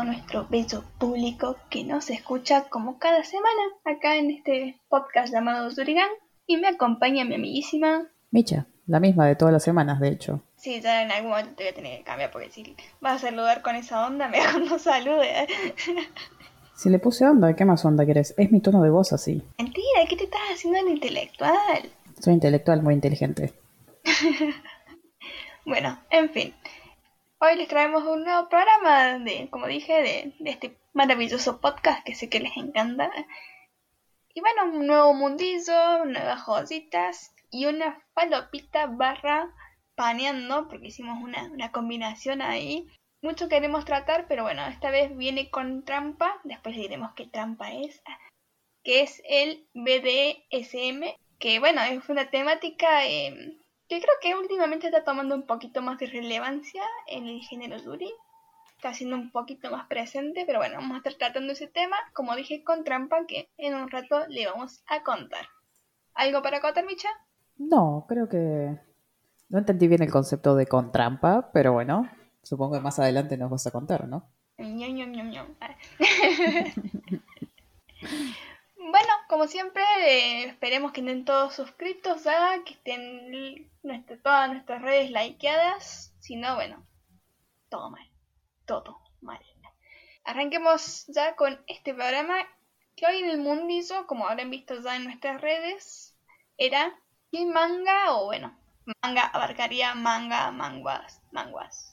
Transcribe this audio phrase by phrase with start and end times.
[0.00, 5.70] todo nuestro bello público que nos escucha como cada semana acá en este podcast llamado
[5.70, 6.08] Zurigan.
[6.46, 8.06] Y me acompaña mi amiguísima.
[8.30, 10.42] Micha, la misma de todas las semanas, de hecho.
[10.56, 13.28] Sí, ya en algún momento te voy a tener que cambiar porque si vas a
[13.28, 15.48] saludar con esa onda, mejor no salude.
[16.74, 18.34] Si le puse onda, ¿qué más onda querés?
[18.38, 19.42] Es mi tono de voz así.
[19.58, 21.90] Mentira, ¿qué te estás haciendo el intelectual?
[22.20, 23.52] Soy intelectual muy inteligente.
[25.66, 26.54] bueno, en fin.
[27.42, 32.28] Hoy les traemos un nuevo programa de, como dije, de, este maravilloso podcast que sé
[32.28, 33.10] que les encanta.
[34.34, 39.54] Y bueno, un nuevo mundillo, nuevas joditas y una falopita barra
[39.94, 42.86] paneando, porque hicimos una, una combinación ahí.
[43.22, 48.02] Mucho queremos tratar, pero bueno, esta vez viene con trampa, después diremos qué trampa es,
[48.84, 53.56] que es el BDSM, que bueno, es una temática eh,
[53.90, 58.12] que creo que últimamente está tomando un poquito más de relevancia en el género Yuri.
[58.76, 62.36] Está siendo un poquito más presente, pero bueno, vamos a estar tratando ese tema, como
[62.36, 65.44] dije, con trampa, que en un rato le vamos a contar.
[66.14, 67.08] ¿Algo para contar, Micha?
[67.58, 68.78] No, creo que
[69.48, 72.08] no entendí bien el concepto de con trampa, pero bueno,
[72.44, 74.30] supongo que más adelante nos vas a contar, ¿no?
[78.90, 82.58] bueno, como siempre, eh, esperemos que estén todos suscritos, ¿ah?
[82.64, 83.70] que estén
[84.22, 86.12] todas nuestras redes likeadas.
[86.20, 86.86] Si no, bueno,
[87.68, 88.08] todo mal.
[88.66, 89.40] Todo mal.
[90.24, 92.36] Arranquemos ya con este programa
[92.94, 96.14] que hoy en el mundillo, como habrán visto ya en nuestras redes,
[96.58, 96.94] era
[97.32, 98.56] ¿qué manga o bueno,
[99.02, 101.89] manga abarcaría manga, manguas, manguas,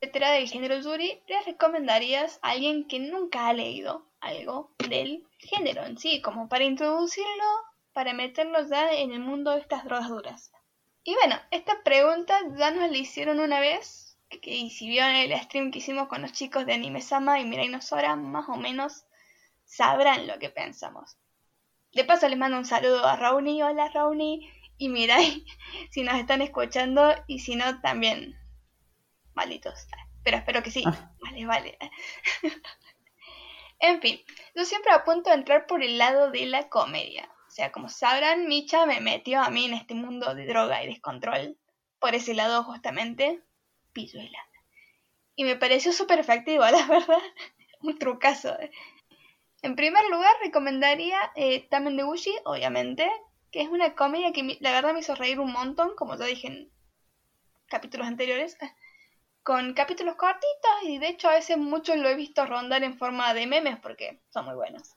[0.00, 5.84] etcétera del género Yuri, les recomendarías a alguien que nunca ha leído algo del género
[5.84, 7.44] en sí, como para introducirlo,
[7.92, 10.52] para meterlo ya en el mundo de estas drogas duras.
[11.02, 15.36] Y bueno, esta pregunta ya nos la hicieron una vez, que, y si vieron el
[15.40, 19.04] stream que hicimos con los chicos de Anime Sama y Mirai Nosora, más o menos
[19.64, 21.16] sabrán lo que pensamos.
[21.92, 25.44] De paso les mando un saludo a Rauni, hola Rauni, y Mirai,
[25.90, 28.38] si nos están escuchando, y si no, también
[30.24, 30.82] Pero espero que sí.
[30.86, 31.12] Ah.
[31.20, 31.78] Vale, vale.
[33.80, 34.20] en fin,
[34.54, 37.28] yo siempre apunto a entrar por el lado de la comedia.
[37.46, 40.88] O sea, como sabrán, Micha me metió a mí en este mundo de droga y
[40.88, 41.56] descontrol.
[41.98, 43.42] Por ese lado, justamente,
[43.92, 44.38] Pilluela.
[45.34, 47.22] Y me pareció súper efectivo, la verdad.
[47.80, 48.56] Un trucazo.
[49.62, 52.04] En primer lugar, recomendaría eh, Tamen de
[52.44, 53.10] obviamente,
[53.50, 56.48] que es una comedia que la verdad me hizo reír un montón, como ya dije
[56.48, 56.70] en
[57.68, 58.56] capítulos anteriores
[59.42, 63.32] con capítulos cortitos y de hecho a veces muchos lo he visto rondar en forma
[63.34, 64.94] de memes porque son muy buenos.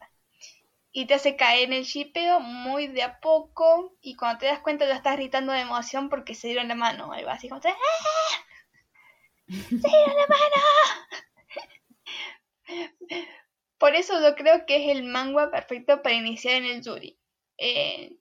[0.91, 4.59] Y te hace caer en el shipeo muy de a poco y cuando te das
[4.59, 7.71] cuenta ya estás gritando de emoción porque se dieron la mano algo así como ¡Ah!
[9.47, 10.61] ¡Se dieron la mano!
[13.77, 17.17] Por eso yo creo que es el manga perfecto para iniciar en el Yuri.
[17.57, 18.17] Eh,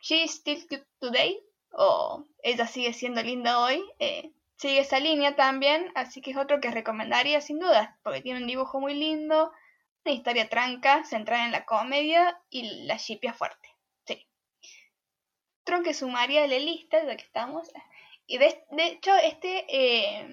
[0.00, 1.42] She Still Today
[1.72, 3.84] o Ella sigue siendo linda hoy.
[3.98, 8.40] Eh, sigue esa línea también, así que es otro que recomendaría sin duda, porque tiene
[8.40, 9.50] un dibujo muy lindo,
[10.04, 13.74] una historia tranca, centrada en la comedia y la chipia fuerte.
[14.04, 14.28] Sí.
[15.62, 17.72] Otro que sumaría a la lista, ya que estamos.
[18.26, 20.28] Y de, hecho, este eh,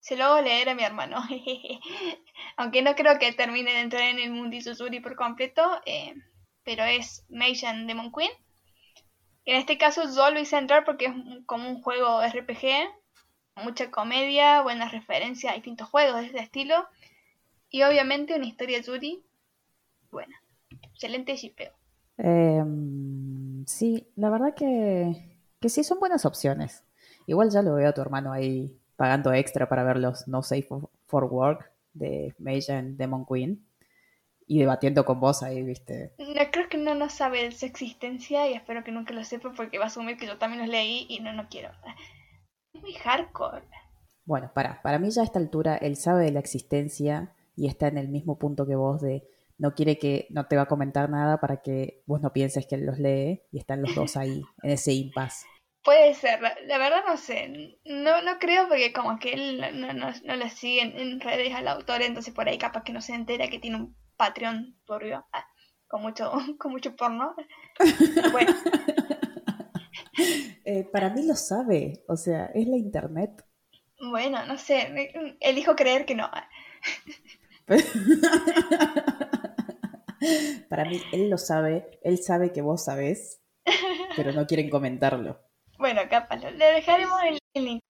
[0.00, 1.22] se lo hago leer a mi hermano.
[2.56, 6.14] Aunque no creo que termine de entrar en el mundo Susuri por completo, eh,
[6.64, 8.32] pero es Meishan Demon Queen.
[9.44, 11.12] En este caso yo lo hice entrar porque es
[11.44, 12.88] como un juego RPG
[13.58, 16.86] mucha comedia, buenas referencias a distintos juegos de este estilo
[17.70, 19.22] y obviamente una historia Yuri
[20.10, 20.42] buena.
[20.92, 21.72] Excelente shipeo.
[22.18, 22.64] Eh,
[23.66, 26.84] sí, la verdad que, que sí son buenas opciones.
[27.26, 30.66] Igual ya lo veo a tu hermano ahí pagando extra para ver los No Safe
[31.06, 33.64] for Work de Mage and Demon Queen
[34.46, 36.14] y debatiendo con vos ahí, viste.
[36.18, 39.52] No, creo que no no sabe de su existencia y espero que nunca lo sepa
[39.52, 41.70] porque va a asumir que yo también los leí y no, no quiero
[42.74, 43.64] muy hardcore.
[44.24, 47.88] Bueno, para, para mí ya a esta altura él sabe de la existencia y está
[47.88, 49.26] en el mismo punto que vos de
[49.58, 52.76] no quiere que no te va a comentar nada para que vos no pienses que
[52.76, 55.46] él los lee y están los dos ahí en ese impasse.
[55.82, 60.12] Puede ser, la, verdad no sé, no, no creo porque como que él no, no,
[60.24, 63.48] no le sigue en, redes al autor, entonces por ahí capaz que no se entera
[63.48, 65.46] que tiene un Patreon turbio, ah,
[65.86, 67.34] con mucho, con mucho porno.
[68.32, 68.52] Bueno.
[70.64, 73.44] Eh, para mí lo sabe, o sea, es la internet.
[74.00, 76.30] Bueno, no sé, elijo creer que no.
[80.68, 83.40] para mí, él lo sabe, él sabe que vos sabés,
[84.16, 85.40] pero no quieren comentarlo.
[85.78, 87.80] Bueno, capaz, le dejaremos el link.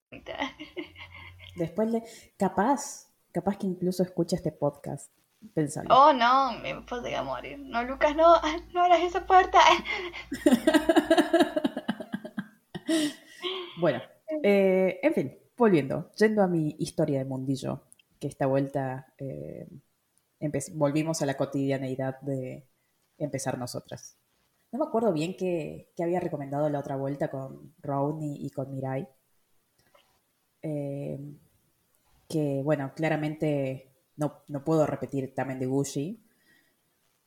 [1.56, 2.02] Después le...
[2.36, 5.10] Capaz, capaz que incluso escucha este podcast.
[5.54, 5.96] Pensando.
[5.96, 7.58] Oh, no, me podría morir.
[7.58, 8.34] No, Lucas, no,
[8.74, 9.58] no abras esa puerta.
[13.80, 14.00] Bueno,
[14.42, 17.82] eh, en fin, volviendo, yendo a mi historia de mundillo,
[18.18, 19.68] que esta vuelta eh,
[20.74, 22.66] volvimos a la cotidianeidad de
[23.18, 24.16] empezar nosotras.
[24.70, 29.08] No me acuerdo bien qué, había recomendado la otra vuelta con Rowan y, con Mirai.
[30.62, 31.18] Eh,
[32.28, 36.22] que, bueno, claramente no, puedo repetir también de Gucci,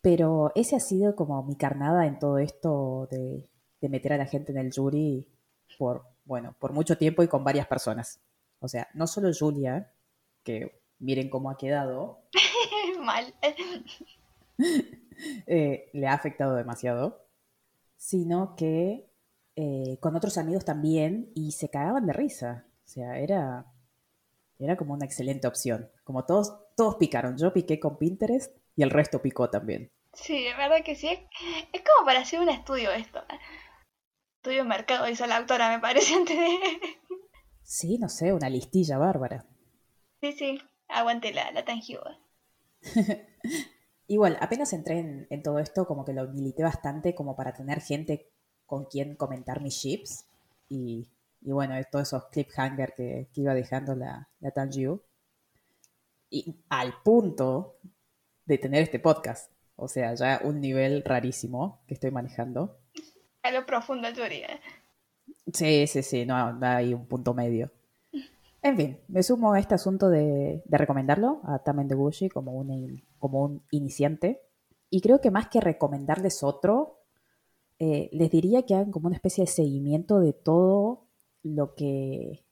[0.02, 3.50] pero ese ha sido como mi carnada en todo esto de,
[3.82, 5.28] de meter a la gente en el jury
[5.78, 8.20] por, bueno, por mucho tiempo y con varias personas.
[8.60, 9.92] O sea, no solo Julia,
[10.44, 12.24] que miren cómo ha quedado.
[13.02, 13.34] Mal.
[15.46, 17.28] Eh, le ha afectado demasiado,
[17.96, 19.12] sino que
[19.56, 22.66] eh, con otros amigos también y se cagaban de risa.
[22.86, 23.68] O sea, era,
[24.58, 25.92] era como una excelente opción.
[26.04, 27.38] Como todos, todos picaron.
[27.38, 29.92] Yo piqué con Pinterest y el resto picó también.
[30.14, 31.08] Sí, de verdad que sí.
[31.08, 33.22] Es, como para hacer un estudio esto.
[34.42, 36.58] Estudio de mercado, hizo la autora, me parece, antes de...
[37.62, 39.46] Sí, no sé, una listilla bárbara.
[40.20, 42.18] Sí, sí, aguante la, la tangible.
[44.08, 48.32] Igual, apenas entré en, todo esto, como que lo milité bastante como para tener gente
[48.66, 50.26] con quien comentar mis chips.
[50.68, 51.12] Y,
[51.42, 55.04] y bueno, todos esos cliffhanger que, que iba dejando la, la Tangiu.
[56.32, 57.78] Y al punto
[58.46, 59.52] de tener este podcast.
[59.76, 62.81] O sea, ya un nivel rarísimo que estoy manejando.
[63.44, 64.44] A lo profundo, Yuri.
[65.54, 67.72] Sí, sí, sí, no, hay un punto medio.
[68.62, 73.04] En fin, me sumo a este asunto de, recomendarlo a Tamen de Gucci como un,
[73.18, 74.42] como un iniciante.
[74.90, 77.00] Y creo que más que recomendarles otro,
[77.80, 81.08] eh, les diría que hagan como una especie de seguimiento de todo
[81.42, 82.46] lo que,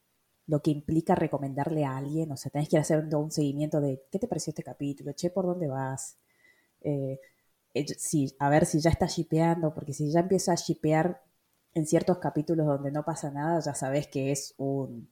[0.47, 2.31] lo que implica recomendarle a alguien.
[2.31, 5.29] O sea, tenés que ir haciendo un seguimiento de qué te pareció este capítulo, che,
[5.29, 6.17] por dónde vas.
[6.81, 7.19] Eh,
[7.79, 11.21] eh, a ver si ya está shipeando, porque si ya empieza a shipear
[11.73, 15.09] en ciertos capítulos donde no pasa nada, ya sabes que es un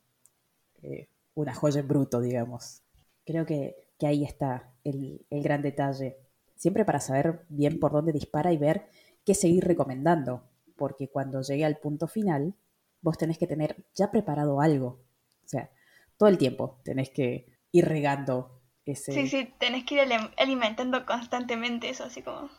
[0.81, 2.81] eh, una joya en bruto, digamos.
[3.25, 6.17] Creo que, ahí está el, gran detalle.
[6.55, 8.87] Siempre para saber bien por dónde dispara y ver
[9.23, 10.43] qué seguir recomendando,
[10.75, 12.55] porque cuando llegue al punto final,
[13.01, 15.03] vos tenés que tener ya preparado algo.
[15.45, 15.69] O sea,
[16.17, 18.56] todo el tiempo tenés que ir regando
[18.91, 19.11] ese...
[19.11, 20.01] Sí, sí, tenés que ir
[20.37, 22.49] alimentando constantemente eso, así como...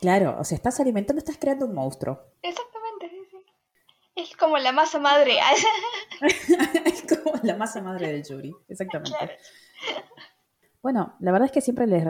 [0.00, 2.20] Claro, o sea, estás alimentando, estás creando un monstruo.
[2.42, 3.38] Exactamente, sí, sí.
[4.16, 5.38] Es como la masa madre.
[6.84, 9.16] es como la masa madre del jury, exactamente.
[10.82, 12.04] Bueno, la verdad es que siempre les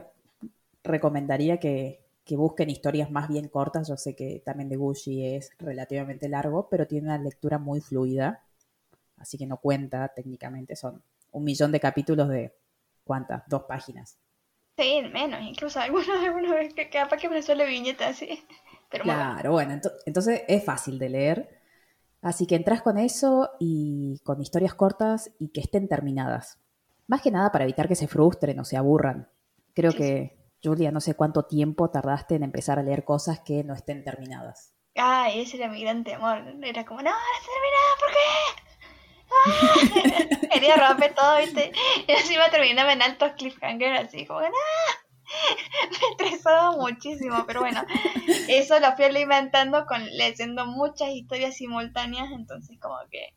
[0.82, 2.00] recomendaría que,
[2.30, 3.86] busquen historias más bien cortas.
[3.86, 8.42] Yo sé que también de Gucci es relativamente largo, pero tiene una lectura muy fluida,
[9.16, 10.74] así que no cuenta técnicamente.
[10.74, 11.00] Son
[11.30, 12.52] un millón de capítulos de,
[13.04, 13.42] ¿cuántas?
[13.46, 14.18] Dos páginas.
[14.76, 18.44] Sí, menos, incluso algunos, algunos que capaz que me suele viñeta así.
[18.90, 21.64] Pero claro, bueno, entonces es fácil de leer
[22.24, 26.58] Así que entras con eso y con historias cortas y que estén terminadas.
[27.06, 29.28] Más que nada para evitar que se frustren o se aburran.
[29.74, 33.74] Creo que, Julia, no sé cuánto tiempo tardaste en empezar a leer cosas que no
[33.74, 34.72] estén terminadas.
[34.94, 36.38] Ay, ese era mi gran temor.
[36.62, 38.63] Era como, no, no está terminada, ¿por qué?
[40.52, 41.72] Quería romper todo, ¿viste?
[42.06, 44.48] Y así iba terminando en altos cliffhanger, así como, no.
[46.18, 47.82] me estresaba muchísimo, pero bueno,
[48.48, 53.34] eso lo fui alimentando con leyendo muchas historias simultáneas, entonces como que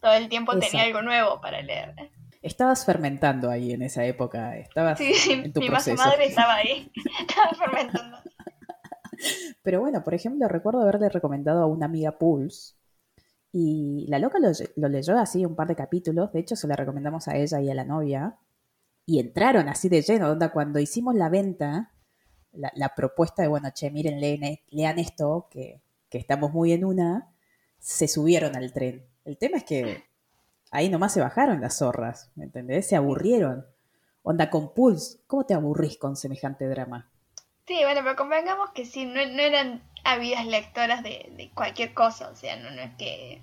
[0.00, 1.94] todo el tiempo tenía algo nuevo para leer.
[2.42, 6.90] Estabas fermentando ahí en esa época, estabas sí, sí, mi madre estaba ahí,
[7.20, 8.18] estaba fermentando.
[9.62, 12.77] Pero bueno, por ejemplo, recuerdo haberle recomendado a una amiga Pulse
[13.52, 17.28] y la loca lo, leyó así un par de capítulos, de hecho se la recomendamos
[17.28, 18.36] a ella y a la novia,
[19.06, 21.92] y entraron así de lleno, onda, cuando hicimos la venta,
[22.52, 27.30] la, propuesta de, bueno, che, miren, lean, esto, que, estamos muy en una,
[27.78, 29.06] se subieron al tren.
[29.24, 30.04] El tema es que
[30.70, 32.86] ahí nomás se bajaron las zorras, ¿me entendés?
[32.86, 33.66] Se aburrieron.
[34.22, 37.10] Onda con Pulse, ¿cómo te aburrís con semejante drama?
[37.66, 42.56] Sí, bueno, pero convengamos que sí, no, eran habidas lectoras de, cualquier cosa, o sea,
[42.56, 43.42] no es que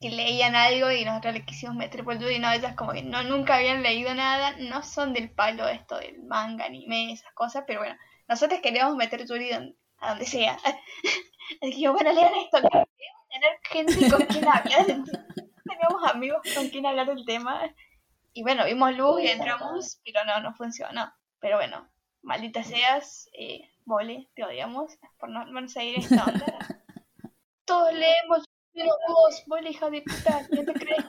[0.00, 3.02] que leían algo y nosotros le quisimos meter por el y no, ellas como que
[3.02, 7.64] no, nunca habían leído nada, no son del palo esto del manga, anime, esas cosas,
[7.66, 7.96] pero bueno,
[8.26, 10.56] nosotros queríamos meter Yuri a donde sea.
[11.62, 12.88] Así que bueno, lean esto, queremos
[13.28, 17.70] tener gente con quien hablar, teníamos amigos con quien hablar del tema,
[18.32, 21.12] y bueno, vimos luz y entramos, pero no, no funcionó.
[21.40, 21.88] Pero bueno,
[22.22, 26.46] malditas seas, eh, Vole, te odiamos por no, no seguir esta onda.
[27.64, 31.04] Todos leemos Pero vos, vos la hija de puta, ¿quién te crees?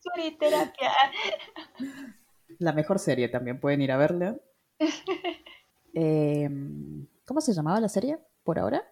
[0.00, 0.92] Sorry, terapia.
[2.58, 4.36] La mejor serie también, pueden ir a verla.
[5.96, 6.50] Eh,
[7.24, 8.18] ¿Cómo se llamaba la serie?
[8.42, 8.82] ¿Por ahora?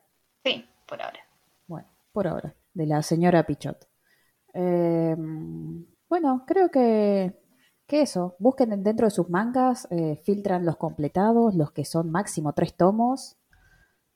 [0.45, 1.19] Sí, por ahora.
[1.67, 3.88] Bueno, por ahora, de la señora Pichot.
[4.55, 5.17] Eh,
[6.09, 7.42] bueno, creo que,
[7.93, 8.37] que eso.
[8.39, 13.37] Busquen dentro de sus mangas, eh, filtran los completados, los que son máximo tres tomos.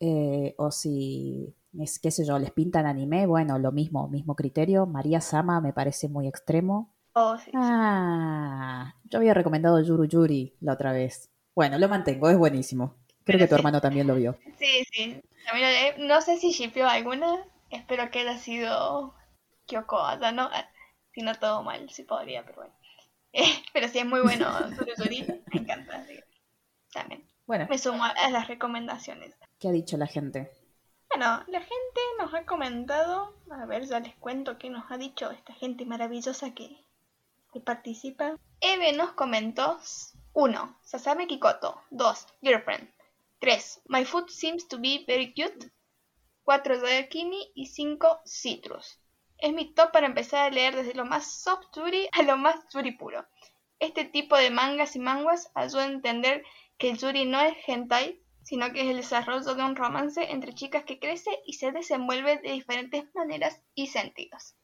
[0.01, 4.87] eh, o si, es, qué sé yo, les pintan anime, bueno, lo mismo, mismo criterio.
[4.87, 6.95] María Sama me parece muy extremo.
[7.17, 7.53] Oh, sí.
[7.55, 11.31] Ah, yo había recomendado Yuru Yuri la otra vez.
[11.57, 12.97] Bueno, lo mantengo, es buenísimo.
[13.25, 13.57] Creo Pero que tu sí.
[13.57, 14.41] hermano también lo vio.
[14.59, 15.23] Sí, sí.
[15.47, 16.09] También lo leí.
[16.09, 17.45] No sé si shippeó alguna.
[17.71, 19.15] Espero que haya sido
[19.67, 20.45] Kyoko Ada, ¿no?
[20.53, 20.69] Ah,
[21.15, 22.75] Si no todo mal, sí podría, pero bueno.
[23.37, 26.05] Eh, pero sí es muy bueno Surusuri, me encanta.
[26.93, 27.29] También.
[27.47, 29.37] Bueno, Me sumo a las recomendaciones.
[29.61, 30.51] ¿qué ha dicho la gente?
[31.11, 35.31] Bueno, la gente nos ha comentado, a ver, ya les cuento qué nos ha dicho
[35.31, 36.85] esta gente maravillosa que,
[37.53, 38.37] que participa.
[38.61, 39.79] Eve nos comentó
[40.33, 40.79] 1.
[40.83, 42.27] Sasame Kikoto 2.
[42.43, 42.91] Girlfriend
[43.41, 43.83] 3.
[43.89, 45.71] My food seems to be very cute
[46.45, 47.09] 4.
[47.11, 48.21] Kimi y 5.
[48.25, 48.99] Citrus.
[49.39, 52.57] Es mi top para empezar a leer desde lo más soft yuri a lo más
[52.73, 53.27] yuri puro.
[53.79, 56.43] Este tipo de mangas y manguas ayuda a entender
[56.79, 60.55] que el yuri no es hentai, sino que es el desarrollo de un romance entre
[60.55, 64.55] chicas que crece y se desenvuelve de diferentes maneras y sentidos.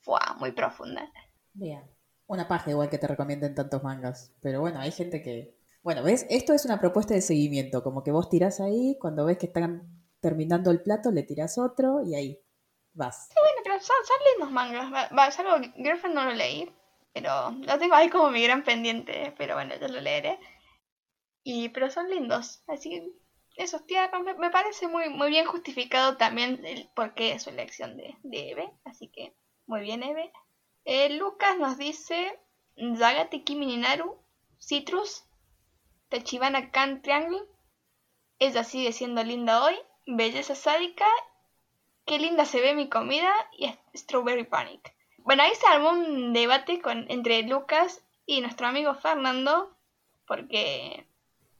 [0.00, 1.12] Fua, muy profunda.
[1.52, 1.82] Bien.
[2.26, 4.32] Una paja igual que te recomienden tantos mangas.
[4.40, 5.56] Pero bueno, hay gente que...
[5.82, 6.26] Bueno, ¿ves?
[6.30, 7.82] Esto es una propuesta de seguimiento.
[7.82, 12.02] Como que vos tirás ahí, cuando ves que están terminando el plato, le tirás otro
[12.02, 12.40] y ahí
[12.92, 13.28] vas.
[13.80, 13.96] Son,
[14.32, 14.92] lindos mangas.
[15.16, 16.70] Va, salvo Girlfriend no lo leí,
[17.12, 19.34] pero lo tengo ahí como mi gran pendiente.
[19.36, 20.38] Pero bueno, yo lo leeré.
[21.42, 22.62] Y, pero son lindos.
[22.66, 23.10] Así que
[23.56, 28.16] esos tiernos me, parece muy, muy bien justificado también el porqué de su elección de,
[28.22, 28.70] de Eve.
[28.84, 29.34] Así que
[29.66, 30.32] muy bien, Eve.
[30.84, 32.38] Eh, Lucas nos dice
[32.96, 34.22] Zagate Kimi ni Naru,
[34.58, 35.24] Citrus,
[36.08, 37.42] Tachibana Kan Triangle.
[38.38, 39.74] Ella sigue siendo linda hoy.
[40.06, 41.04] Belleza sádica.
[42.08, 43.30] Qué linda se ve mi comida.
[43.52, 44.94] Y Strawberry Panic.
[45.18, 49.76] Bueno, ahí se armó un debate con, entre Lucas y nuestro amigo Fernando.
[50.26, 51.06] Porque,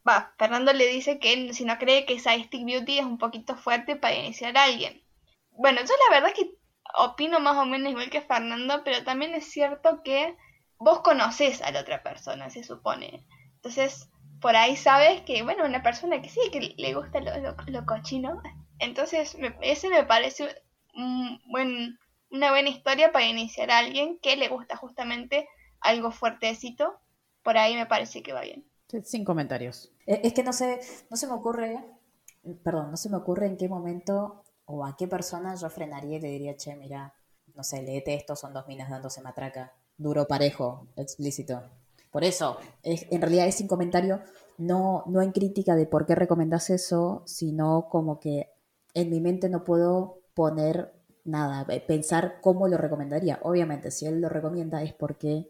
[0.08, 3.56] va, Fernando le dice que él, si no cree que Stick Beauty es un poquito
[3.56, 5.02] fuerte para iniciar a alguien.
[5.50, 6.54] Bueno, yo la verdad es que
[6.96, 10.34] opino más o menos igual que Fernando, pero también es cierto que
[10.78, 13.22] vos conoces a la otra persona, se supone.
[13.56, 14.08] Entonces,
[14.40, 17.32] por ahí sabes que, bueno, una persona que sí, que le gusta lo,
[17.66, 18.40] lo cochino.
[18.78, 20.48] Entonces, me, ese me parece
[20.94, 21.98] un buen,
[22.30, 25.48] una buena historia para iniciar a alguien que le gusta justamente
[25.80, 26.98] algo fuertecito.
[27.42, 28.64] Por ahí me parece que va bien.
[29.04, 29.92] Sin comentarios.
[30.06, 30.80] Eh, Es que no sé,
[31.10, 31.84] no se me ocurre,
[32.62, 36.20] perdón, no se me ocurre en qué momento o a qué persona yo frenaría y
[36.20, 37.14] le diría, che, mira,
[37.54, 39.72] no sé, leete esto, son dos minas dándose matraca.
[39.96, 41.62] Duro, parejo, explícito.
[42.10, 44.20] Por eso, es, en realidad es sin comentario,
[44.56, 48.50] no, no en crítica de por qué recomendás eso, sino como que
[48.94, 53.38] en mi mente no puedo poner nada, eh, pensar cómo lo recomendaría.
[53.42, 55.48] Obviamente, si él lo recomienda es porque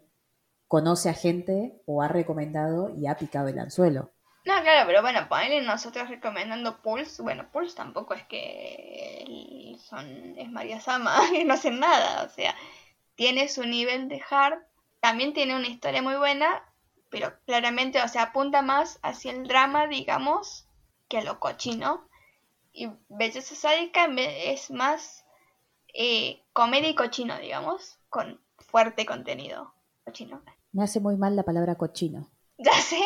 [0.67, 4.11] conoce a gente o ha recomendado y ha picado el anzuelo.
[4.45, 7.21] No, claro, pero bueno, ponele nosotros recomendando Pulse.
[7.21, 12.23] Bueno, Pulse tampoco es que son es María Sama, no hacen nada.
[12.23, 12.55] O sea,
[13.15, 14.59] tiene su nivel de hard.
[14.99, 16.63] También tiene una historia muy buena,
[17.09, 20.67] pero claramente, o sea, apunta más hacia el drama, digamos,
[21.07, 22.08] que a lo cochino.
[22.79, 25.25] Y Belleza Sádica es más
[25.93, 29.73] eh, comedia y cochino, digamos, con fuerte contenido
[30.05, 30.41] cochino.
[30.71, 32.29] Me hace muy mal la palabra cochino.
[32.61, 32.99] Ya sé,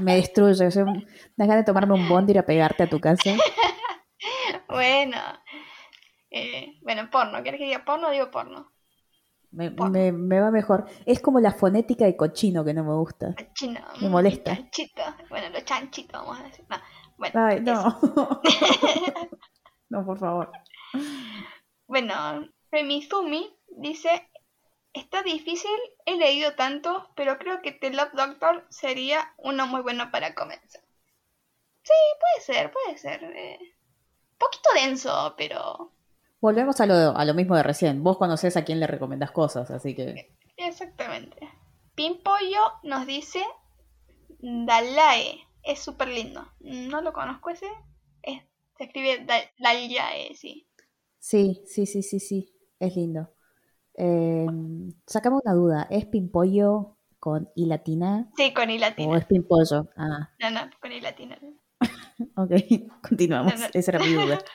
[0.00, 0.70] Me- destruye.
[0.70, 1.04] Sea, me
[1.36, 3.30] da ganas de tomarme un bond y ir a pegarte a tu casa.
[4.68, 5.18] Bueno,
[6.30, 7.42] eh, bueno, porno.
[7.42, 8.10] ¿Quieres que diga porno?
[8.10, 8.72] Digo porno.
[9.50, 9.92] Me, Porno.
[9.92, 10.86] me- me va mejor.
[11.04, 13.34] Es como la fonética de cochino que no me gusta.
[13.54, 13.80] Chino.
[14.00, 14.56] Me molesta.
[14.56, 15.02] Chanchito.
[15.28, 16.64] Bueno, los chanchitos, vamos a decir.
[16.70, 16.76] No,
[17.22, 18.00] bueno, Ay, no.
[19.90, 20.50] No, por favor.
[21.86, 24.28] Bueno, Remizumi dice:
[24.92, 25.70] Está difícil,
[26.06, 30.82] he leído tanto, pero creo que The Love Doctor sería uno muy bueno para comenzar.
[31.82, 33.22] Sí, puede ser, puede ser.
[33.24, 33.58] eh,
[34.38, 35.92] poquito denso, pero.
[36.40, 38.02] Volvemos a lo, a lo mismo de recién.
[38.02, 40.34] Vos conocés a quién le recomendás cosas, así que.
[40.56, 41.48] Exactamente.
[41.94, 43.44] Pimpollo nos dice
[44.40, 45.46] Dalae.
[45.62, 46.46] Es súper lindo.
[46.60, 47.66] No lo conozco ese.
[48.22, 48.42] Es-
[48.76, 50.66] se escribe Da- Dalae, sí.
[51.18, 52.52] Sí, sí, sí, sí, sí.
[52.80, 53.32] Es lindo.
[53.94, 54.46] Eh,
[55.06, 55.86] sacame una duda.
[55.90, 59.18] ¿Es Pimpollo con I latina Sí, con I o latina.
[59.18, 59.88] es Pimpollo?
[59.96, 61.38] Ah, No, no, con I latina.
[62.36, 62.50] ok.
[63.08, 63.54] Continuamos.
[63.54, 63.66] No, no.
[63.72, 64.38] Esa era mi duda.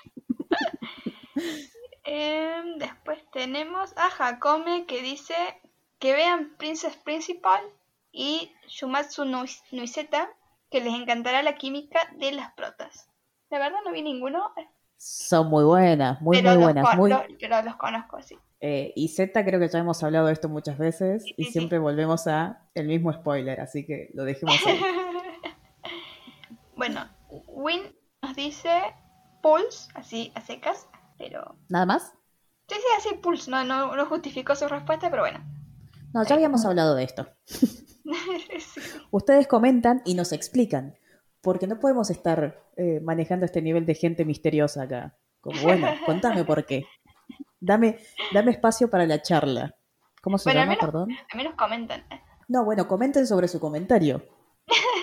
[2.03, 5.33] Em, después tenemos a Hakome que dice
[5.99, 7.61] que vean Princess Principal
[8.11, 9.25] y Shumatsu
[9.71, 10.29] Nuiseta
[10.69, 13.09] que les encantará la química de las protas.
[13.49, 14.51] La verdad no vi ninguno.
[14.97, 16.97] Son muy buenas, muy, muy buenas.
[16.97, 17.13] Muy...
[17.39, 18.37] pero los conozco, sí.
[18.59, 22.25] Eh, y Z creo que ya hemos hablado de esto muchas veces y siempre volvemos
[22.25, 24.81] a el mismo spoiler, así que lo dejemos ahí.
[26.75, 28.81] bueno, Win nos dice
[29.43, 31.55] Pulse, así a secas, pero...
[31.69, 32.13] ¿Nada más?
[32.67, 35.39] Sí, sí, así Pulse, no, no, no justificó su respuesta, pero bueno.
[36.13, 37.27] No, ya habíamos hablado de esto.
[39.11, 40.95] Ustedes comentan y nos explican,
[41.41, 45.17] porque no podemos estar eh, manejando este nivel de gente misteriosa acá.
[45.41, 46.85] Como, bueno, contame por qué.
[47.59, 47.99] Dame,
[48.33, 49.75] dame espacio para la charla.
[50.21, 51.09] ¿Cómo se llama, perdón?
[51.31, 52.03] Al menos comentan.
[52.47, 54.23] No, bueno, comenten sobre su comentario.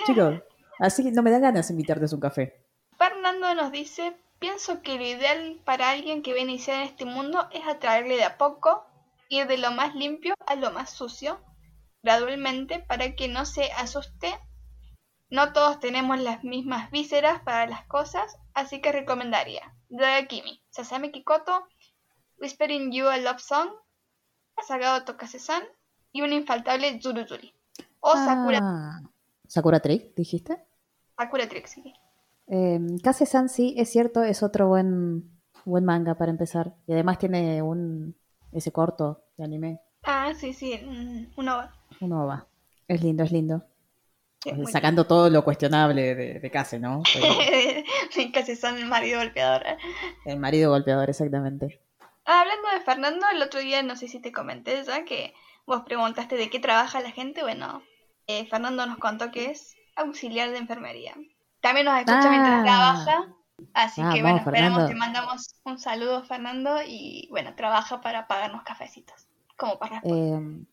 [0.05, 0.35] Chicos,
[0.79, 2.65] así no me dan ganas de invitarte a un café.
[2.97, 7.05] Fernando nos dice, pienso que lo ideal para alguien que viene a iniciar en este
[7.05, 8.85] mundo es atraerle de a poco,
[9.29, 11.39] ir de lo más limpio a lo más sucio,
[12.03, 14.33] gradualmente para que no se asuste.
[15.29, 19.75] No todos tenemos las mismas vísceras para las cosas, así que recomendaría
[20.27, 21.67] Kimi, Sasame Kikoto,
[22.39, 23.69] Whispering You a Love Song,
[24.67, 25.63] Sagado Tokase-san
[26.11, 27.53] y un infaltable Zuruzuri.
[27.99, 28.59] O Sakura.
[28.61, 29.01] Ah,
[29.47, 30.63] Sakura Trick, dijiste.
[31.17, 31.93] Sakura Trick, sí.
[32.47, 35.31] Eh, Kase-san, sí, es cierto, es otro buen,
[35.65, 36.75] buen manga para empezar.
[36.87, 38.15] Y además tiene un
[38.57, 39.79] ese corto de anime.
[40.03, 41.73] Ah, sí, sí, mm, un OVA.
[41.99, 42.47] Un OVA.
[42.87, 43.63] Es lindo, es lindo.
[44.71, 47.01] Sacando todo lo cuestionable de, de Case, ¿no?
[48.33, 49.63] Case son el marido golpeador.
[50.25, 51.81] El marido golpeador, exactamente.
[52.25, 55.33] Ah, hablando de Fernando, el otro día no sé si te comenté ya que
[55.65, 57.41] vos preguntaste de qué trabaja la gente.
[57.41, 57.81] Bueno,
[58.27, 61.15] eh, Fernando nos contó que es auxiliar de enfermería.
[61.61, 62.63] También nos escucha mientras ah.
[62.63, 63.34] trabaja.
[63.73, 69.27] Así que bueno, esperamos, te mandamos un saludo, Fernando, y bueno, trabaja para pagarnos cafecitos.
[69.57, 70.65] Como para eh,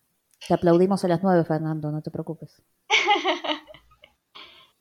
[0.46, 2.62] Te aplaudimos a las nueve, Fernando, no te preocupes.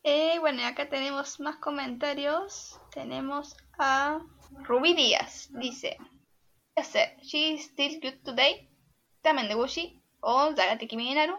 [0.03, 2.79] eh, bueno, y acá tenemos más comentarios.
[2.91, 4.19] Tenemos a
[4.51, 5.97] Ruby Díaz, dice:
[7.21, 8.69] She is still good today.
[9.21, 11.37] Tamen de Bushi o Zagate Kiminaru.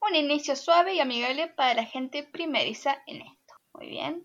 [0.00, 3.54] Un inicio suave y amigable para la gente primeriza en esto.
[3.72, 4.24] Muy bien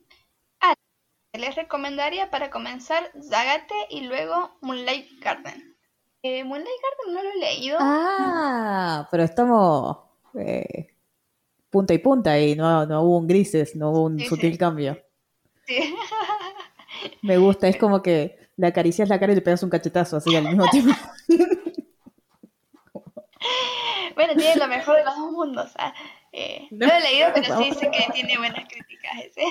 [1.33, 5.77] les recomendaría para comenzar Zagate y luego Moonlight Garden.
[6.23, 7.77] Eh, Moonlight Garden no lo he leído.
[7.79, 9.97] Ah, pero estamos
[10.37, 10.87] eh,
[11.69, 15.01] punta y punta y no, no hubo un grises, no hubo un sutil cambio.
[15.65, 15.79] Sí.
[17.21, 20.35] Me gusta, es como que le acaricias la cara y le pegas un cachetazo así
[20.35, 20.93] al mismo tiempo.
[24.15, 25.71] bueno, tiene lo mejor de los dos mundos.
[25.77, 25.93] ¿ah?
[26.33, 29.43] Eh, no, lo he leído, pero sí sé que tiene buenas críticas ese.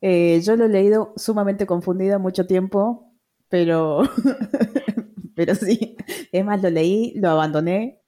[0.00, 3.12] Eh, yo lo he leído sumamente confundida mucho tiempo,
[3.48, 4.02] pero,
[5.34, 5.96] pero sí,
[6.32, 8.02] es más, lo leí, lo abandoné.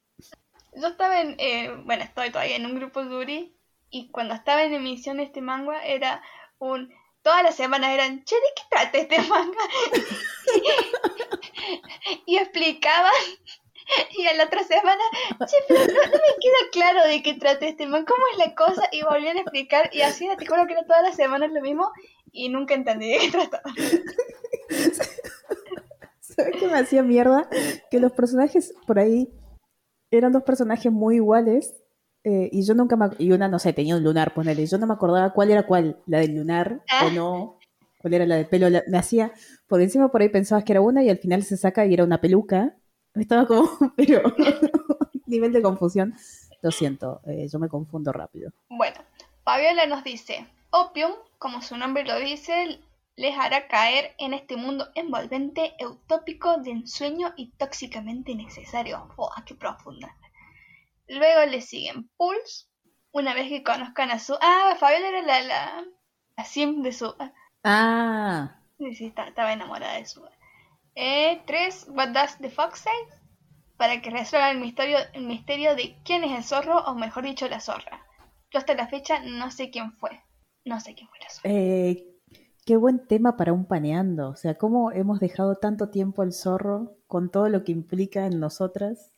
[0.74, 3.56] Yo estaba en, eh, bueno, estoy todavía en un grupo Duri
[3.90, 6.22] y cuando estaba en emisión este manga era
[6.58, 9.58] un, todas las semanas eran, che, ¿de qué trata este manga?
[12.26, 13.12] y explicaban
[14.16, 15.02] y a la otra semana,
[15.46, 18.82] che, pero no, me queda claro de qué trata este man, cómo es la cosa,
[18.92, 21.90] y volvían a explicar, y así te juro que era todas las semanas lo mismo,
[22.32, 23.62] y nunca entendí de qué trataba.
[26.20, 27.48] ¿Sabes qué me hacía mierda?
[27.90, 29.32] Que los personajes por ahí
[30.10, 31.74] eran dos personajes muy iguales,
[32.24, 34.86] eh, y yo nunca me, y una, no sé, tenía un lunar, ponele, yo no
[34.86, 37.10] me acordaba cuál era cuál, la del lunar o ah.
[37.14, 37.58] no,
[37.98, 39.32] cuál era la del pelo, me hacía,
[39.66, 42.04] por encima por ahí pensabas que era una y al final se saca y era
[42.04, 42.76] una peluca,
[43.22, 44.22] estaba como, pero
[45.26, 46.14] nivel de confusión.
[46.60, 48.50] Lo siento, eh, yo me confundo rápido.
[48.68, 48.96] Bueno,
[49.44, 52.80] Fabiola nos dice, Opium, como su nombre lo dice,
[53.16, 59.08] les hará caer en este mundo envolvente, utópico, de ensueño y tóxicamente necesario.
[59.16, 60.16] ¡Oh, qué profunda!
[61.06, 62.66] Luego le siguen Pulse,
[63.12, 64.36] una vez que conozcan a su...
[64.40, 65.84] Ah, Fabiola era la, la,
[66.36, 67.14] la sim de su...
[67.64, 68.60] Ah.
[68.78, 70.22] Sí, sí, estaba enamorada de su...
[71.00, 72.92] Eh, tres, What Does the Fox Say?
[73.76, 77.48] Para que resuelva el misterio, el misterio de quién es el zorro, o mejor dicho,
[77.48, 78.04] la zorra.
[78.50, 80.20] Yo hasta la fecha no sé quién fue.
[80.64, 81.54] No sé quién fue la zorra.
[81.54, 82.04] Eh,
[82.66, 84.30] qué buen tema para un paneando.
[84.30, 88.40] O sea, cómo hemos dejado tanto tiempo el zorro con todo lo que implica en
[88.40, 89.12] nosotras.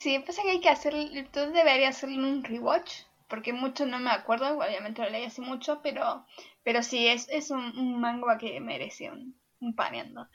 [0.00, 0.92] Sí, pasa que hay que hacer,
[1.32, 5.80] tú deberías hacerle un rewatch, porque mucho no me acuerdo, obviamente lo leí hace mucho,
[5.82, 6.26] pero,
[6.62, 10.28] pero sí, es, es un, un manga que merece un, un paneando.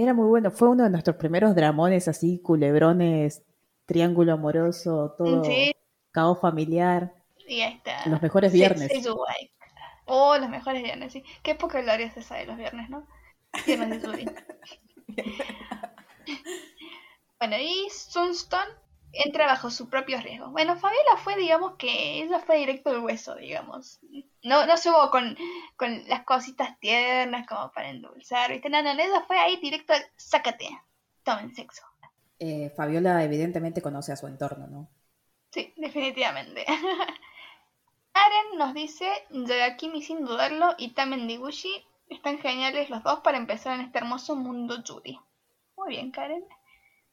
[0.00, 3.42] Era muy bueno, fue uno de nuestros primeros dramones así, culebrones,
[3.84, 5.42] triángulo amoroso, todo
[6.12, 7.12] caos familiar.
[7.48, 8.08] Y ahí está.
[8.08, 8.92] Los mejores viernes.
[10.04, 11.24] oh, los mejores viernes, sí.
[11.42, 13.08] Qué poca gloria es esa de los viernes, ¿no?
[13.66, 14.08] Viernes de
[17.40, 18.70] bueno, y Sunstone
[19.12, 20.50] entra bajo su propio riesgo.
[20.50, 24.00] Bueno, Fabiola fue, digamos que ella fue directo al hueso, digamos.
[24.42, 25.36] No, no subo con,
[25.76, 28.68] con las cositas tiernas como para endulzar, ¿viste?
[28.68, 30.68] No, no, ella fue ahí directo al sácate,
[31.22, 31.82] tomen sexo.
[32.38, 34.88] Eh, Fabiola evidentemente conoce a su entorno, ¿no?
[35.50, 36.64] Sí, definitivamente.
[38.14, 43.78] Aren nos dice, Yagakimi sin dudarlo y Tamen Diguchi están geniales los dos para empezar
[43.78, 45.18] en este hermoso mundo Judy.
[45.76, 46.44] Muy bien, Karen.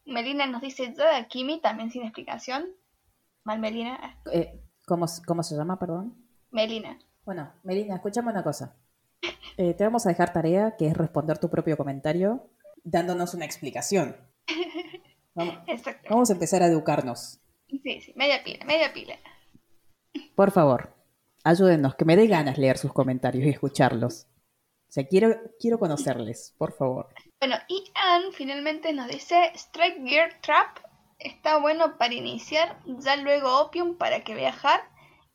[0.06, 2.66] Melina nos dice Yagakimi, también sin explicación.
[3.44, 4.20] Mal Melina.
[4.32, 6.16] Eh, ¿cómo, ¿Cómo se llama, perdón?
[6.52, 6.98] Melina.
[7.26, 8.76] Bueno, Melina, escuchame una cosa.
[9.58, 12.50] Eh, te vamos a dejar tarea que es responder tu propio comentario
[12.84, 14.16] dándonos una explicación.
[15.34, 16.08] Vamos, Exacto.
[16.10, 17.40] vamos a empezar a educarnos.
[17.68, 19.16] Sí, sí, media pila, media pila.
[20.36, 20.94] Por favor,
[21.44, 24.28] ayúdennos, que me dé ganas leer sus comentarios y escucharlos.
[24.96, 27.10] O sea, quiero, quiero conocerles, por favor.
[27.42, 30.78] Bueno, y Anne finalmente nos dice Strike Gear Trap
[31.20, 34.84] está bueno para iniciar, ya luego Opium para que vea Hard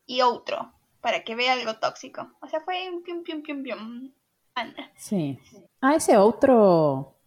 [0.06, 2.32] y otro para que vea algo tóxico.
[2.40, 4.14] O sea, fue un pium pium pium pium.
[4.54, 4.74] Anne.
[4.96, 5.38] Sí.
[5.82, 7.20] Ah, ese otro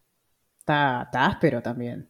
[0.58, 2.10] está, está áspero también.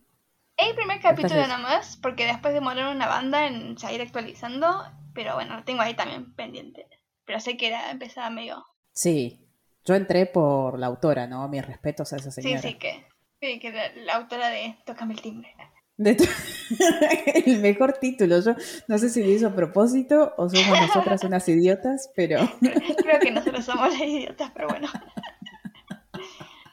[0.55, 5.65] El primer capítulo nomás, porque después demoraron una banda en seguir actualizando, pero bueno, lo
[5.65, 6.87] tengo ahí también pendiente.
[7.25, 8.65] Pero sé que era, empezaba medio...
[8.93, 9.42] Sí,
[9.85, 11.47] yo entré por la autora, ¿no?
[11.49, 12.61] Mis respetos a esa Sí, señora.
[12.61, 13.05] sí, que,
[13.41, 15.55] sí, que la, la autora de Tócame el timbre.
[15.97, 16.17] De
[17.45, 18.39] el mejor título.
[18.41, 18.55] Yo
[18.87, 22.39] no sé si lo hizo a propósito o somos nosotras unas idiotas, pero
[22.97, 24.87] Creo que nosotros somos las idiotas, pero bueno.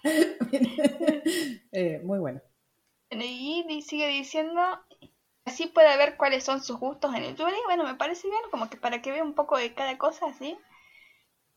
[1.73, 2.41] eh, muy bueno.
[3.11, 4.61] Y sigue diciendo,
[5.45, 7.57] así puede ver cuáles son sus gustos en el Yuri.
[7.67, 10.57] Bueno, me parece bien, como que para que vea un poco de cada cosa, así.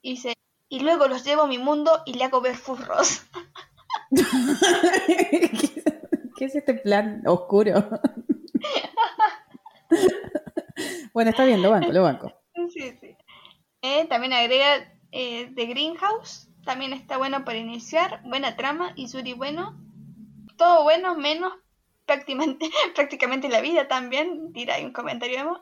[0.02, 0.34] Y dice,
[0.73, 3.27] y luego los llevo a mi mundo y le hago ver furros.
[6.36, 7.73] ¿Qué, es este plan oscuro?
[11.13, 12.33] bueno, está bien, lo banco, lo banco.
[12.69, 13.15] Sí, sí.
[13.83, 16.49] Eh, también agrega eh, The Greenhouse.
[16.65, 18.23] También está bueno para iniciar.
[18.23, 19.79] Buena trama y Yuri bueno.
[20.57, 21.53] Todo bueno, menos
[22.07, 24.51] prácticamente, prácticamente la vida también.
[24.53, 25.39] Tira ahí un comentario.
[25.39, 25.62] Emma.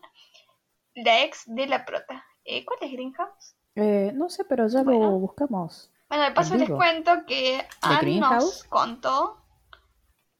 [0.95, 2.23] La ex de la prota.
[2.45, 3.57] Eh, ¿Cuál es Greenhouse?
[3.75, 5.11] Eh, no sé, pero ya Bueno.
[5.11, 5.91] lo buscamos.
[6.09, 9.41] Bueno, de paso les cuento que Anne nos contó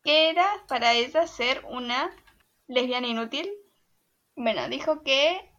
[0.03, 2.11] que era para ella ser una
[2.67, 3.49] lesbiana inútil.
[4.35, 5.49] Bueno, dijo que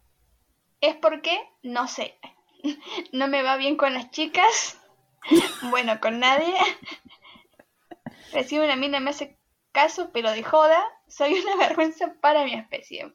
[0.81, 2.19] es porque, no sé,
[3.11, 4.79] no me va bien con las chicas,
[5.71, 6.53] bueno, con nadie.
[8.33, 9.37] Recibe una mina, me hace
[9.71, 13.13] caso, pero de joda, soy una vergüenza para mi especie.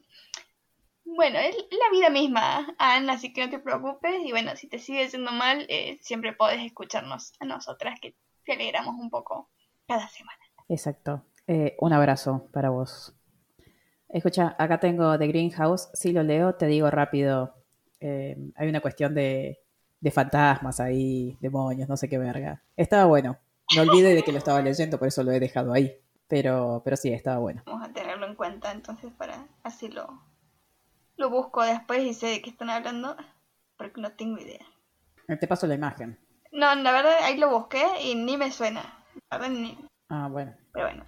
[1.03, 4.15] Bueno, es la vida misma, Anne, así que no te preocupes.
[4.23, 8.53] Y bueno, si te sigue yendo mal, eh, siempre podés escucharnos a nosotras, que te
[8.53, 9.49] alegramos un poco
[9.87, 10.39] cada semana.
[10.67, 11.25] Exacto.
[11.47, 13.13] Eh, un abrazo para vos.
[14.07, 15.89] Escucha, acá tengo The Greenhouse.
[15.93, 17.55] Si lo leo, te digo rápido.
[17.99, 19.59] eh, hay una cuestión de,
[19.99, 22.63] de fantasmas ahí, demonios, no sé qué verga.
[22.77, 23.37] Estaba bueno.
[23.75, 25.95] No olvide de que lo estaba leyendo, por eso lo he dejado ahí.
[26.27, 27.63] Pero, pero sí, estaba bueno.
[27.65, 30.21] Vamos a tenerlo en cuenta entonces para así lo,
[31.19, 33.15] lo busco después y sé de qué están hablando,
[33.77, 34.65] porque no tengo idea.
[35.27, 36.17] Eh, Te paso la imagen.
[36.51, 38.81] No, la verdad ahí lo busqué y ni me suena.
[39.29, 39.77] La verdad ni...
[40.09, 40.55] Ah, bueno.
[40.73, 41.05] Pero bueno,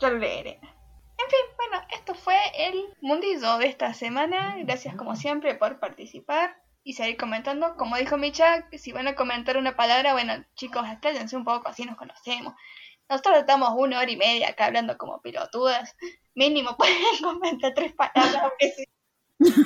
[0.00, 0.58] yo lo leeré.
[0.62, 4.56] En fin, bueno, esto fue el mundillo de esta semana.
[4.60, 7.76] Gracias como siempre por participar y seguir comentando.
[7.76, 11.84] Como dijo Micha, si van a comentar una palabra, bueno, chicos, cállense un poco, así
[11.84, 12.54] nos conocemos.
[13.10, 15.94] Nosotros estamos una hora y media acá hablando como pilotudas.
[16.34, 18.84] Mínimo pueden comentar tres palabras, sí.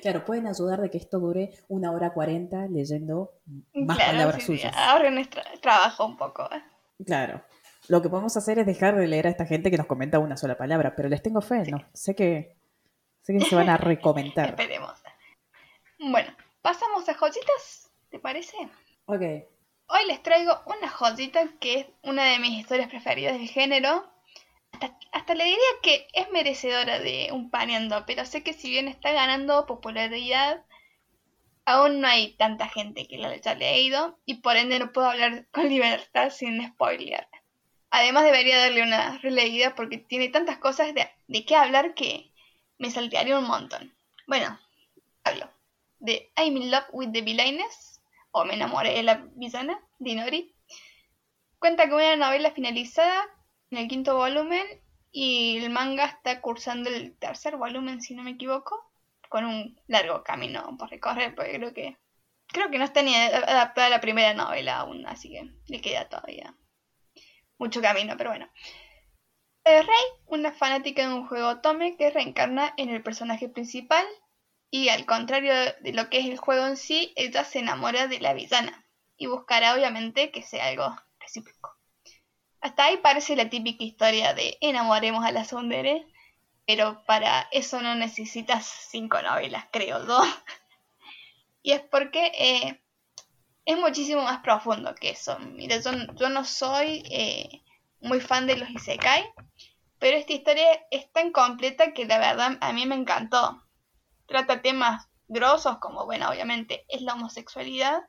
[0.00, 3.32] Claro, pueden ayudar de que esto dure una hora cuarenta leyendo
[3.74, 4.72] más Claro, palabras sí, suyas.
[4.76, 6.48] ahorren nuestro trabajo un poco.
[6.54, 6.62] ¿eh?
[7.04, 7.42] Claro.
[7.88, 10.36] Lo que podemos hacer es dejar de leer a esta gente que nos comenta una
[10.36, 11.78] sola palabra, pero les tengo fe, ¿no?
[11.92, 12.56] Sé que,
[13.22, 14.50] sé que se van a recomentar.
[14.50, 14.92] Esperemos.
[15.98, 16.30] Bueno,
[16.62, 18.56] pasamos a joyitas, ¿te parece?
[19.06, 19.22] ok.
[19.88, 24.04] Hoy les traigo una joyita que es una de mis historias preferidas del género.
[24.76, 28.88] Hasta, hasta le diría que es merecedora de un paneando, pero sé que si bien
[28.88, 30.62] está ganando popularidad,
[31.64, 35.46] aún no hay tanta gente que la haya leído y por ende no puedo hablar
[35.50, 37.26] con libertad sin spoilear.
[37.88, 42.30] Además debería darle una releída porque tiene tantas cosas de, de qué hablar que
[42.76, 43.94] me saltearía un montón.
[44.26, 44.60] Bueno,
[45.24, 45.48] hablo
[46.00, 50.52] de I'm in love with the villainess o Me enamoré de la villana, de.
[51.58, 53.35] Cuenta con una novela finalizada
[53.70, 54.66] en el quinto volumen
[55.10, 58.92] y el manga está cursando el tercer volumen, si no me equivoco,
[59.28, 61.96] con un largo camino por recorrer, porque creo que
[62.48, 66.08] creo que no está ni adaptada a la primera novela aún, así que le queda
[66.08, 66.54] todavía
[67.58, 68.48] mucho camino, pero bueno.
[69.64, 69.84] Rey,
[70.26, 74.06] una fanática de un juego Tome que reencarna en el personaje principal
[74.70, 78.20] y al contrario de lo que es el juego en sí, ella se enamora de
[78.20, 81.75] la villana y buscará obviamente que sea algo recíproco.
[82.66, 86.04] Hasta ahí parece la típica historia de enamoremos a la Sundere,
[86.66, 90.20] pero para eso no necesitas cinco novelas, creo yo.
[91.62, 92.82] y es porque eh,
[93.66, 95.38] es muchísimo más profundo que eso.
[95.38, 97.62] Mira, yo, no soy eh,
[98.00, 99.22] muy fan de los Isekai,
[100.00, 103.62] pero esta historia es tan completa que la verdad a mí me encantó.
[104.26, 108.02] Trata temas grosos como, bueno, obviamente es la homosexualidad,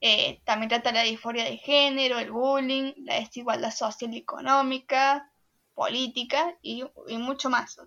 [0.00, 5.32] eh, también trata la disforia de género, el bullying, la desigualdad social y económica,
[5.74, 6.84] política y,
[7.18, 7.80] mucho más.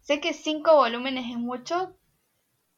[0.00, 1.96] Sé que cinco volúmenes es mucho,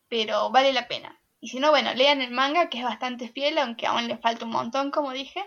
[0.09, 1.21] pero vale la pena.
[1.41, 4.45] Y si no, bueno, lean el manga, que es bastante fiel, aunque aún le falta
[4.45, 5.43] un montón, como dije,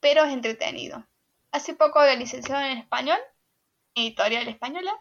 [0.00, 1.06] pero es entretenido.
[1.52, 3.18] Hace poco la licenciado en español,
[3.94, 4.92] editorial española,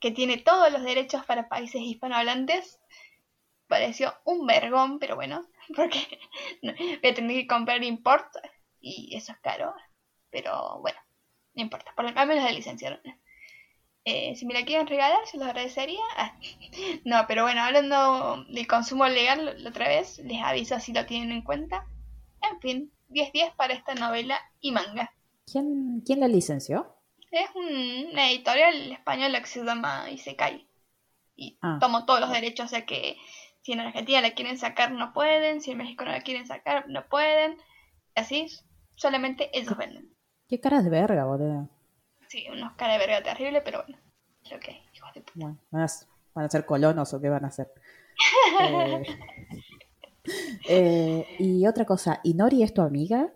[0.00, 2.78] que tiene todos los derechos para países hispanohablantes.
[3.68, 5.46] Pareció un vergón, pero bueno,
[5.76, 6.18] porque
[6.62, 8.26] voy a tener que comprar import
[8.80, 9.74] y eso es caro.
[10.30, 10.98] Pero bueno,
[11.54, 13.00] no importa, por lo menos la licenciaron.
[14.06, 16.02] Eh, si me la quieren regalar, se los agradecería.
[16.16, 16.36] Ah,
[17.04, 21.32] no, pero bueno, hablando del consumo legal, la otra vez, les aviso si lo tienen
[21.32, 21.86] en cuenta.
[22.50, 25.14] En fin, 10 días para esta novela y manga.
[25.50, 26.94] ¿Quién, quién la licenció?
[27.30, 30.68] Es un, una editorial española que se llama Isekai.
[31.36, 31.78] Y ah.
[31.80, 33.16] tomo todos los derechos, o sea que
[33.64, 35.62] si en Argentina la quieren sacar, no pueden.
[35.62, 37.56] Si en México no la quieren sacar, no pueden.
[38.14, 38.46] Así,
[38.94, 40.14] solamente ellos venden.
[40.46, 41.70] Qué caras de verga, boludo.
[42.28, 43.98] Sí, unos caras de verga terrible, pero bueno.
[44.50, 45.32] Lo que, hijos de puta.
[45.36, 47.72] Bueno, ¿van, a, ser colonos o qué van a hacer?
[50.66, 53.30] Eh, eh, y otra cosa, ¿y Nori es tu amiga?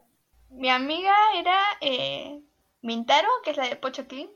[0.48, 2.40] Mi amiga era eh,
[2.80, 4.30] Mintaro, que es la de Pocho Clean.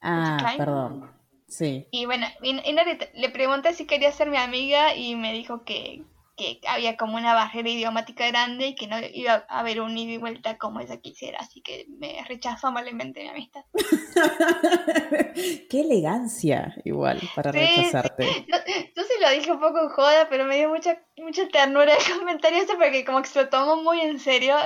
[0.00, 1.10] Ah, perdón.
[1.48, 1.86] Sí.
[1.90, 6.02] Y bueno, le pregunté si quería ser mi amiga y me dijo que,
[6.36, 10.12] que había como una barrera idiomática grande y que no iba a haber un ida
[10.12, 13.64] y vuelta como ella quisiera, así que me rechazó amablemente mi amistad.
[15.70, 18.24] Qué elegancia, igual, para rechazarte.
[18.96, 22.62] Yo, sí lo dije un poco joda, pero me dio mucha, mucha ternura el comentario
[22.62, 24.56] ese porque como que se lo tomó muy en serio.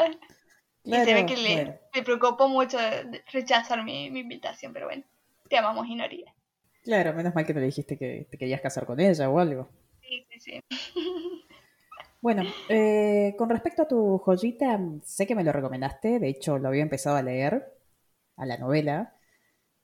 [0.82, 2.78] y se ve que le, preocupó mucho
[3.32, 5.04] rechazar mi, mi invitación, pero bueno,
[5.48, 6.34] te amamos, Inoria.
[6.82, 9.68] Claro, menos mal que te dijiste que te querías casar con ella o algo.
[10.02, 10.60] Sí, sí, sí.
[12.22, 16.68] Bueno, eh, con respecto a tu joyita, sé que me lo recomendaste, de hecho lo
[16.68, 17.72] había empezado a leer,
[18.36, 19.14] a la novela,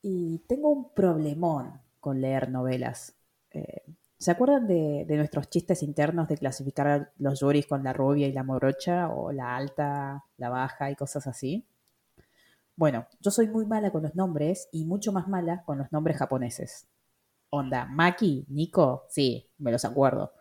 [0.02, 3.16] y tengo un problemón con leer novelas.
[3.52, 3.82] Eh,
[4.18, 8.32] ¿Se acuerdan de, nuestros chistes internos de clasificar a los yuris con la rubia y
[8.32, 11.64] la morocha, o la alta, la baja y cosas así?
[12.76, 16.18] Bueno, yo soy muy mala con los nombres y mucho más mala con los nombres
[16.18, 16.88] japoneses.
[17.50, 20.32] Onda, Maki, Nico, sí, me los acuerdo.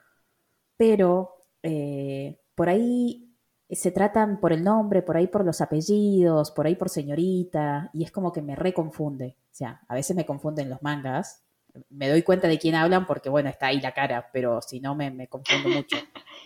[0.77, 3.33] Pero eh, por ahí
[3.69, 8.03] se tratan por el nombre, por ahí por los apellidos, por ahí por señorita, y
[8.03, 9.37] es como que me reconfunde.
[9.51, 11.43] O sea, a veces me confunden los mangas.
[11.89, 14.95] Me doy cuenta de quién hablan porque, bueno, está ahí la cara, pero si no
[14.95, 15.97] me, me confundo mucho.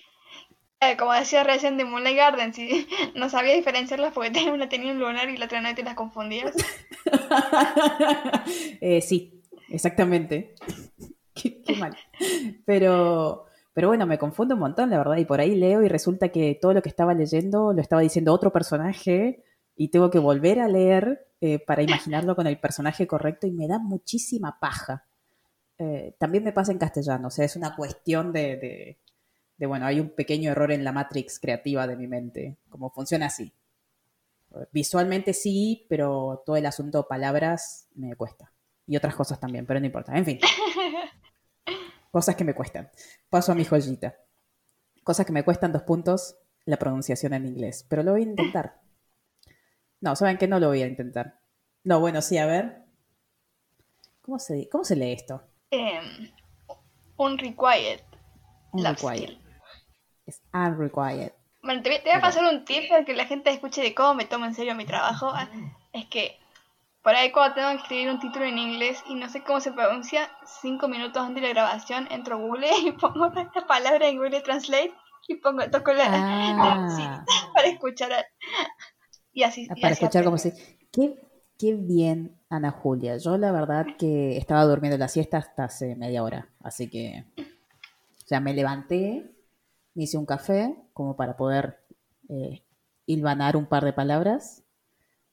[0.82, 5.00] Eh, como decía recién de Moonlight Garden, si no sabía diferenciarlas porque una tenía un
[5.00, 6.56] lunar y la otra no te las confundías.
[8.82, 10.56] eh, sí, exactamente.
[11.34, 11.98] qué, mal.
[12.65, 16.30] Pero, pero bueno, me confundo un montón, la verdad, y por ahí leo y resulta
[16.30, 19.44] que todo lo que estaba leyendo lo estaba diciendo otro personaje
[19.76, 23.68] y tengo que volver a leer eh, para imaginarlo con el personaje correcto y me
[23.68, 25.06] da muchísima paja.
[26.18, 29.00] También me pasa en castellano, o sea, es una cuestión de,
[29.65, 33.54] bueno, hay un pequeño error en la matrix creativa de mi mente, como funciona así.
[34.72, 38.52] Visualmente sí, pero todo el asunto palabras me cuesta.
[38.88, 40.17] Y otras cosas también, pero no importa.
[40.17, 40.39] En fin.
[42.12, 42.89] Cosas que me cuestan.
[43.30, 44.15] Paso a mi joyita.
[45.04, 47.86] Cosas que me cuestan dos puntos, la pronunciación en inglés.
[47.88, 48.82] Pero lo voy a intentar.
[50.02, 50.48] No, ¿saben qué?
[50.48, 51.39] No lo voy a intentar.
[51.84, 52.86] No, bueno, sí, a ver.
[54.22, 55.43] ¿Cómo se, cómo se lee esto?
[55.72, 56.30] Um,
[57.17, 58.02] unrequired.
[58.72, 59.48] Unrequired
[60.30, 61.32] es unrequired.
[61.62, 64.26] Bueno, te voy, a pasar un tip para que la gente escuche de cómo me
[64.26, 65.34] tomo en serio mi trabajo.
[65.92, 66.39] Es que
[67.04, 69.72] por ahí cuando tengo que escribir un título en inglés y no sé cómo se
[69.72, 70.30] pronuncia,
[70.62, 74.42] cinco minutos antes de la grabación entro a Google y pongo la palabra en Google
[74.42, 74.94] Translate
[75.28, 77.26] y pongo, toco la ah.
[77.54, 78.12] para escuchar
[79.34, 79.68] y así.
[79.82, 80.52] Para escuchar como si...
[80.92, 81.15] Qué,
[81.58, 83.18] qué bien, Ana Julia.
[83.18, 87.26] Yo la verdad que estaba durmiendo la siesta hasta hace media hora, así que...
[87.38, 89.32] O sea, me levanté
[89.99, 91.83] me hice un café como para poder
[92.29, 92.63] eh,
[93.05, 94.63] hilvanar un par de palabras.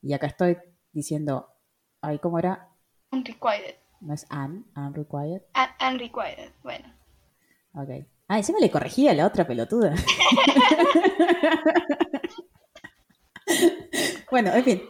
[0.02, 0.58] Y acá estoy
[0.90, 1.54] diciendo,
[2.00, 2.70] ay, ¿cómo era?
[3.12, 3.76] Unrequited.
[4.00, 5.42] No es un, unrequited.
[5.54, 6.92] Un- unrequited, bueno.
[7.74, 7.90] Ok.
[8.26, 9.94] Ah, encima le corregía a la otra pelotuda.
[14.32, 14.82] bueno, en fin.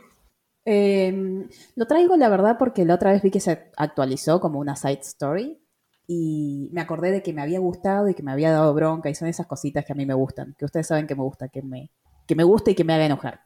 [0.65, 4.75] Eh, lo traigo, la verdad, porque la otra vez vi que se actualizó como una
[4.75, 5.61] side story
[6.07, 9.15] y me acordé de que me había gustado y que me había dado bronca y
[9.15, 11.63] son esas cositas que a mí me gustan, que ustedes saben que me gusta, que
[11.63, 11.91] me,
[12.27, 13.41] que me gusta y que me haga enojar.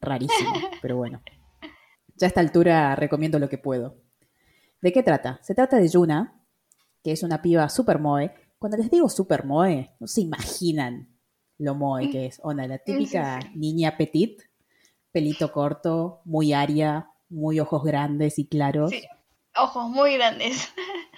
[0.00, 1.22] Rarísimo, pero bueno.
[2.16, 3.96] Ya a esta altura recomiendo lo que puedo.
[4.82, 5.40] ¿De qué trata?
[5.42, 6.42] Se trata de Yuna,
[7.02, 8.34] que es una piba super moe.
[8.58, 11.08] Cuando les digo super moe, no se imaginan
[11.58, 12.40] lo moe que es.
[12.42, 14.42] Onda, la típica niña petit,
[15.10, 18.90] pelito corto, muy aria, muy ojos grandes y claros.
[18.90, 19.02] Sí.
[19.56, 20.68] Ojos muy grandes.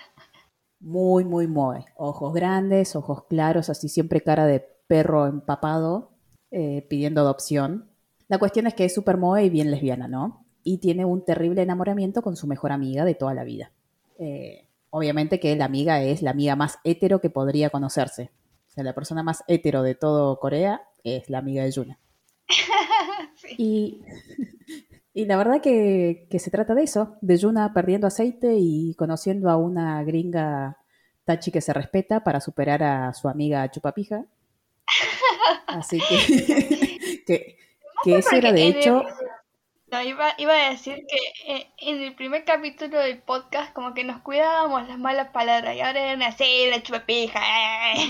[0.86, 1.84] Muy, muy moe.
[1.96, 6.12] Ojos grandes, ojos claros, así siempre cara de perro empapado,
[6.52, 7.90] eh, pidiendo adopción.
[8.28, 10.46] La cuestión es que es super moe y bien lesbiana, ¿no?
[10.62, 13.72] Y tiene un terrible enamoramiento con su mejor amiga de toda la vida.
[14.20, 18.30] Eh, obviamente que la amiga es la amiga más hetero que podría conocerse.
[18.68, 21.98] O sea, la persona más hetero de todo Corea es la amiga de Yuna.
[23.34, 23.54] Sí.
[23.58, 24.02] Y,
[25.16, 29.48] y la verdad que, que se trata de eso, de Yuna perdiendo aceite y conociendo
[29.48, 30.76] a una gringa
[31.24, 34.26] Tachi que se respeta para superar a su amiga Chupapija.
[35.68, 37.56] Así que, que,
[38.04, 39.04] que ese era de hecho...
[39.90, 44.04] No, iba, iba a decir que eh, en el primer capítulo del podcast como que
[44.04, 47.40] nos cuidábamos las malas palabras y ahora una serie de chupapija.
[47.94, 48.08] eh.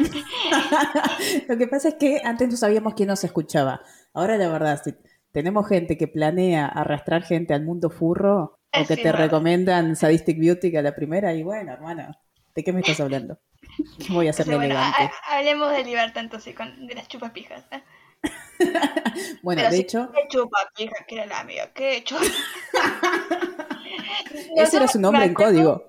[1.49, 3.81] Lo que pasa es que antes no sabíamos quién nos escuchaba.
[4.13, 4.93] Ahora la verdad, si
[5.37, 10.75] tenemos gente que planea arrastrar gente al mundo furro o que te recomiendan Sadistic Beauty
[10.75, 12.19] a la primera, y bueno, hermana,
[12.55, 13.39] ¿de qué me estás hablando?
[14.09, 15.03] Voy a hacerme bueno, elegante.
[15.03, 17.65] ha- ha- hablemos de libertad entonces con, de las chupapijas.
[17.71, 17.83] ¿eh?
[19.43, 22.23] Bueno, Pero de hecho, qué chupapija que era la amiga, qué chupa.
[24.57, 25.85] ese era su nombre en código.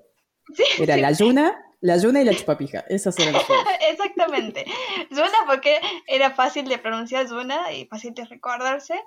[0.54, 1.02] Sí, Era sí.
[1.02, 2.84] la Yuna, la Yuna y la Chupapija.
[2.90, 3.44] Esas eran las.
[3.92, 4.66] Exactamente.
[5.10, 9.00] Zuna porque era fácil de pronunciar Zuna y fácil de recordarse.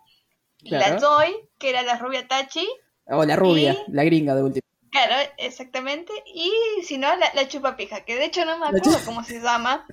[0.62, 1.01] Y la Claro.
[1.01, 2.68] Zoe, que era la rubia Tachi.
[3.07, 4.62] O la rubia, Y- la gringa de último.
[4.90, 6.12] Claro, exactamente.
[6.35, 6.53] Y
[6.85, 9.87] si no, la, la chupapija, que de hecho no me acuerdo cómo se llama.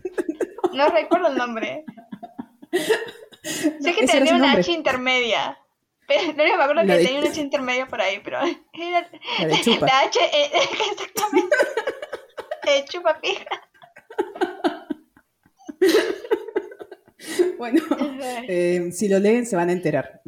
[0.73, 1.85] No recuerdo el nombre.
[3.43, 4.53] Sé que tenía una.
[4.53, 5.57] H intermedia.
[6.07, 8.39] Pero no me acuerdo que tenía una H intermedia por ahí, pero
[8.73, 9.85] era La de Chupa.
[9.85, 10.51] la H, eh,
[10.91, 11.55] exactamente.
[12.65, 13.45] De chupapija.
[17.57, 17.81] Bueno,
[18.47, 20.21] eh, si lo leen se van a enterar.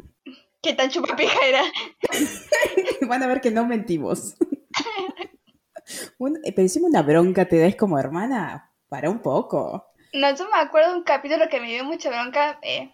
[0.62, 1.62] ¿Qué tan chupapija era?
[3.08, 4.36] Van a ver que no mentimos.
[6.18, 8.72] Un, pero encima una bronca te das como hermana.
[8.88, 9.86] Para un poco.
[10.12, 12.58] No, yo me acuerdo de un capítulo que me dio mucha bronca.
[12.62, 12.92] eh,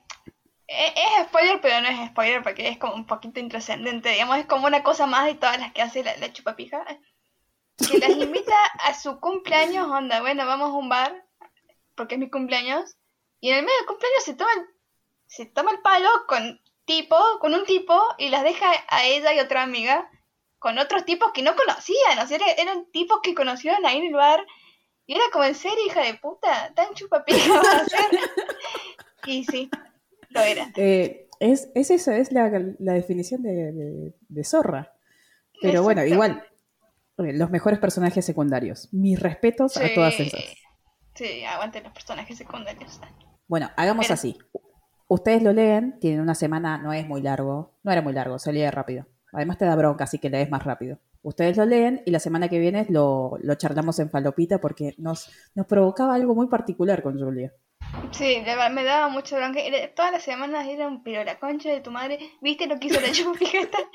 [0.68, 4.46] eh, es spoiler, pero no es spoiler porque es como un poquito intrascendente, digamos, es
[4.46, 6.84] como una cosa más de todas las que hace la, la chupapija.
[7.78, 11.24] Que las invita a su cumpleaños, onda, bueno, vamos a un bar,
[11.94, 12.96] porque es mi cumpleaños,
[13.40, 14.66] y en el medio del cumpleaños se toma el,
[15.26, 19.40] se toma el palo con tipo, con un tipo, y las deja a ella y
[19.40, 20.08] otra amiga
[20.58, 24.06] con otros tipos que no conocían, o sea, era- eran tipos que conocieron ahí en
[24.06, 24.44] el bar,
[25.04, 27.98] y era como en serio, hija de puta, tan chupapija vas a ser.
[29.26, 29.68] Y sí,
[30.30, 30.70] lo era.
[30.76, 34.92] Eh, es, es eso, es la, la definición de, de- de zorra.
[35.60, 36.42] Pero bueno, igual,
[37.18, 38.88] eh, los mejores personajes secundarios.
[38.92, 40.40] Mis respetos a todas esas.
[41.14, 43.00] Sí, aguanten los personajes secundarios.
[43.48, 44.38] Bueno, hagamos Pero- así.
[45.08, 48.52] Ustedes lo leen, tienen una semana, no es muy largo, no era muy largo, se
[48.52, 49.06] lee rápido.
[49.32, 50.98] Además te da bronca, así que lees más rápido.
[51.22, 55.30] Ustedes lo leen y la semana que viene lo, lo charlamos en falopita porque nos,
[55.54, 57.52] nos provocaba algo muy particular con Julia.
[58.12, 58.42] Sí,
[58.72, 59.60] me daba mucha bronca.
[59.94, 62.18] Todas las semanas era un pero la concha de tu madre.
[62.40, 63.78] ¿Viste lo que hizo la chupapija esta?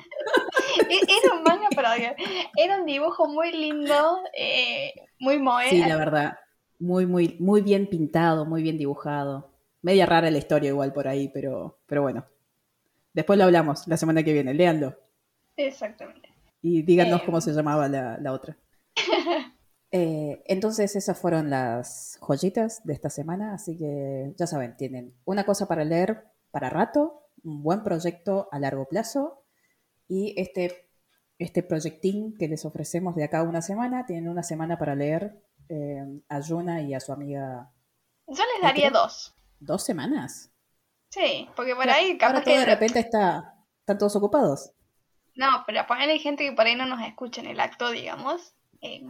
[0.90, 2.16] E- Era un manga para odiar.
[2.56, 5.68] Era un dibujo muy lindo, eh, muy moe.
[5.70, 6.32] Sí, la verdad,
[6.78, 9.51] muy, muy, muy bien pintado, muy bien dibujado.
[9.82, 12.24] Media rara la historia igual por ahí, pero, pero bueno.
[13.12, 14.96] Después lo hablamos la semana que viene, léanlo.
[15.56, 16.28] Exactamente.
[16.62, 17.24] Y díganos Eh.
[17.26, 18.56] cómo se llamaba la, la otra.
[19.94, 25.44] Eh, entonces esas fueron las joyitas de esta semana, así que ya saben, tienen una
[25.44, 29.44] cosa para leer para rato, un buen proyecto a largo plazo
[30.08, 30.88] y este,
[31.38, 35.42] este proyectín que les ofrecemos de acá a una semana, tienen una semana para leer
[35.68, 37.70] eh, a Yuna y a su amiga
[38.26, 39.34] Yo les daría dos.
[39.64, 40.50] Dos semanas.
[41.10, 42.60] Sí, porque por ahí capaz ahora todo que...
[42.60, 44.72] de repente está, están todos ocupados.
[45.34, 48.54] No, pero ponerle gente que por ahí no nos escucha en el acto, digamos.
[48.80, 49.02] eh,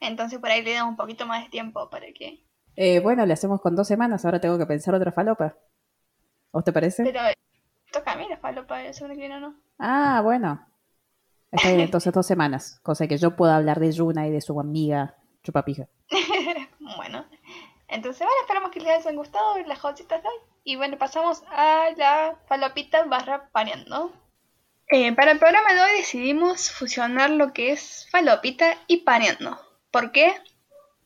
[0.00, 2.44] entonces por ahí le damos un poquito más de tiempo para que
[2.76, 5.56] Eh, bueno, le hacemos con dos semanas, ahora tengo que pensar otra falopa.
[6.52, 7.04] ¿Os te parece?
[7.04, 7.20] Pero
[7.92, 9.54] toca a mí la falopa la semana que viene, ¿no?
[9.78, 10.66] Ah, bueno.
[11.50, 12.80] Está bien, entonces dos semanas.
[12.82, 15.88] Cosa que yo pueda hablar de Yuna y de su amiga Chupapija.
[16.96, 17.26] bueno.
[17.88, 20.34] Entonces, bueno, esperamos que les hayan gustado las joyitas de hoy.
[20.64, 24.12] Y bueno, pasamos a la falopita barra paneando.
[24.90, 29.58] Eh, para el programa de hoy decidimos fusionar lo que es falopita y paneando.
[29.90, 30.34] ¿Por qué?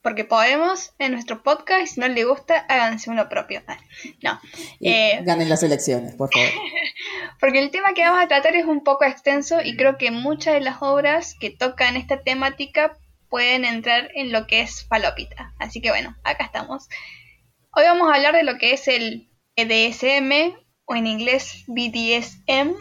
[0.02, 3.62] Porque podemos en nuestro podcast y si no les gusta, háganse uno propio.
[3.68, 3.78] Ah,
[4.22, 4.40] no.
[4.80, 6.48] Eh, ganen las elecciones, por favor.
[7.40, 10.54] porque el tema que vamos a tratar es un poco extenso y creo que muchas
[10.54, 12.96] de las obras que tocan esta temática
[13.32, 15.54] pueden entrar en lo que es falopita.
[15.58, 16.86] Así que bueno, acá estamos.
[17.74, 20.54] Hoy vamos a hablar de lo que es el EDSM
[20.84, 22.74] o en inglés BDSM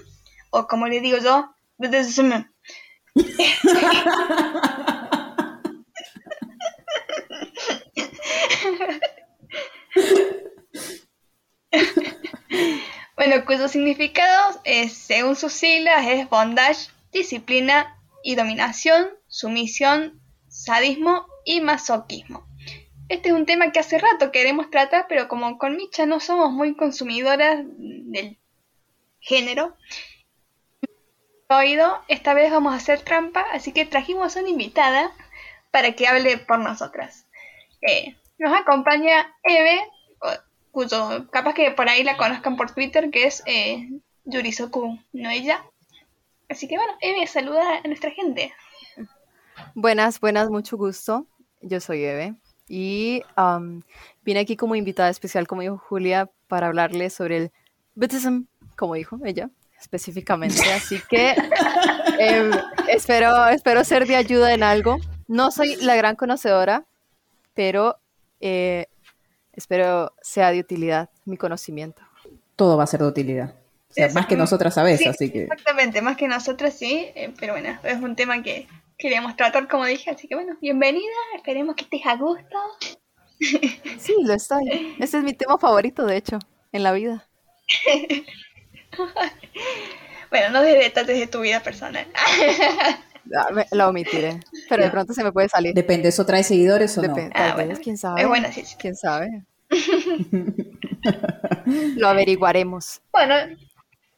[0.50, 2.52] o como le digo yo, BDSM.
[13.16, 20.21] bueno, cuyo significado, es, según sus siglas, es bondage, disciplina y dominación, sumisión,
[20.52, 22.46] sadismo y masoquismo.
[23.10, 26.52] Este es un tema que hace rato queremos tratar, pero como con Micha no somos
[26.52, 28.38] muy consumidoras del
[29.20, 29.76] género,
[31.58, 35.12] oído, esta vez vamos a hacer trampa, así que trajimos a una invitada
[35.72, 37.28] para que hable por nosotras.
[37.82, 39.82] Eh, nos acompaña Eve,
[40.72, 43.90] cuyo capaz que por ahí la conozcan por Twitter, que es eh,
[44.26, 45.64] Yurisoku, no ella.
[46.50, 48.54] Así que bueno, Eve, saluda a nuestra gente.
[49.76, 51.28] Buenas, buenas, mucho gusto.
[51.62, 52.36] Yo soy Eve
[52.68, 53.82] y um,
[54.24, 57.52] vine aquí como invitada especial, como dijo Julia, para hablarle sobre el
[57.96, 58.44] Buddhism,
[58.76, 59.50] como dijo ella
[59.82, 60.62] específicamente.
[60.72, 61.32] Así que
[62.20, 62.52] em,
[62.88, 64.98] espero, espero ser de ayuda en algo.
[65.28, 66.86] No soy la gran conocedora,
[67.54, 67.98] pero
[68.40, 68.86] eh,
[69.54, 72.02] espero sea de utilidad mi conocimiento.
[72.56, 73.56] Todo va a ser de utilidad.
[74.14, 75.44] más que nosotras a veces, así que.
[75.44, 78.68] Exactamente, más que nosotras sí, eh, pero bueno, es un tema que
[79.02, 82.58] queríamos tratar, como dije, así que bueno, bienvenida, esperemos que estés a gusto.
[83.98, 84.96] Sí, lo estoy.
[85.00, 86.38] Este es mi tema favorito, de hecho,
[86.72, 87.28] en la vida.
[90.30, 92.06] bueno, no de detalles de tu vida personal.
[93.38, 94.42] Ah, lo omitiré.
[94.68, 95.74] Pero de pronto se me puede salir.
[95.74, 97.16] Depende, ¿eso trae seguidores o no?
[97.34, 98.24] Ah, quién sabe.
[98.24, 99.46] Es sí, ¿Quién sabe?
[101.96, 103.02] lo averiguaremos.
[103.14, 103.36] Bueno,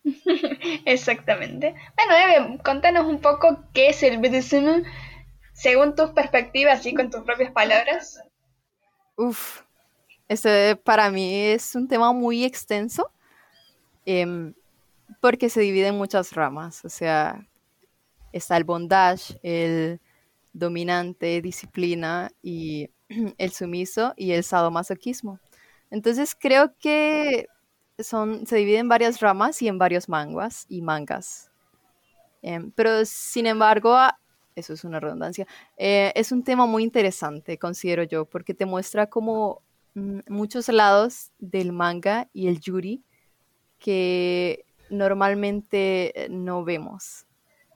[0.86, 1.76] exactamente.
[1.96, 4.84] Bueno, Eve, contanos un poco qué es el BDSM
[5.54, 8.20] según tus perspectivas y con tus propias palabras.
[9.16, 9.62] Uf,
[10.28, 13.12] este para mí es un tema muy extenso.
[14.06, 14.54] Em,
[15.22, 17.48] porque se divide en muchas ramas, o sea,
[18.34, 20.02] está el bondage, el
[20.52, 22.90] dominante, disciplina y
[23.38, 25.40] el sumiso y el sadomasoquismo.
[25.92, 27.48] Entonces creo que
[28.00, 31.52] son, se divide en varias ramas y en varios manguas y mangas.
[32.42, 34.20] Em, pero sin embargo, ah,
[34.56, 39.08] eso es una redundancia, eh, es un tema muy interesante, considero yo, porque te muestra
[39.08, 39.62] como
[39.96, 43.04] mm, muchos lados del manga y el yuri
[43.80, 47.26] que normalmente eh, no vemos.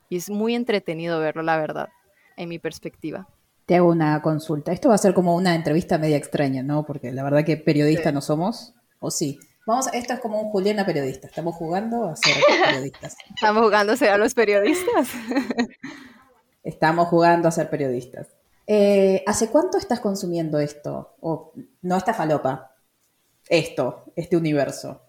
[0.10, 1.90] Y es muy entretenido verlo, la verdad,
[2.38, 3.28] en mi perspectiva.
[3.66, 4.72] Te hago una consulta.
[4.72, 6.86] Esto va a ser como una entrevista media extraña, ¿no?
[6.86, 8.74] Porque la verdad que periodistas no somos.
[9.00, 9.40] ¿O sí?
[9.68, 11.28] Vamos, esto es como un Juliana periodista.
[11.28, 13.18] Estamos jugando a ser periodistas.
[13.36, 15.10] Estamos jugando a ser a los periodistas.
[16.64, 18.30] Estamos jugando a ser periodistas.
[18.66, 21.18] Eh, ¿Hace cuánto estás consumiendo esto?
[21.20, 21.52] O
[21.82, 22.78] no esta falopa,
[23.50, 25.02] esto, este universo.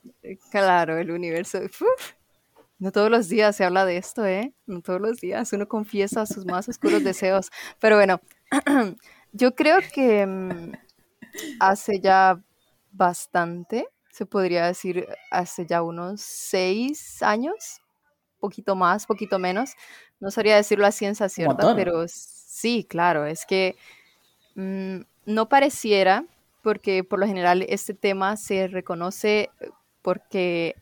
[0.50, 1.60] Claro, el universo.
[2.80, 4.54] no todos los días se habla de esto, ¿eh?
[4.66, 7.52] No todos los días uno confiesa sus más oscuros deseos.
[7.78, 8.20] Pero bueno,
[9.32, 10.72] yo creo que mm,
[11.60, 12.42] hace ya
[12.90, 13.86] bastante,
[14.18, 17.80] se podría decir, hace ya unos seis años,
[18.40, 19.74] poquito más, poquito menos.
[20.18, 23.76] No sabría decirlo a ciencia cierta, pero sí, claro, es que
[24.56, 26.24] mm, no pareciera
[26.62, 29.70] porque por lo general este tema se reconoce eh,
[30.02, 30.74] porque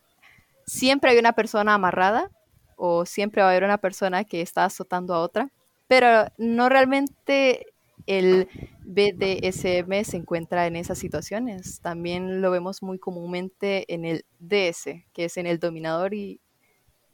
[0.64, 2.30] siempre hay una persona amarrada
[2.76, 5.52] o siempre va a haber una persona que está azotando a otra,
[5.88, 7.66] pero no realmente
[8.06, 8.48] el
[8.86, 11.80] BDSM se encuentra en esas situaciones.
[11.80, 16.40] También lo vemos muy comúnmente en el DS, que es en el dominador y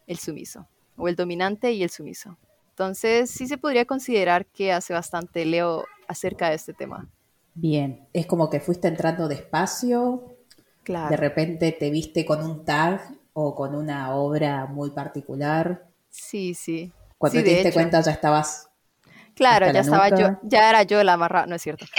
[0.06, 2.36] el sumiso, o el dominante y el sumiso.
[2.70, 7.08] Entonces sí se podría considerar que hace bastante leo acerca de este tema.
[7.54, 10.36] Bien, es como que fuiste entrando despacio,
[10.82, 11.10] claro.
[11.10, 13.00] de repente te viste con un tag
[13.32, 15.86] o con una obra muy particular.
[16.10, 16.92] Sí, sí.
[17.16, 18.68] Cuando te diste cuenta ya estabas
[19.42, 21.84] Claro, ya estaba yo, ya era yo la amarrada, no es cierto.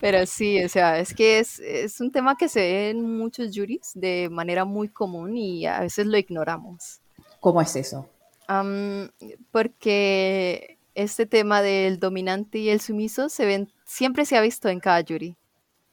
[0.00, 3.52] Pero sí, o sea, es que es, es un tema que se ve en muchos
[3.54, 7.00] juris de manera muy común y a veces lo ignoramos.
[7.40, 8.06] ¿Cómo es eso?
[8.48, 9.08] Am,
[9.50, 14.80] porque este tema del dominante y el sumiso se ven, siempre se ha visto en
[14.80, 15.38] cada jury.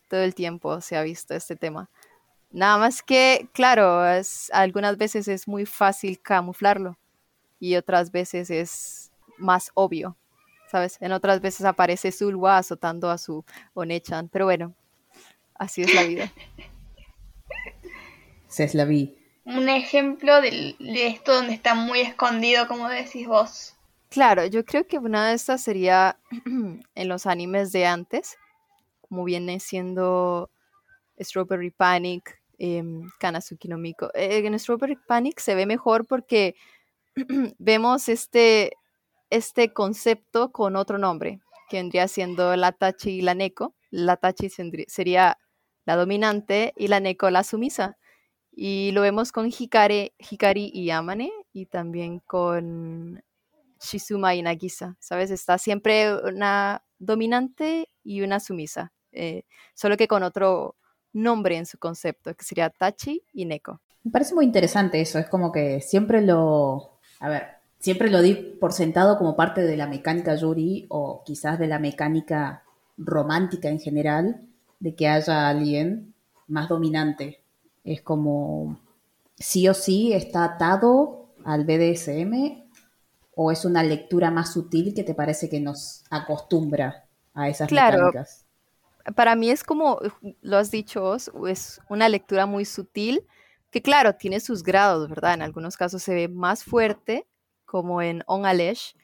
[0.09, 1.89] Todo el tiempo se ha visto este tema.
[2.51, 6.97] Nada más que, claro, es- algunas veces es muy fácil camuflarlo
[7.59, 10.17] y otras veces es más obvio,
[10.69, 10.97] ¿sabes?
[11.01, 14.75] En otras veces aparece Zulwa azotando a su Onechan, pero bueno,
[15.55, 16.31] así es la vida.
[18.47, 19.17] Se la vi.
[19.45, 23.75] Un ejemplo de esto donde está muy escondido, como decís vos.
[24.09, 26.19] Claro, yo creo que una de estas sería
[26.95, 28.37] en los animes de antes,
[29.07, 30.51] como viene siendo
[31.19, 34.11] Strawberry Panic, em, Kanazuki no Miko.
[34.13, 36.55] Eh, en Strawberry Panic se ve mejor porque
[37.57, 38.73] vemos este,
[39.31, 43.73] este concepto con otro nombre, que vendría siendo la Tachi y la Neko.
[43.89, 44.49] La Tachi
[44.87, 45.39] sería
[45.85, 47.97] la dominante y la Neko la sumisa.
[48.51, 53.23] Y lo vemos con Hikari, y Yamane y también con
[53.79, 55.31] Shizuma y Nagisa, ¿sabes?
[55.31, 60.75] Está siempre una dominante y una sumisa, eh, solo que con otro
[61.13, 63.79] nombre en su concepto, que sería Tachi y Neko.
[64.03, 67.43] Me parece muy interesante eso, es como que siempre lo, a ver,
[67.79, 71.79] siempre lo di por sentado como parte de la mecánica Yuri o quizás de la
[71.79, 72.63] mecánica
[72.97, 74.41] romántica en general,
[74.79, 76.13] de que haya alguien
[76.47, 77.41] más dominante.
[77.83, 78.79] Es como
[79.37, 82.63] sí o sí está atado al BDSM
[83.35, 87.97] o es una lectura más sutil que te parece que nos acostumbra a esas Claro.
[87.97, 88.40] mecánicas.
[89.15, 89.99] Para mí es como,
[90.41, 93.25] lo has dicho vos, es una lectura muy sutil,
[93.71, 95.33] que claro, tiene sus grados, ¿verdad?
[95.35, 97.27] En algunos casos se ve más fuerte,
[97.65, 98.95] como en On Alesh,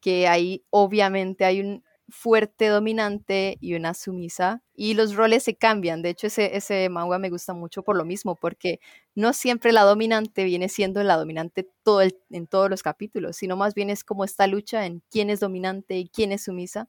[0.00, 6.02] que ahí obviamente hay un fuerte dominante y una sumisa, y los roles se cambian.
[6.02, 8.80] De hecho, ese, ese manga me gusta mucho por lo mismo, porque
[9.14, 13.74] no siempre la dominante viene siendo la dominante todo en todos los capítulos, sino más
[13.74, 16.88] bien es como esta lucha en quién es dominante y quién es sumisa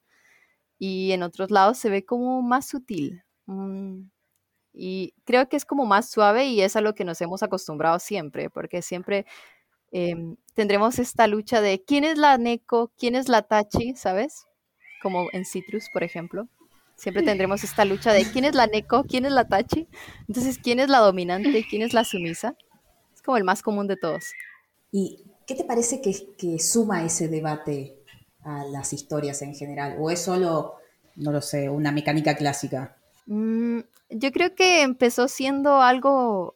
[0.79, 3.23] y en otros lados se ve como más sutil.
[3.45, 4.09] Mm,
[4.73, 7.99] Y creo que es como más suave y es a lo que nos hemos acostumbrado
[7.99, 9.25] siempre, porque siempre
[9.91, 14.45] em, tendremos esta lucha de quién es la Neko, quién es la Tachi, ¿sabes?
[15.01, 16.47] Como en Citrus, por ejemplo.
[16.97, 19.87] Siempre tendremos esta lucha de quién es la Neko, quién es la Tachi.
[20.27, 22.55] Entonces, quién es la dominante, quién es la sumisa.
[23.13, 24.25] Es como el más común de todos.
[24.91, 28.04] ¿Y qué te parece que, que suma ese debate
[28.45, 29.97] a las historias en general?
[29.99, 30.75] ¿O es solo,
[31.15, 32.95] no lo sé, una mecánica clásica?
[33.25, 33.79] Mm,
[34.09, 36.55] yo creo que empezó siendo algo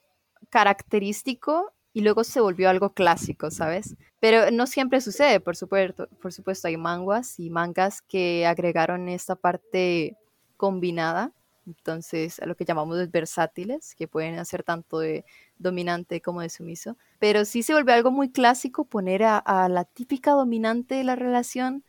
[0.49, 3.95] característico y luego se volvió algo clásico, ¿sabes?
[4.19, 6.07] Pero no siempre sucede, por supuesto.
[6.21, 10.15] Por supuesto, hay manguas y mangas que agregaron esta parte
[10.57, 11.31] combinada,
[11.65, 15.25] entonces a lo que llamamos versátiles, que pueden hacer tanto de
[15.59, 16.97] dominante como de sumiso.
[17.19, 21.15] Pero sí se volvió algo muy clásico poner a, a la típica dominante de la
[21.15, 21.83] relación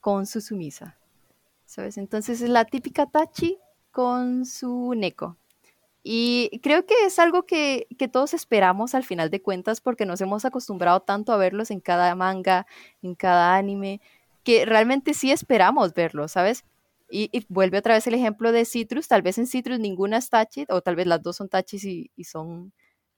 [0.00, 0.98] con su sumisa,
[1.66, 1.98] ¿sabes?
[1.98, 3.58] Entonces es la típica Tachi
[3.90, 5.36] con su Neko.
[6.02, 10.20] Y creo que es algo que, que todos esperamos al final de cuentas porque nos
[10.22, 12.66] hemos acostumbrado tanto a verlos en cada manga,
[13.02, 14.00] en cada anime,
[14.42, 16.64] que realmente sí esperamos verlos, ¿sabes?
[17.10, 20.30] Y, y vuelve otra vez el ejemplo de Citrus, tal vez en Citrus ninguna es
[20.30, 22.72] Tachi, o tal vez las dos son Tachis y, y son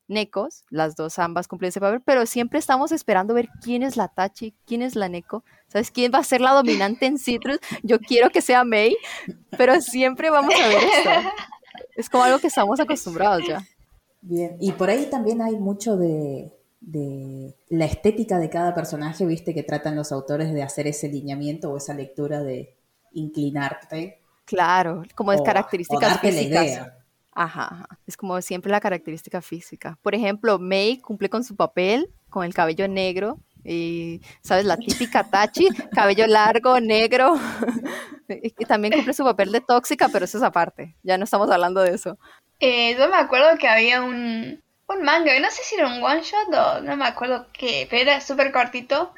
[0.08, 4.08] Nekos, las dos ambas cumplen ese papel, pero siempre estamos esperando ver quién es la
[4.08, 5.90] Tachi, quién es la Neko, ¿sabes?
[5.90, 7.58] ¿Quién va a ser la dominante en Citrus?
[7.82, 8.96] Yo quiero que sea Mei,
[9.56, 11.10] pero siempre vamos a ver esto.
[11.96, 13.62] Es como algo que estamos acostumbrados ya.
[14.20, 19.54] Bien, y por ahí también hay mucho de, de la estética de cada personaje, viste,
[19.54, 22.76] que tratan los autores de hacer ese lineamiento o esa lectura de
[23.12, 24.20] inclinarte.
[24.44, 26.64] Claro, como es o- o características darte la físicas.
[26.66, 26.98] idea.
[27.34, 27.98] Ajá, ajá.
[28.06, 29.98] Es como siempre la característica física.
[30.02, 34.64] Por ejemplo, Mei cumple con su papel con el cabello negro y, ¿sabes?
[34.64, 37.34] La típica Tachi, cabello largo, negro.
[38.28, 40.96] y también cumple su papel de tóxica, pero eso es aparte.
[41.02, 42.18] Ya no estamos hablando de eso.
[42.60, 46.22] Eh, yo me acuerdo que había un, un manga, no sé si era un one
[46.22, 49.12] shot o no me acuerdo qué, pero era súper cortito,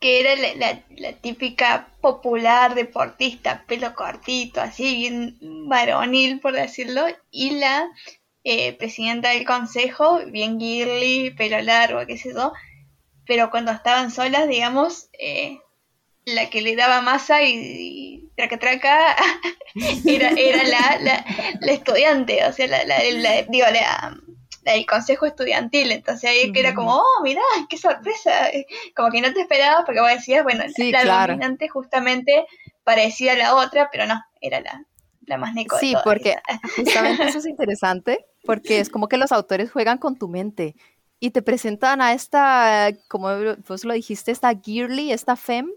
[0.00, 5.36] que era la, la- típica popular deportista, pelo cortito, así bien
[5.68, 7.86] varonil por decirlo, y la
[8.44, 12.52] eh, presidenta del consejo, bien girly, pelo largo, qué sé yo,
[13.26, 15.58] pero cuando estaban solas, digamos, eh,
[16.24, 19.16] la que le daba masa y, traca traca
[20.06, 21.24] era, era la,
[21.60, 22.84] la, estudiante, o sea, la,
[23.48, 24.16] digo, la
[24.74, 25.92] el consejo estudiantil.
[25.92, 28.50] Entonces ahí que era como, oh, mirá, qué sorpresa.
[28.96, 32.46] Como que no te esperabas porque vos decías, bueno, la dominante justamente
[32.84, 34.84] parecía a la otra, pero no, era la,
[35.26, 35.78] la más neco.
[35.78, 36.36] Sí, porque
[36.76, 40.74] justamente eso es interesante, porque es como que los autores juegan con tu mente
[41.20, 43.28] y te presentan a esta, como
[43.68, 45.72] vos lo dijiste, esta girly, esta femme,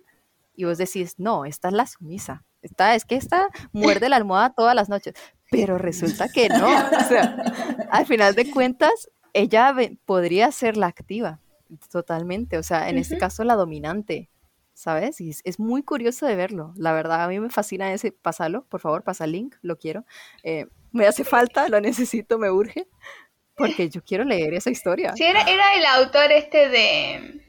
[0.56, 2.46] y vos decís, no, esta es la sumisa.
[2.62, 5.14] Esta, es que esta muerde la almohada todas las noches.
[5.54, 6.68] Pero resulta que no.
[6.68, 7.36] O sea,
[7.92, 9.76] al final de cuentas, ella
[10.06, 11.40] podría ser la activa,
[11.92, 12.58] totalmente.
[12.58, 14.30] O sea, en este caso, la dominante.
[14.76, 15.22] ¿Sabes?
[15.22, 16.74] Y es, muy curioso de verlo.
[16.76, 18.12] La verdad, a mí me fascina ese.
[18.12, 20.04] Pásalo, por favor, pasa el link, lo quiero.
[20.42, 22.88] Eh, me hace falta, lo necesito, me urge.
[23.56, 25.14] Porque yo quiero leer esa historia.
[25.16, 27.46] Sí, era, era el autor este de,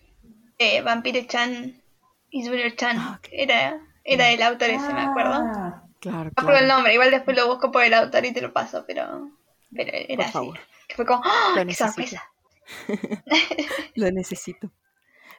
[0.59, 1.83] de Vampire Chan,
[2.29, 2.99] Isbury Chan.
[2.99, 5.84] Ah, era, era el autor ese, me acuerdo.
[6.05, 8.53] Claro, No acuerdo el nombre, igual después lo busco por el autor y te lo
[8.53, 9.31] paso, pero,
[9.75, 10.53] pero era así.
[10.87, 12.23] Que fue como, ¡oh, qué sorpresa!
[13.95, 14.71] lo necesito.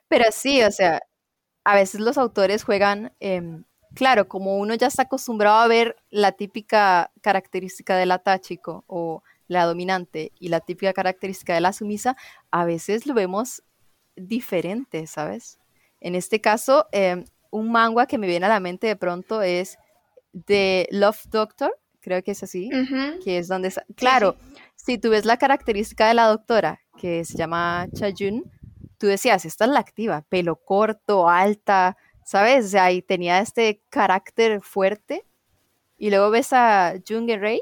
[0.07, 1.03] Pero sí, o sea,
[1.63, 3.61] a veces los autores juegan, eh,
[3.93, 9.21] claro, como uno ya está acostumbrado a ver la típica característica de la Tachiko o
[9.47, 12.17] la dominante y la típica característica de la sumisa,
[12.49, 13.61] a veces lo vemos
[14.15, 15.59] diferente, ¿sabes?
[16.01, 19.77] En este caso, em, un manga que me viene a la mente de pronto es
[20.45, 22.69] The Love Doctor, creo que es así,
[23.23, 23.73] que es donde...
[23.95, 24.35] Claro,
[24.75, 28.43] si tú ves la característica de la doctora, que se llama Chayun,
[28.97, 32.65] tú decías, esta es la activa, pelo corto, alta, ¿sabes?
[32.65, 35.25] O sea, y tenía este carácter fuerte.
[35.97, 37.61] Y luego ves a Jung Rey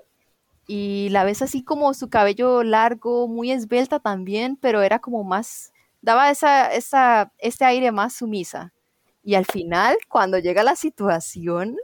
[0.67, 5.71] y la ves así como su cabello largo, muy esbelta también, pero era como más,
[6.01, 8.74] daba esa, esa, este aire más sumisa.
[9.24, 11.78] Y al final, cuando llega la situación,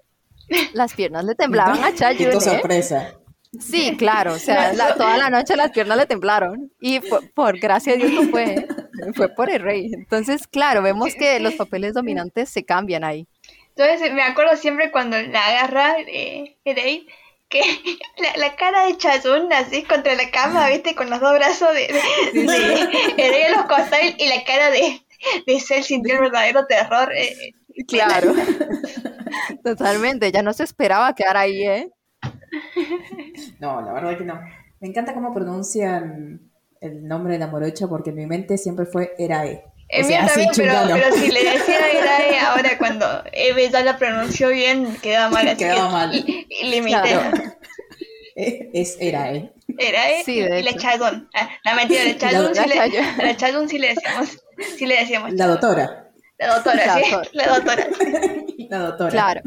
[0.74, 2.32] las piernas le temblaban a Chayun.
[2.32, 2.42] ¿eh?
[2.42, 3.16] sorpresa.
[3.60, 6.72] Sí, claro, o sea, toda la noche las piernas le temblaron.
[6.80, 7.00] Y
[7.34, 8.68] por, gracia de Dios no fue,
[9.16, 9.92] fue por el rey.
[9.94, 13.28] Entonces, claro, vemos que los papeles dominantes se cambian ahí.
[13.76, 17.08] Entonces, me acuerdo siempre cuando la agarra eh, Rey
[17.50, 17.62] que
[18.38, 21.88] la, cara de Chazun así contra la cama, viste, con los dos brazos de,
[22.34, 25.02] de, de, los costados y la cara de,
[25.46, 27.12] de Cell sintió el verdadero terror.
[27.16, 27.86] Eh, eh.
[27.88, 28.34] claro.
[29.76, 31.92] Totalmente, ya no se esperaba quedar ahí, ¿eh?
[33.60, 34.40] No, la verdad que no.
[34.80, 36.42] Me encanta cómo pronuncian
[36.82, 39.64] el nombre de la morocha porque en mi mente siempre fue Erae.
[39.90, 44.50] En mí también, pero, pero, si le decía Erae ahora cuando Eve ya la pronunció
[44.50, 45.58] bien, quedaba mal.
[45.58, 46.16] quedaba mal.
[46.16, 47.20] Y, limité.
[48.36, 49.52] Es Erae.
[49.78, 51.30] Erae sí, y la Chadón.
[51.34, 54.38] Ah, la mentira, la Chadón sí, le, la Chadón sí le decíamos.
[54.78, 55.34] Sí le decíamos.
[55.34, 56.10] La doctora.
[56.38, 57.16] La doctora, sí.
[57.34, 57.88] La doctora.
[58.70, 59.10] La doctora.
[59.12, 59.42] Claro.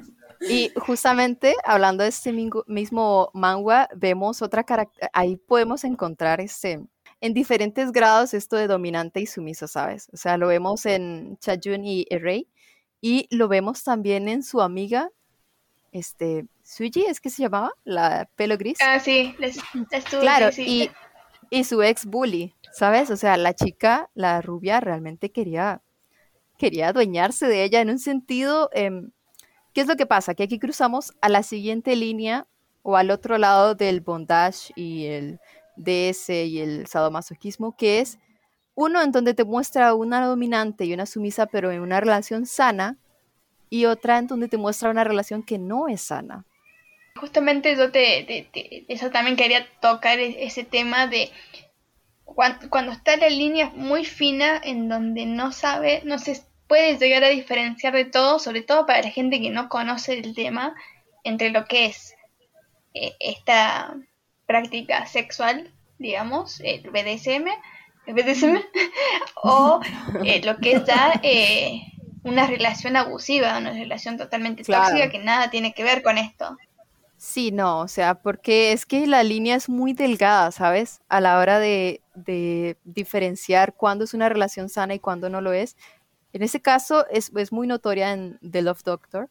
[0.49, 2.33] Y justamente hablando de este
[2.67, 4.65] mismo manga, vemos otra
[5.13, 6.81] ahí podemos encontrar este,
[7.21, 10.09] en diferentes grados esto de dominante y sumiso, ¿sabes?
[10.13, 12.49] O sea, lo vemos en Chajun y Rei
[13.01, 15.11] y lo vemos también en su amiga,
[15.93, 17.73] este, Suji, ¿es que se llamaba?
[17.85, 18.79] La pelo gris.
[18.81, 19.59] Ah, sí, les,
[20.21, 20.91] Claro, Y,
[21.51, 23.11] y su ex bully, ¿sabes?
[23.11, 25.83] O sea, la chica, la rubia, realmente quería,
[26.59, 28.71] quería adueñarse de ella en un sentido...
[28.73, 28.91] Eh,
[29.73, 30.35] ¿Qué es lo que pasa?
[30.35, 32.47] Que aquí cruzamos a la siguiente línea
[32.83, 35.41] o al otro lado del bondage y el
[35.77, 38.19] DS y el sadomasoquismo, que es
[38.75, 42.99] uno en donde te muestra una dominante y una sumisa, pero en una relación sana,
[43.71, 46.45] y otra en donde te muestra una relación que no es sana.
[47.17, 48.49] Justamente yo te,
[48.89, 51.31] eso también quería tocar e, ese tema de
[52.25, 56.33] cuando, cuando, está la línea muy fina en donde no sabe, no se
[56.73, 60.35] puede llegar a diferenciar de todo, sobre todo para la gente que no conoce el
[60.35, 60.75] tema,
[61.23, 62.15] entre lo que es
[62.95, 63.95] eh, esta
[64.47, 67.47] práctica sexual, digamos, el BDSM,
[68.07, 68.57] el BDSM
[69.43, 69.83] o
[70.25, 71.83] eh, lo que es ya eh,
[72.23, 76.57] una relación abusiva, una relación totalmente tóxica que nada tiene que ver con esto.
[77.19, 81.03] Sí, no, o sea, porque es que la línea es muy delgada, ¿sabes?
[81.11, 85.53] A la hora de, de diferenciar cuándo es una relación sana y cuándo no lo
[85.53, 85.77] es.
[86.33, 89.31] En ese caso es, muy notoria en The Love Doctor.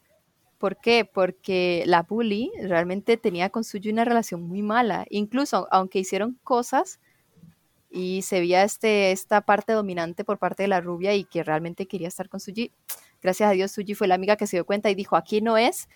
[0.58, 1.06] ¿Por qué?
[1.06, 5.06] Porque la bully realmente tenía con Suji una relación muy mala.
[5.10, 6.99] Incluso aunque hicieron cosas
[7.89, 11.88] y se veía este, esta parte dominante por parte de la rubia y que realmente
[11.88, 12.72] quería estar con Suji,
[13.22, 15.58] gracias a Dios Suji fue la amiga que se dio cuenta y dijo, aquí no
[15.58, 15.89] es,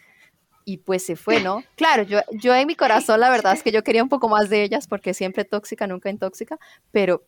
[0.66, 1.64] y pues se fue, ¿no?
[1.76, 4.50] Claro, yo, yo en mi corazón la verdad es que yo quería un poco más
[4.50, 6.58] de ellas porque siempre tóxica, nunca intóxica,
[6.92, 7.24] pero,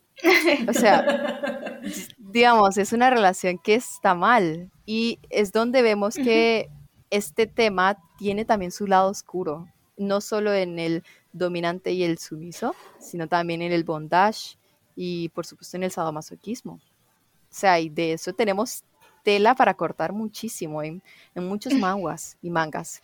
[0.68, 1.80] o sea,
[2.18, 6.70] digamos, es una relación que está mal y es donde vemos que
[7.12, 9.68] este tema tiene también su lado oscuro,
[9.98, 14.58] no solo en el dominante y el sumiso, sino también en el bondage
[14.96, 16.74] y por supuesto en el sadomasoquismo.
[16.74, 18.84] O sea, y de eso tenemos
[19.24, 21.04] tela para cortar muchísimo en,
[21.36, 23.02] en muchos manguas y mangas.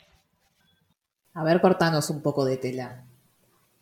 [1.33, 3.05] A ver, cortanos un poco de tela.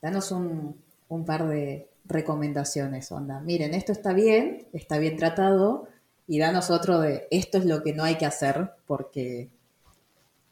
[0.02, 3.39] Danos un, un par de recomendaciones, onda.
[3.41, 5.88] Miren, esto está bien, está bien tratado,
[6.28, 9.49] y danos otro de esto es lo que no hay que hacer porque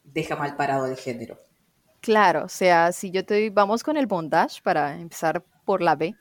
[0.04, 1.40] deja mal parado el género.
[2.00, 6.14] Claro, o sea, si yo te vamos con el bondage para empezar por la B.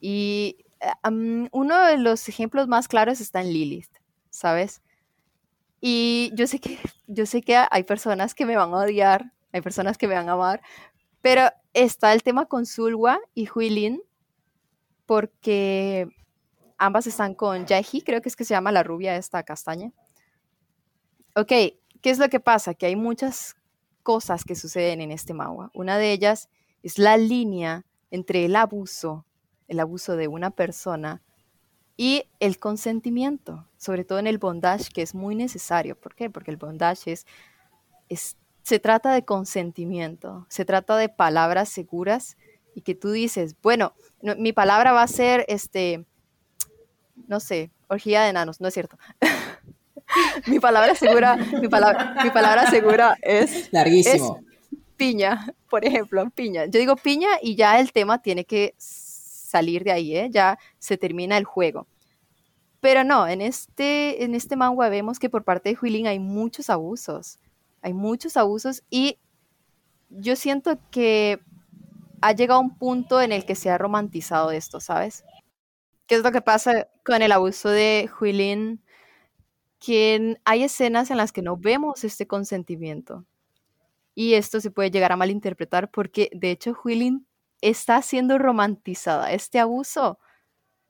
[0.00, 3.90] Y eh, uno de los ejemplos más claros está en Lilith,
[4.30, 4.82] ¿sabes?
[5.80, 9.60] Y yo sé que yo sé que hay personas que me van a odiar, hay
[9.60, 10.62] personas que me van a amar,
[11.20, 11.42] pero
[11.72, 14.02] está el tema con Sulwa y Huilin
[15.06, 16.08] porque
[16.78, 19.92] ambas están con Jaehi, creo que es que se llama la rubia esta castaña.
[21.34, 22.74] Ok, ¿qué es lo que pasa?
[22.74, 23.54] Que hay muchas
[24.02, 25.70] cosas que suceden en este manga.
[25.74, 26.48] Una de ellas
[26.82, 29.24] es la línea entre el abuso,
[29.68, 31.22] el abuso de una persona
[31.96, 35.98] y el consentimiento, sobre todo en el bondage, que es muy necesario.
[35.98, 36.30] ¿Por qué?
[36.30, 37.26] Porque el bondage es,
[38.08, 42.36] es se trata de consentimiento, se trata de palabras seguras
[42.74, 43.94] y que tú dices, bueno,
[44.38, 46.04] mi palabra va a ser, este,
[47.26, 48.98] no sé, orgía de enanos, no es cierto.
[50.46, 54.40] mi palabra segura, mi palabra, mi palabra segura es larguísimo.
[54.96, 56.66] piña, por ejemplo, piña.
[56.66, 60.28] Yo digo piña y ya el tema tiene que salir de ahí, ¿eh?
[60.30, 61.86] ya se termina el juego.
[62.80, 66.70] Pero no, en este, en este manga vemos que por parte de Huilin hay muchos
[66.70, 67.38] abusos.
[67.82, 69.18] Hay muchos abusos y
[70.08, 71.40] yo siento que
[72.20, 75.24] ha llegado un punto en el que se ha romantizado esto, ¿sabes?
[76.06, 78.82] ¿Qué es lo que pasa con el abuso de Huilin?
[79.80, 83.24] Que hay escenas en las que no vemos este consentimiento.
[84.14, 87.26] Y esto se puede llegar a malinterpretar porque, de hecho, Huilin
[87.60, 89.32] está siendo romantizada.
[89.32, 90.18] Este abuso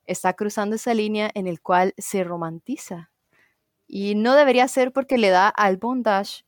[0.06, 3.10] está cruzando esa línea en el cual se romantiza.
[3.86, 6.44] Y no debería ser porque le da al bondage,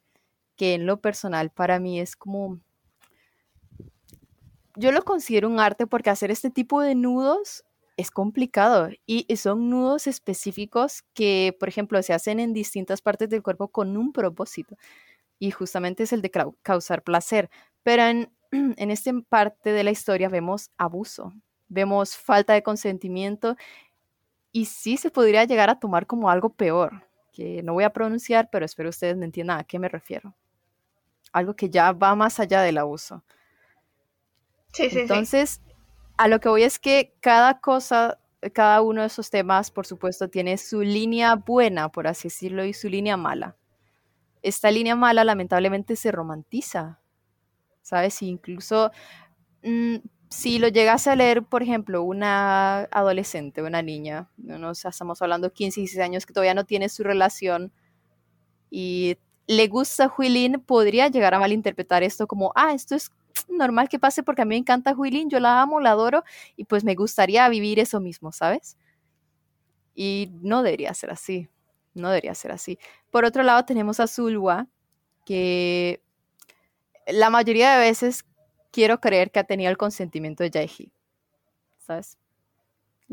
[0.56, 2.60] que en lo personal para mí es como...
[4.76, 7.64] Yo lo considero un arte porque hacer este tipo de nudos
[7.96, 13.42] es complicado y son nudos específicos que, por ejemplo, se hacen en distintas partes del
[13.42, 14.76] cuerpo con un propósito
[15.38, 16.32] y justamente es el de
[16.62, 17.50] causar placer.
[17.82, 21.32] Pero en, en esta parte de la historia vemos abuso,
[21.68, 23.56] vemos falta de consentimiento
[24.52, 28.48] y sí se podría llegar a tomar como algo peor, que no voy a pronunciar,
[28.50, 30.34] pero espero ustedes me entiendan a qué me refiero.
[31.34, 33.24] Algo que ya va más allá del abuso.
[34.72, 35.60] Sí, sí, Entonces,
[36.16, 38.20] a lo que voy es que cada cosa,
[38.52, 42.72] cada uno de esos temas, por supuesto, tiene su línea buena, por así decirlo, y
[42.72, 43.56] su línea mala.
[44.42, 47.00] Esta línea mala lamentablemente se romantiza,
[47.82, 48.22] ¿sabes?
[48.22, 48.92] incluso
[49.64, 49.96] mm,
[50.28, 55.54] si lo llegase a leer, por ejemplo, una adolescente, una niña, no estamos hablando de
[55.54, 57.72] 15, 16 años que todavía no tiene su relación
[58.70, 59.16] y
[59.46, 63.10] le gusta Huilin, podría llegar a malinterpretar esto como, ah, esto es
[63.48, 66.24] normal que pase porque a mí me encanta Huilin, yo la amo, la adoro
[66.56, 68.76] y pues me gustaría vivir eso mismo, ¿sabes?
[69.94, 71.48] Y no debería ser así,
[71.94, 72.78] no debería ser así.
[73.10, 74.66] Por otro lado tenemos a Zulwa,
[75.24, 76.02] que
[77.06, 78.24] la mayoría de veces
[78.70, 80.92] quiero creer que ha tenido el consentimiento de Jaehi,
[81.78, 82.18] ¿sabes?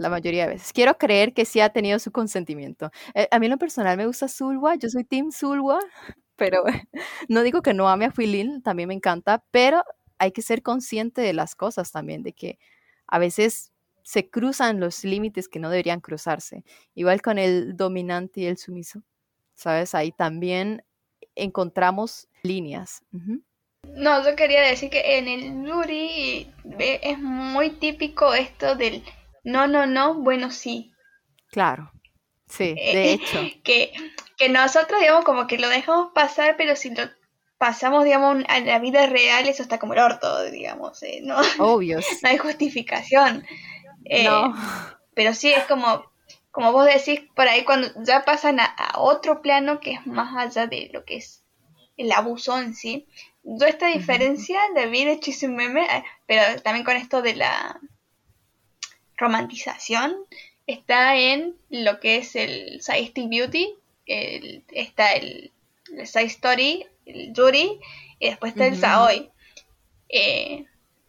[0.01, 0.73] La mayoría de veces.
[0.73, 2.89] Quiero creer que sí ha tenido su consentimiento.
[3.13, 5.79] Eh, a mí lo personal me gusta Zulwa, yo soy Team Zulwa,
[6.35, 6.63] pero
[7.29, 9.83] no digo que no ame a Huilin, también me encanta, pero
[10.17, 12.57] hay que ser consciente de las cosas también, de que
[13.07, 13.71] a veces
[14.03, 16.63] se cruzan los límites que no deberían cruzarse.
[16.95, 19.03] Igual con el dominante y el sumiso,
[19.53, 19.93] ¿sabes?
[19.93, 20.83] Ahí también
[21.35, 23.03] encontramos líneas.
[23.93, 29.03] No, yo quería decir que en el Yuri es muy típico esto del
[29.43, 30.93] no, no, no, bueno, sí.
[31.49, 31.91] Claro,
[32.47, 33.39] sí, de eh, hecho.
[33.63, 33.91] que,
[34.37, 37.03] que nosotros, digamos, como que lo dejamos pasar, pero si lo
[37.61, 41.37] pasamos, digamos, a la vida real, eso está como el orto, digamos, eh, ¿no?
[41.59, 41.99] Obvio.
[42.23, 43.45] no hay justificación.
[44.05, 44.55] Eh, no.
[45.13, 46.11] Pero sí, es como,
[46.49, 50.65] como vos decís, por ahí cuando ya pasan a, otro plano que es más allá
[50.65, 51.43] de lo que es
[51.97, 53.07] el abuso en sí.
[53.43, 57.79] Yo esta diferencia la vi de hecho meme, eh, pero también con esto de la
[59.21, 60.15] romantización,
[60.67, 65.51] está en lo que es el Side Beauty, está el,
[65.95, 67.79] el Side Story el Yuri
[68.19, 69.31] y después está el Saoi.
[70.09, 70.65] Eh,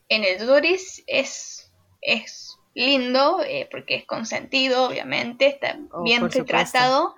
[0.08, 0.74] en el Yuri
[1.06, 7.14] es, es lindo eh, porque es consentido, obviamente, está oh, bien retratado.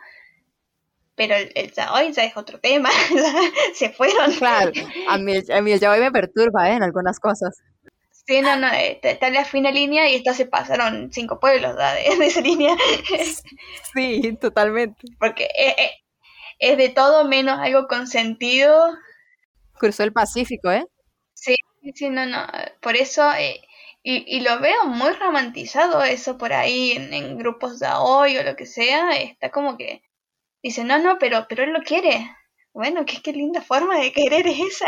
[1.17, 2.91] Pero el, el Saoi ya es otro tema,
[3.75, 4.33] se fueron.
[4.33, 4.73] Claro,
[5.09, 6.75] a mí, a mí el Yaoi me perturba ¿eh?
[6.75, 7.63] en algunas cosas.
[8.27, 11.77] Sí, no, no, eh, está en la fina línea y esta se pasaron cinco pueblos
[11.77, 12.75] de, de esa línea.
[13.95, 15.07] Sí, totalmente.
[15.19, 15.91] Porque eh, eh,
[16.61, 18.97] es de todo menos algo con sentido.
[19.79, 20.85] Cruzó el Pacífico, ¿eh?
[21.35, 21.57] Sí,
[21.95, 22.47] sí, no, no.
[22.81, 23.61] Por eso, eh,
[24.03, 28.43] y, y lo veo muy romantizado eso por ahí en, en grupos de hoy o
[28.43, 29.13] lo que sea.
[29.17, 30.03] Está como que
[30.63, 32.31] dice, no, no, pero, pero él lo quiere.
[32.75, 34.87] Bueno, qué, qué linda forma de querer es esa.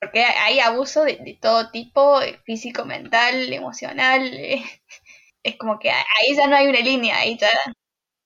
[0.00, 4.22] Porque hay abuso de, de todo tipo, eh, físico, mental, emocional.
[4.34, 4.62] eh.
[5.42, 7.48] Es como que ahí ya no hay una línea, ahí ya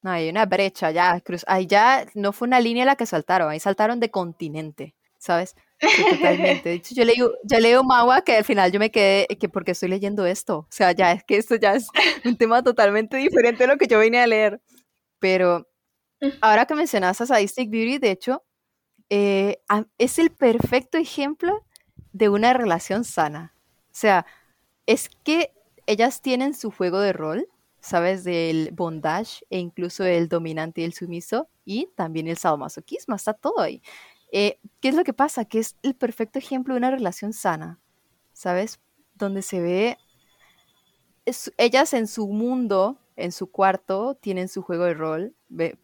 [0.02, 1.20] No, hay una brecha ya.
[1.20, 5.54] Cruz, ahí ya no fue una línea la que saltaron, ahí saltaron de continente, ¿sabes?
[5.80, 6.68] Sí, totalmente.
[6.70, 9.72] De hecho, yo leo, yo leo Magua que al final yo me quedé, que porque
[9.72, 10.58] estoy leyendo esto.
[10.60, 11.88] O sea, ya es que esto ya es
[12.24, 14.60] un tema totalmente diferente de lo que yo vine a leer.
[15.20, 15.68] Pero
[16.42, 18.44] ahora que mencionas a Sadistic Beauty, de hecho,
[19.16, 19.60] eh,
[19.98, 21.64] es el perfecto ejemplo
[22.12, 23.54] de una relación sana.
[23.86, 24.26] O sea,
[24.86, 25.52] es que
[25.86, 27.46] ellas tienen su juego de rol,
[27.78, 28.24] ¿sabes?
[28.24, 33.60] Del bondage e incluso el dominante y el sumiso y también el sadomasoquismo, está todo
[33.60, 33.82] ahí.
[34.32, 35.44] Eh, ¿Qué es lo que pasa?
[35.44, 37.78] Que es el perfecto ejemplo de una relación sana,
[38.32, 38.80] ¿sabes?
[39.14, 39.96] Donde se ve
[41.56, 45.36] ellas en su mundo, en su cuarto, tienen su juego de rol,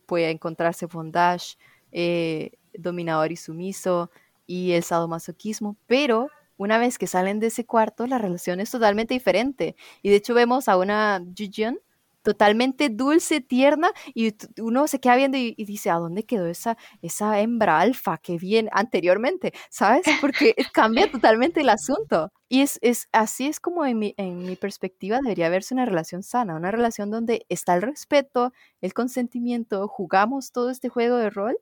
[0.07, 1.57] puede encontrarse bondage,
[1.93, 4.11] eh, dominador y sumiso
[4.47, 9.14] y el sadomasoquismo, pero una vez que salen de ese cuarto, la relación es totalmente
[9.14, 9.77] diferente.
[10.03, 11.79] Y de hecho vemos a una Jujeon
[12.23, 16.77] totalmente dulce, tierna, y uno se queda viendo y, y dice, ¿a dónde quedó esa,
[17.01, 19.55] esa hembra alfa que vi en- anteriormente?
[19.71, 20.03] ¿Sabes?
[20.21, 22.31] Porque cambia totalmente el asunto.
[22.51, 26.23] Y es, es así es como en mi, en mi perspectiva debería verse una relación
[26.23, 28.53] sana, una relación donde está el respeto,
[28.83, 31.57] el consentimiento, jugamos todo este juego de rol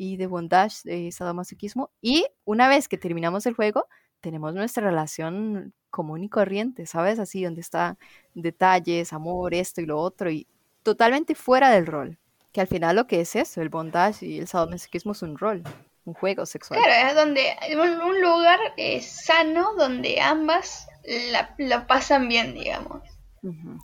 [0.00, 3.86] y de bondage, de sadomasoquismo, y una vez que terminamos el juego,
[4.22, 7.18] tenemos nuestra relación común y corriente, ¿sabes?
[7.18, 7.98] Así, donde está
[8.32, 10.46] detalles, amor, esto y lo otro, y
[10.82, 12.18] totalmente fuera del rol.
[12.50, 15.62] Que al final lo que es eso, el bondage y el sadomasoquismo es un rol,
[16.06, 16.80] un juego sexual.
[16.80, 20.88] Claro, es donde un, un lugar eh, sano donde ambas
[21.30, 23.02] la, la pasan bien, digamos.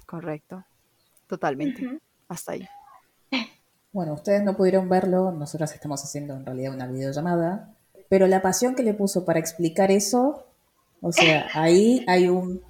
[0.06, 0.64] Correcto,
[1.26, 2.00] totalmente.
[2.26, 2.66] Hasta ahí.
[3.96, 7.70] Bueno, ustedes no pudieron verlo, nosotras estamos haciendo en realidad una videollamada,
[8.10, 10.44] pero la pasión que le puso para explicar eso,
[11.00, 12.60] o sea, ahí hay un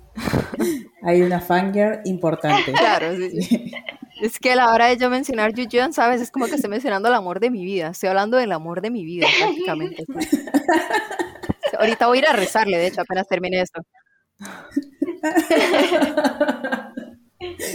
[1.03, 2.73] hay una fangirl importante.
[2.73, 3.73] Claro, sí, sí.
[4.23, 6.21] Es que a la hora de yo mencionar Yuyeon, ¿sabes?
[6.21, 7.89] Es como que estoy mencionando el amor de mi vida.
[7.89, 10.05] Estoy hablando del amor de mi vida, prácticamente.
[11.79, 13.83] Ahorita voy a ir a rezarle, de hecho, apenas termine esto.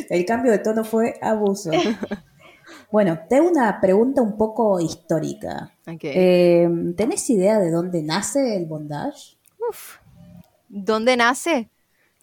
[0.09, 1.69] El cambio de tono fue abuso.
[2.91, 5.71] Bueno, tengo una pregunta un poco histórica.
[5.87, 6.01] Ok.
[6.03, 9.37] Eh, ¿Tenés idea de dónde nace el bondage?
[9.69, 9.97] Uf.
[10.67, 11.69] ¿Dónde nace?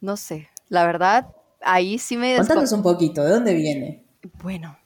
[0.01, 0.49] No sé.
[0.69, 1.27] La verdad,
[1.63, 2.37] ahí sí me...
[2.37, 4.05] Contanos un poquito, ¿de dónde viene?
[4.43, 4.79] Bueno,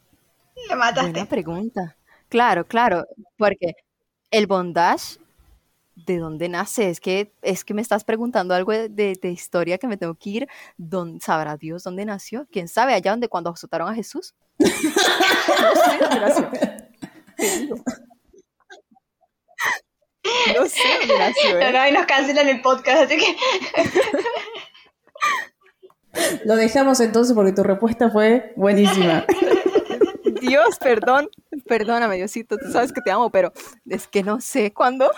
[0.69, 1.11] La mataste.
[1.11, 1.97] buena pregunta.
[2.29, 3.05] Claro, claro,
[3.37, 3.75] porque
[4.31, 5.19] el bondage,
[5.97, 6.89] ¿de dónde nace?
[6.89, 10.15] Es que, es que me estás preguntando algo de, de- de historia que me tengo
[10.15, 10.49] que ir.
[10.79, 12.47] ¿Dónde, ¿Sabrá Dios dónde nació?
[12.51, 12.95] ¿Quién sabe?
[12.95, 14.35] Allá donde cuando azotaron a Jesús.
[16.21, 16.49] No sé.
[17.37, 17.77] Te digo.
[20.57, 20.79] No sé
[21.19, 21.51] nació.
[21.51, 21.59] ¿eh?
[21.59, 23.37] Pero hoy nos cancelan el podcast, así que
[26.45, 29.25] Lo dejamos entonces porque tu respuesta fue buenísima.
[30.41, 31.29] Dios, perdón,
[31.67, 33.53] perdóname, Diosito, tú sabes que te amo, pero
[33.89, 35.11] es que no sé cuándo,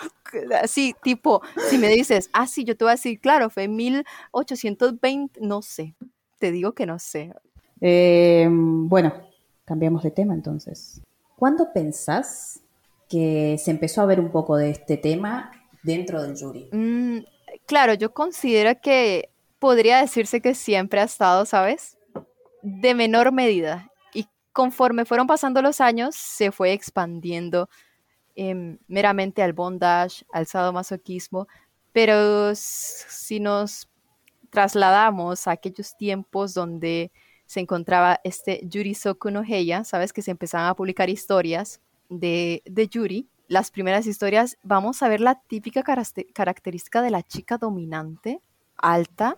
[0.61, 3.75] así, tipo, si me dices, ah, sí, yo te voy a decir, claro, fue en
[3.75, 5.95] 1820, no sé,
[6.39, 7.33] te digo que no sé.
[7.81, 9.13] Eh, bueno,
[9.65, 11.01] cambiamos de tema entonces.
[11.35, 12.61] ¿Cuándo pensás
[13.09, 15.51] que se empezó a ver un poco de este tema
[15.83, 16.69] dentro del jury?
[16.71, 17.19] Mm,
[17.65, 21.97] claro, yo considero que podría decirse que siempre ha estado, ¿sabes?
[22.61, 23.91] De menor medida.
[24.13, 27.69] Y conforme fueron pasando los años, se fue expandiendo
[28.35, 31.47] em, meramente al bondage, al sadomasoquismo.
[31.91, 33.89] Pero si nos
[34.49, 37.11] trasladamos a aquellos tiempos donde
[37.45, 39.29] se encontraba este Yuri Soku
[39.83, 40.13] ¿sabes?
[40.13, 43.27] Que se empezaban a publicar historias de, de Yuri.
[43.47, 48.41] Las primeras historias, vamos a ver la típica característica de la chica dominante,
[48.77, 49.37] alta,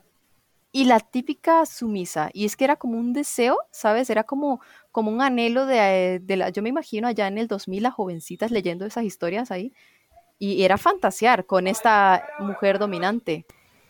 [0.72, 2.30] y la típica sumisa.
[2.34, 4.10] Y es que era como un deseo, ¿sabes?
[4.10, 6.50] Era como, como un anhelo de, de la...
[6.50, 9.74] Yo me imagino allá en el 2000 las jovencitas leyendo esas historias ahí.
[10.40, 13.46] Y era fantasear con esta mujer dominante.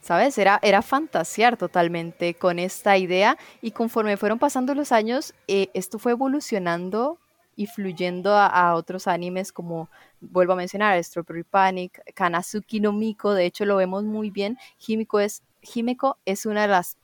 [0.08, 0.38] ¿Sabes?
[0.38, 6.00] Era, era fantasear totalmente con esta idea y conforme fueron pasando los años, eh, esto
[6.00, 7.20] fue evolucionando
[7.58, 9.90] y fluyendo a, a otros animes como,
[10.22, 15.20] vuelvo a mencionar, Strawberry Panic, Kanazuki no Miko, de hecho lo vemos muy bien, Himiko
[15.20, 16.96] es, Himeko es una de las,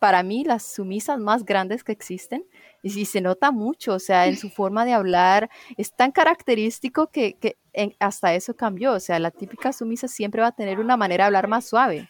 [0.00, 2.44] para mí, las sumisas más grandes que existen.
[2.82, 7.34] Y se nota mucho, o sea, en su forma de hablar, es tan característico que,
[7.34, 7.56] que
[8.00, 8.94] hasta eso cambió.
[8.94, 12.08] O sea, la típica sumisa siempre va a tener una manera de hablar más suave.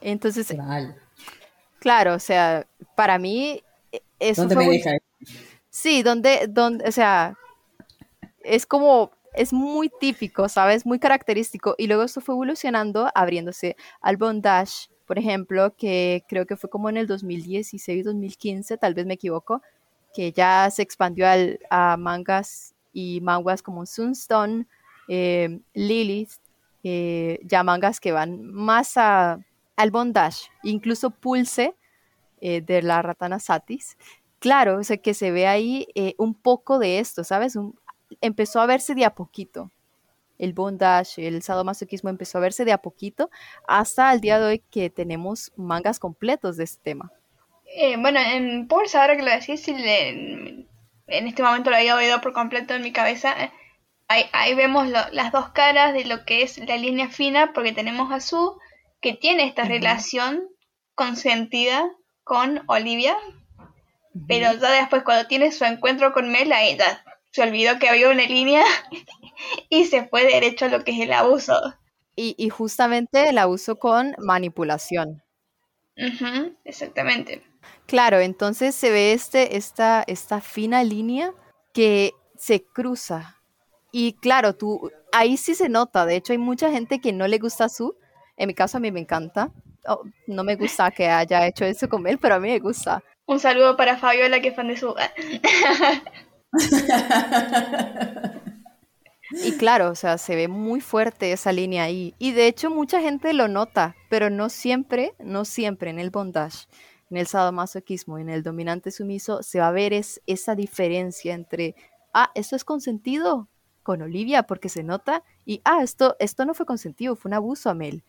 [0.00, 0.54] Entonces,
[1.78, 4.92] claro, o sea, para mí e, eso ¿Dónde me deja?
[5.68, 7.36] Sí, donde, donde, o sea,
[8.42, 10.84] es como, es muy típico, ¿sabes?
[10.84, 11.74] Muy característico.
[11.78, 16.88] Y luego esto fue evolucionando, abriéndose al bondage, por ejemplo, que creo que fue como
[16.88, 19.62] en el 2016, 2015, tal vez me equivoco,
[20.14, 24.66] que ya se expandió al, a mangas y mangas como Sunstone,
[25.08, 26.30] eh, Lilith,
[26.82, 29.38] eh, ya mangas que van más a,
[29.80, 31.74] al bondage, incluso Pulse
[32.42, 33.96] eh, de la ratana Satis.
[34.38, 37.58] Claro, o sea, que se ve ahí eh, un poco de esto, ¿sabes?
[38.20, 39.70] empezó a verse de a poquito.
[40.38, 43.30] El bondage, el sadomasoquismo empezó a verse de a poquito
[43.66, 47.12] hasta el día de hoy que tenemos mangas completos de este tema.
[47.98, 50.66] bueno, en Pulse, ahora que lo decís, en
[51.06, 53.34] este momento lo había oído por completo en mi cabeza
[54.10, 58.20] ahí, vemos las dos caras de lo que es la línea fina, porque tenemos a
[58.20, 58.56] Sue,
[59.00, 60.48] que tiene esta relación
[60.94, 61.90] consentida
[62.24, 63.16] con Olivia,
[64.28, 68.24] pero ya después cuando tiene su encuentro con Mel, ella se olvidó que había una
[68.24, 68.64] línea
[69.68, 71.58] y se fue derecho a lo que es el abuso.
[72.16, 75.22] Y, justamente el abuso con manipulación.
[76.64, 77.42] exactamente.
[77.86, 81.32] Claro, entonces se ve este, esta, esta fina línea
[81.72, 83.40] que se cruza
[83.92, 86.06] y claro, tú, ahí sí se nota.
[86.06, 87.96] De hecho, hay mucha gente que no le gusta su.
[88.40, 89.50] En mi caso, a mí me encanta.
[89.86, 93.04] Oh, no me gusta que haya hecho eso con él, pero a mí me gusta.
[93.26, 94.94] Un saludo para Fabiola, que es fan de su.
[99.44, 102.14] y claro, o sea, se ve muy fuerte esa línea ahí.
[102.18, 106.66] Y de hecho, mucha gente lo nota, pero no siempre, no siempre en el bondage,
[107.10, 111.74] en el sadomasoquismo, en el dominante sumiso, se va a ver es, esa diferencia entre,
[112.14, 113.48] ah, esto es consentido,
[113.82, 117.68] con Olivia porque se nota y, ah, esto, esto no fue consentido, fue un abuso
[117.68, 118.04] a Mel,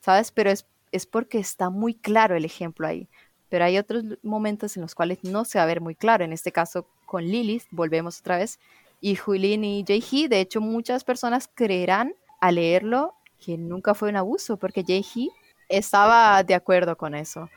[0.00, 0.32] ¿sabes?
[0.32, 3.08] Pero es, es porque está muy claro el ejemplo ahí.
[3.48, 6.24] Pero hay otros momentos en los cuales no se va a ver muy claro.
[6.24, 8.58] En este caso, con Lilith, volvemos otra vez,
[9.00, 14.16] y Julin y Jae de hecho, muchas personas creerán al leerlo que nunca fue un
[14.16, 15.30] abuso, porque Jae
[15.68, 17.48] estaba de acuerdo con eso.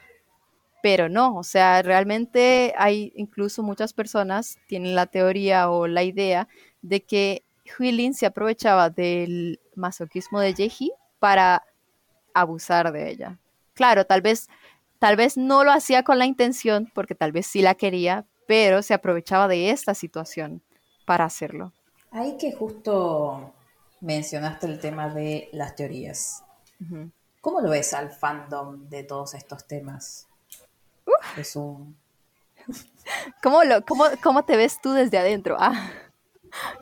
[0.81, 6.47] Pero no, o sea, realmente hay incluso muchas personas tienen la teoría o la idea
[6.81, 7.43] de que
[7.79, 11.63] Huilin se aprovechaba del masoquismo de Yeji para
[12.33, 13.37] abusar de ella.
[13.73, 14.47] Claro, tal vez,
[14.99, 18.81] tal vez no lo hacía con la intención, porque tal vez sí la quería, pero
[18.81, 20.61] se aprovechaba de esta situación
[21.05, 21.73] para hacerlo.
[22.11, 23.53] Ahí que justo
[24.01, 26.43] mencionaste el tema de las teorías.
[27.41, 30.27] ¿Cómo lo ves al fandom de todos estos temas?
[31.37, 31.97] Es un...
[33.41, 35.57] ¿Cómo, lo, cómo, ¿Cómo te ves tú desde adentro?
[35.59, 35.91] Ah.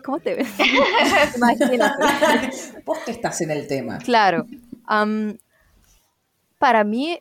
[0.04, 0.50] ¿Cómo te ves?
[1.36, 2.04] Imagínate.
[2.86, 3.98] Vos que estás en el tema.
[4.00, 4.46] Claro.
[6.58, 7.20] Para mí,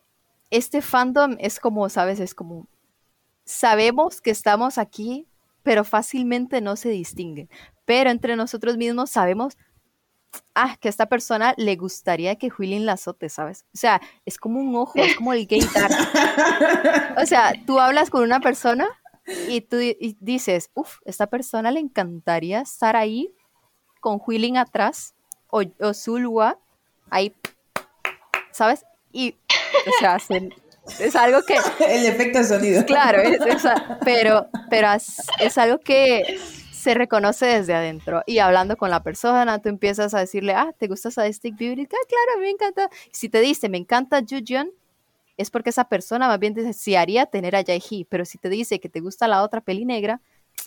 [0.50, 2.18] este fandom es como, ¿sabes?
[2.20, 2.66] Es como,
[3.44, 5.28] sabemos que estamos aquí,
[5.62, 7.48] pero fácilmente no se distinguen.
[7.84, 9.56] Pero entre nosotros mismos sabemos,
[10.54, 13.66] ah, que a esta persona le gustaría que Huilin la azote, ¿sabes?
[13.74, 15.60] O sea, es como un ojo, es como el gay
[17.22, 18.88] O sea, tú hablas con una persona
[19.48, 19.76] y tú
[20.20, 23.32] dices, uff, esta persona le encantaría estar ahí
[24.00, 25.14] con Huiling atrás
[25.48, 26.58] o, o Zulwa
[27.10, 27.34] ahí,
[28.60, 28.84] ¿sabes?
[29.10, 29.36] Y,
[29.86, 30.18] o sea,
[30.98, 31.54] es algo que...
[31.88, 32.84] El efecto sonido.
[32.84, 33.22] Claro,
[34.04, 34.88] pero, pero
[35.38, 36.38] es, algo que
[36.70, 38.22] se reconoce desde adentro.
[38.26, 41.84] Y hablando con la persona, tú empiezas a decirle, ah, ¿te gusta Sadistic Beauty?
[41.84, 42.90] Ah, claro, me encanta.
[43.10, 44.70] Si te dice, me encanta Jujian,
[45.38, 48.90] es porque esa persona más bien desearía tener a Jaehi, pero si te dice que
[48.90, 50.20] te gusta la otra peli negra,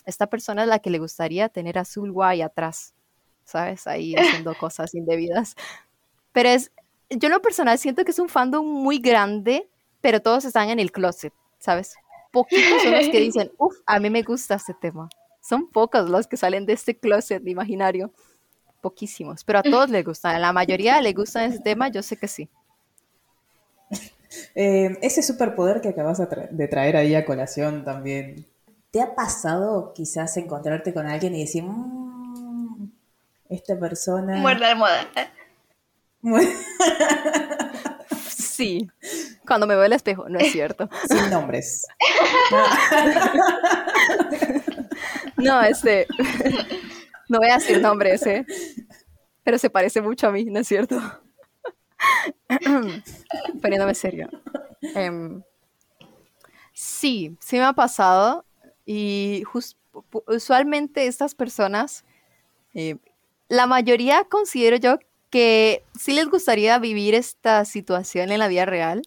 [0.04, 2.92] esta persona es la que le gustaría tener a Zulwai atrás,
[3.44, 3.86] ¿sabes?
[3.86, 5.54] Ahí haciendo cosas indebidas.
[6.32, 6.72] Pero es,
[7.16, 9.68] yo lo personal siento que es un fandom muy grande,
[10.00, 11.94] pero todos están en el closet, ¿sabes?
[12.30, 15.08] Poquitos son los que dicen, uff, a mí me gusta este tema.
[15.40, 18.12] Son pocos los que salen de este closet imaginario.
[18.80, 20.36] Poquísimos, pero a todos les gustan.
[20.36, 22.48] A la mayoría le gusta ese tema, yo sé que sí.
[24.56, 28.44] Eh, ese superpoder que acabas de traer ahí a colación también.
[28.90, 32.90] ¿Te ha pasado quizás encontrarte con alguien y decir, mmm,
[33.48, 34.38] esta persona...
[34.38, 35.08] Muerta de moda.
[38.28, 38.88] Sí,
[39.46, 40.88] cuando me veo el espejo, no es cierto.
[41.08, 41.86] Sin nombres.
[45.36, 46.06] no, este...
[47.28, 48.44] No voy a decir nombres, ¿eh?
[49.42, 51.00] Pero se parece mucho a mí, ¿no es cierto?
[53.62, 54.28] poniéndome serio.
[54.94, 55.42] Em,
[56.72, 58.44] sí, sí me ha pasado
[58.84, 59.44] y
[60.26, 62.04] usualmente estas personas,
[62.74, 62.96] eh,
[63.48, 64.98] la mayoría considero yo
[65.34, 69.02] que sí les gustaría vivir esta situación en la vida real,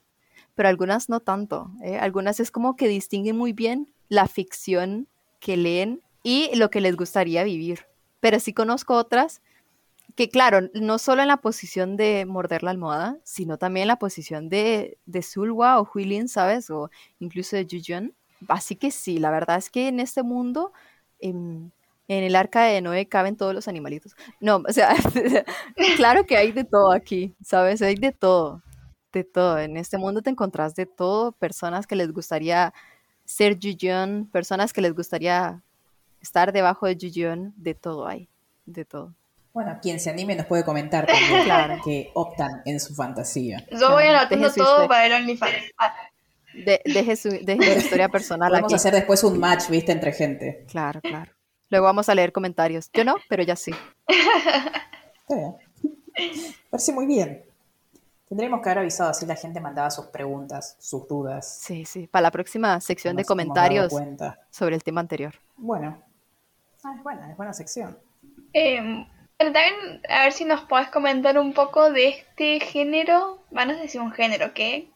[0.55, 1.71] pero algunas no tanto.
[1.81, 1.97] ¿eh?
[1.97, 5.07] Algunas es como que distinguen muy bien la ficción
[5.39, 7.85] que leen y lo que les gustaría vivir.
[8.19, 9.41] Pero sí conozco otras
[10.15, 13.99] que, claro, no solo en la posición de morder la almohada, sino también en la
[13.99, 16.69] posición de, de Sulwa o Huilin, ¿sabes?
[16.69, 18.13] O incluso de Jujun.
[18.49, 20.73] Así que sí, la verdad es que en este mundo,
[21.19, 21.71] en,
[22.07, 24.15] en el arca de Noé caben todos los animalitos.
[24.39, 24.95] No, o sea,
[25.97, 27.81] claro que hay de todo aquí, ¿sabes?
[27.81, 28.61] Hay de todo,
[29.11, 29.59] de todo.
[29.59, 32.73] En este mundo te encontrás de todo, personas que les gustaría
[33.25, 35.61] ser Jujun, personas que les gustaría
[36.21, 38.29] estar debajo de Jujun, de todo hay,
[38.65, 39.13] de todo.
[39.53, 41.81] Bueno, quien se anime nos puede comentar también claro.
[41.83, 43.65] que optan en su fantasía.
[43.71, 45.55] Yo voy anotando todo para el OnlyFans.
[45.77, 45.93] Ah.
[46.53, 50.65] deje, su, historia personal Vamos a hacer después un match, viste, entre gente.
[50.69, 51.36] Claro, claro.
[51.69, 52.89] Luego vamos a leer comentarios.
[52.93, 53.71] Yo no, pero ya sí.
[56.69, 57.43] Parece muy bien.
[58.29, 61.59] Tendríamos que haber avisado así la gente mandaba sus preguntas, sus dudas.
[61.61, 62.07] Sí, sí.
[62.07, 63.93] Para la próxima sección de comentarios
[64.49, 65.35] sobre el tema anterior.
[65.55, 66.01] Bueno.
[66.83, 67.97] Ah, es buena, es buena sección.
[68.53, 69.05] Eh,
[69.37, 73.39] también, a ver si nos podés comentar un poco de este género.
[73.51, 74.89] Van a decir un género que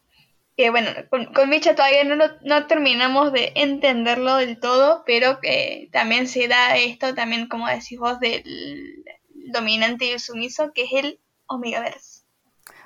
[0.61, 5.89] que bueno, con, con Micha todavía no, no terminamos de entenderlo del todo, pero que
[5.91, 9.03] también se da esto, también como decís vos, del
[9.51, 12.25] dominante y el sumiso, que es el Omegaverse.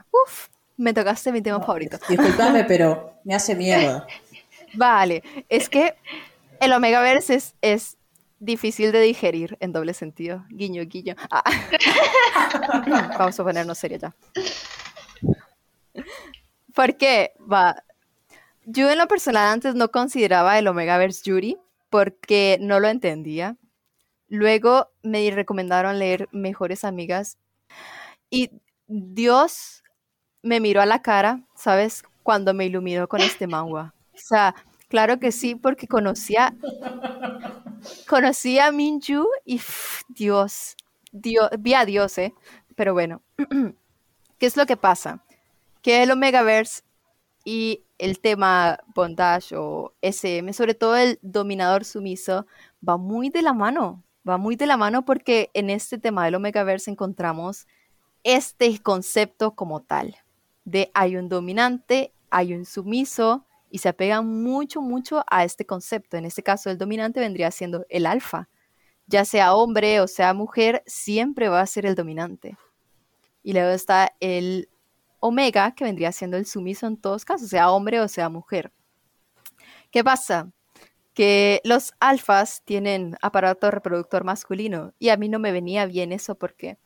[0.09, 0.47] Uf,
[0.77, 1.97] me tocaste mi tema favorito.
[2.07, 4.07] Disculpame, pero me hace miedo.
[4.73, 5.95] Vale, es que
[6.61, 7.97] el Omegaverse es, es
[8.39, 10.45] difícil de digerir en doble sentido.
[10.49, 11.15] Guiño, guiño.
[11.29, 11.43] Ah.
[13.19, 14.15] Vamos a ponernos serio ya.
[16.75, 17.83] Porque, va,
[18.65, 21.57] yo en lo personal antes no consideraba el Omegaverse Yuri
[21.89, 23.57] porque no lo entendía.
[24.27, 27.37] Luego me recomendaron leer Mejores Amigas
[28.29, 28.51] y
[28.87, 29.83] Dios
[30.41, 32.03] me miró a la cara, ¿sabes?
[32.23, 33.93] Cuando me iluminó con este manga.
[34.13, 34.55] O sea,
[34.89, 36.55] claro que sí, porque conocía,
[38.07, 39.61] conocía a Minju y
[40.09, 40.75] Dios,
[41.11, 42.33] Dios, vi a Dios, ¿eh?
[42.75, 43.21] Pero bueno,
[44.39, 45.23] ¿qué es lo que pasa?
[45.85, 46.81] Que el Omegaverse
[47.43, 52.47] y el tema bondage o SM, sobre todo el dominador sumiso,
[52.81, 56.33] va muy de la mano, va muy de la mano porque en este tema del
[56.33, 57.67] Omegaverse encontramos
[58.23, 60.15] este concepto como tal,
[60.63, 66.17] de hay un dominante, hay un sumiso, y se apega mucho, mucho a este concepto.
[66.17, 68.49] En este caso, el dominante vendría siendo el alfa.
[69.05, 72.57] Ya sea hombre o sea mujer, siempre va a ser el dominante.
[73.43, 74.67] Y luego está el
[75.25, 78.71] omega, que vendría siendo el sumiso en todos casos, sea hombre o sea mujer.
[79.91, 80.51] ¿Qué pasa?
[81.13, 86.35] Que los alfas tienen aparato reproductor masculino y a mí no me venía bien eso
[86.35, 86.77] porque,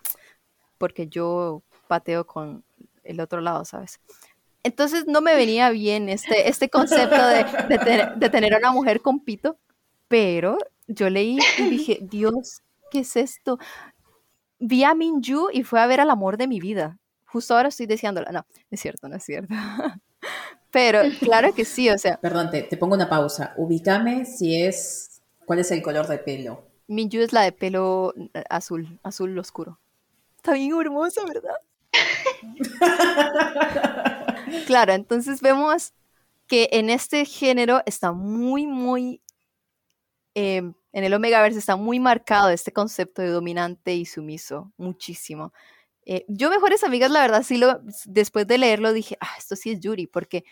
[0.77, 2.63] porque yo pateo con
[3.03, 3.99] el otro lado, ¿sabes?
[4.63, 7.45] Entonces no me venía bien este, este concepto de,
[8.15, 9.57] de, tener a una mujer con pito,
[10.07, 10.57] pero
[10.87, 12.61] yo leí y dije, Dios,
[12.91, 13.57] ¿qué es esto?
[14.59, 16.98] Vi a Minju y fue a ver al amor de mi vida
[17.31, 18.31] justo ahora estoy deseándola.
[18.31, 19.53] No, es cierto, no es cierto.
[20.71, 22.17] Pero claro que sí, o sea.
[22.17, 23.53] Perdón, te, pongo una pausa.
[23.57, 25.21] Ubícame si es.
[25.45, 26.67] ¿Cuál es el color de pelo?
[26.87, 28.13] Minju es la de pelo
[28.49, 29.79] azul, azul oscuro.
[30.37, 31.55] Está bien hermosa, ¿verdad?
[34.67, 35.93] claro, entonces vemos
[36.47, 39.21] que en este género está muy, muy.
[40.35, 45.53] Em, en el Omegaverse está muy marcado este concepto de dominante y sumiso, muchísimo.
[46.11, 49.69] Eh, yo Mejores Amigas, la verdad, sí lo, después de leerlo dije, ah, esto sí
[49.69, 50.43] es Yuri, porque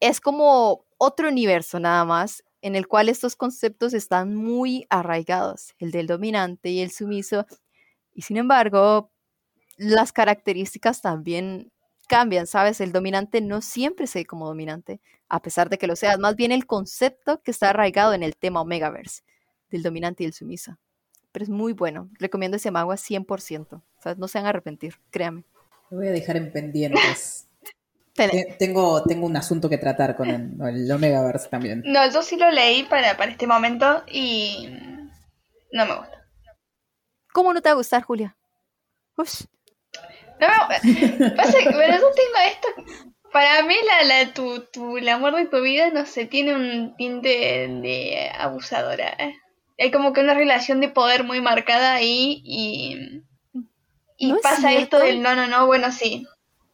[0.00, 5.92] es como otro universo nada más, en el cual estos conceptos están muy arraigados, el
[5.92, 7.46] del dominante y el sumiso,
[8.12, 9.12] y sin embargo,
[9.76, 11.70] las características también
[12.08, 12.80] cambian, ¿sabes?
[12.80, 16.34] El dominante no siempre se ve como dominante, a pesar de que lo sea, más
[16.34, 19.22] bien el concepto que está arraigado en el tema Omegaverse,
[19.70, 20.76] del dominante y el sumiso
[21.32, 22.10] pero es muy bueno.
[22.18, 23.74] Recomiendo ese mago a 100%.
[23.74, 25.44] O sea, no se van a arrepentir, créanme.
[25.90, 27.48] Lo voy a dejar en pendientes.
[28.58, 31.82] tengo, tengo un asunto que tratar con el, el Omegaverse también.
[31.84, 34.68] No, yo sí lo leí para, para este momento y
[35.72, 36.26] no me gusta.
[37.32, 38.36] ¿Cómo no te va a gustar, Julia?
[39.16, 39.46] Ush.
[40.38, 42.68] No me Pasa, pero yo tengo esto.
[43.32, 46.94] Para mí, la, la, tu, tu, el amor de tu vida, no sé, tiene un
[46.96, 49.08] tinte de abusadora.
[49.18, 49.34] ¿eh?
[49.78, 53.22] Hay como que una relación de poder muy marcada ahí y,
[54.16, 56.26] y pasa esto del no, no, no, bueno, sí.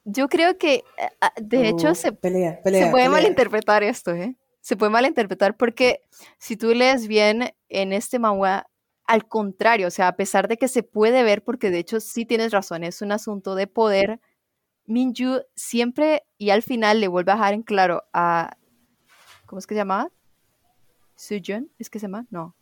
[0.05, 3.11] yo creo que, eh, ah, de hecho, Uh, se, pelea, se pelea, puede pelea.
[3.11, 4.37] malinterpretar esto, ¿eh?
[4.61, 6.03] Se puede malinterpretar porque
[6.39, 8.67] si tú lees bien en este manga,
[9.05, 12.27] al contrario, o sea, a pesar de que se puede ver, porque de hecho sí
[12.27, 14.21] tienes razón, es un asunto de poder,
[14.87, 18.57] Minju siempre y al final le vuelve a dejar en claro a,
[19.47, 20.11] ¿cómo es que se llamaba?
[21.17, 22.27] Sujun, ¿es que se llama?
[22.31, 22.55] No.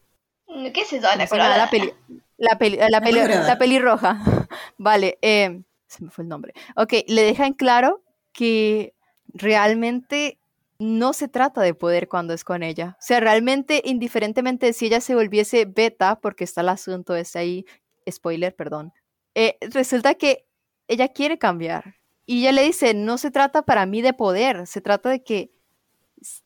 [0.46, 1.06] ¿Qué es eso?
[1.06, 1.56] ¿Cómo La se llama?
[1.56, 1.92] La peli,
[2.36, 4.18] la peli, la peli, la pelirroja.
[4.78, 6.54] Vale, eh, se me fue el nombre.
[6.76, 8.02] Ok, le deja en claro
[8.32, 8.94] que
[9.28, 10.38] realmente
[10.78, 12.96] no se trata de poder cuando es con ella.
[12.98, 17.38] O sea, realmente, indiferentemente de si ella se volviese beta, porque está el asunto ese
[17.38, 17.66] ahí,
[18.10, 18.92] spoiler, perdón,
[19.34, 20.46] eh, resulta que
[20.88, 21.96] ella quiere cambiar.
[22.26, 25.52] Y ella le dice, no se trata para mí de poder, se trata de que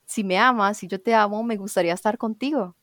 [0.06, 2.76] si me amas, si yo te amo, me gustaría estar contigo.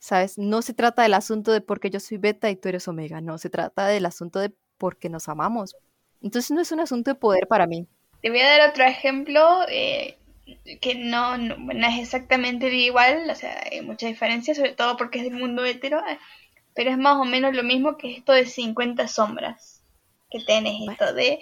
[0.00, 0.38] ¿Sabes?
[0.38, 3.38] No se trata del asunto de porque yo soy beta y tú eres omega, no,
[3.38, 5.76] se trata del asunto de porque nos amamos.
[6.22, 7.86] Entonces no es un asunto de poder para mí.
[8.22, 10.16] Te voy a dar otro ejemplo eh,
[10.80, 15.18] que no, no, no es exactamente igual, o sea, hay mucha diferencia, sobre todo porque
[15.18, 16.18] es del mundo hetero, eh,
[16.74, 19.82] pero es más o menos lo mismo que esto de 50 sombras,
[20.30, 21.38] que tenés esto de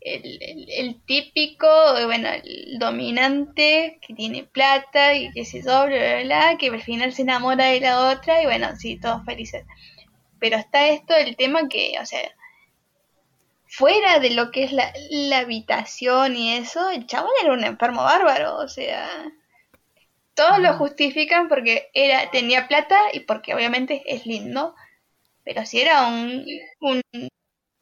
[0.00, 1.66] el, el- el típico,
[2.06, 6.82] bueno, el dominante que tiene plata y que se yo, bla, bla, bla, que al
[6.82, 9.64] final se enamora de la otra y bueno, sí, todos felices.
[10.40, 12.22] Pero está esto el tema que, o sea,
[13.68, 18.02] fuera de lo que es la, la habitación y eso, el chaval era un enfermo
[18.02, 19.08] bárbaro, o sea,
[20.34, 24.74] todos lo justifican porque era tenía plata y porque obviamente es lindo,
[25.44, 26.46] pero si era un,
[26.80, 27.02] un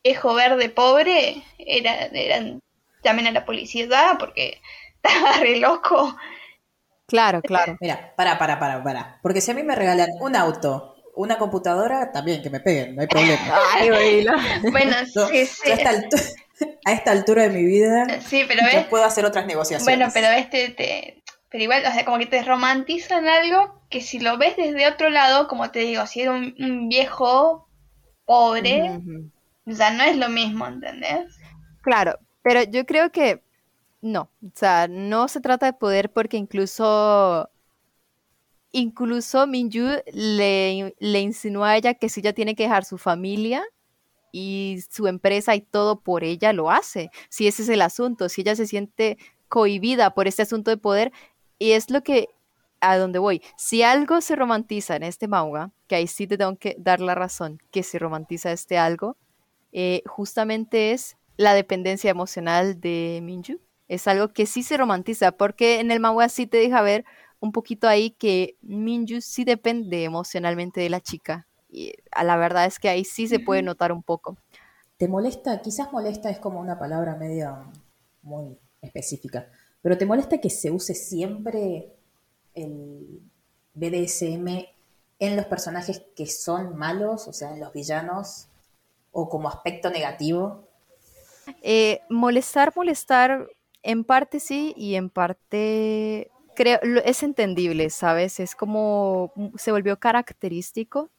[0.06, 2.60] viejo verde pobre, era, eran
[3.02, 4.60] llamen a la policía porque
[5.02, 6.16] estaba re loco.
[7.06, 7.76] Claro, claro.
[7.80, 9.20] Mira, para, para, para, para.
[9.22, 13.02] Porque si a mí me regalan un auto, una computadora, también que me peguen, no
[13.02, 13.40] hay problema.
[13.74, 14.26] Ay.
[14.70, 15.70] Bueno, Yo- sí, sí.
[15.70, 16.34] a, esta altu-
[16.84, 19.84] a esta altura de mi vida, Sí, pero yo ves, puedo hacer otras negociaciones.
[19.98, 24.18] Bueno, pero este te, pero igual, o sea, como que te romantizan algo que si
[24.18, 27.68] lo ves desde otro lado, como te digo, si era un, un viejo
[28.24, 29.00] pobre,
[29.66, 29.76] Ujú.
[29.76, 31.36] ya no es lo mismo, ¿entendés?
[31.82, 33.42] Claro, pero yo creo que
[34.00, 37.50] no, o sea, no se trata de poder porque incluso,
[38.72, 43.64] incluso Minju le, le insinúa a ella que si ella tiene que dejar su familia
[44.32, 47.10] y su empresa y todo por ella, lo hace.
[47.30, 49.18] Si ese es el asunto, si ella se siente
[49.48, 51.12] cohibida por este asunto de poder,
[51.58, 52.28] y es lo que,
[52.80, 56.56] a donde voy, si algo se romantiza en este manga, que ahí sí te tengo
[56.56, 59.16] que dar la razón, que se romantiza este algo,
[59.78, 63.60] eh, justamente es la dependencia emocional de Minju.
[63.88, 67.04] Es algo que sí se romantiza, porque en el manga sí te deja ver
[67.40, 71.46] un poquito ahí que Minju sí depende emocionalmente de la chica.
[71.68, 74.38] Y a la verdad es que ahí sí se puede notar un poco.
[74.96, 75.60] ¿Te molesta?
[75.60, 77.62] Quizás molesta es como una palabra media
[78.22, 79.50] muy específica,
[79.82, 81.92] pero ¿te molesta que se use siempre
[82.54, 83.20] el
[83.74, 84.68] BDSM
[85.18, 88.48] en los personajes que son malos, o sea, en los villanos,
[89.16, 90.68] o como aspecto negativo?
[91.62, 93.48] Eh, molestar, molestar,
[93.82, 98.40] en parte sí y en parte creo, es entendible, ¿sabes?
[98.40, 101.10] Es como mm, se volvió característico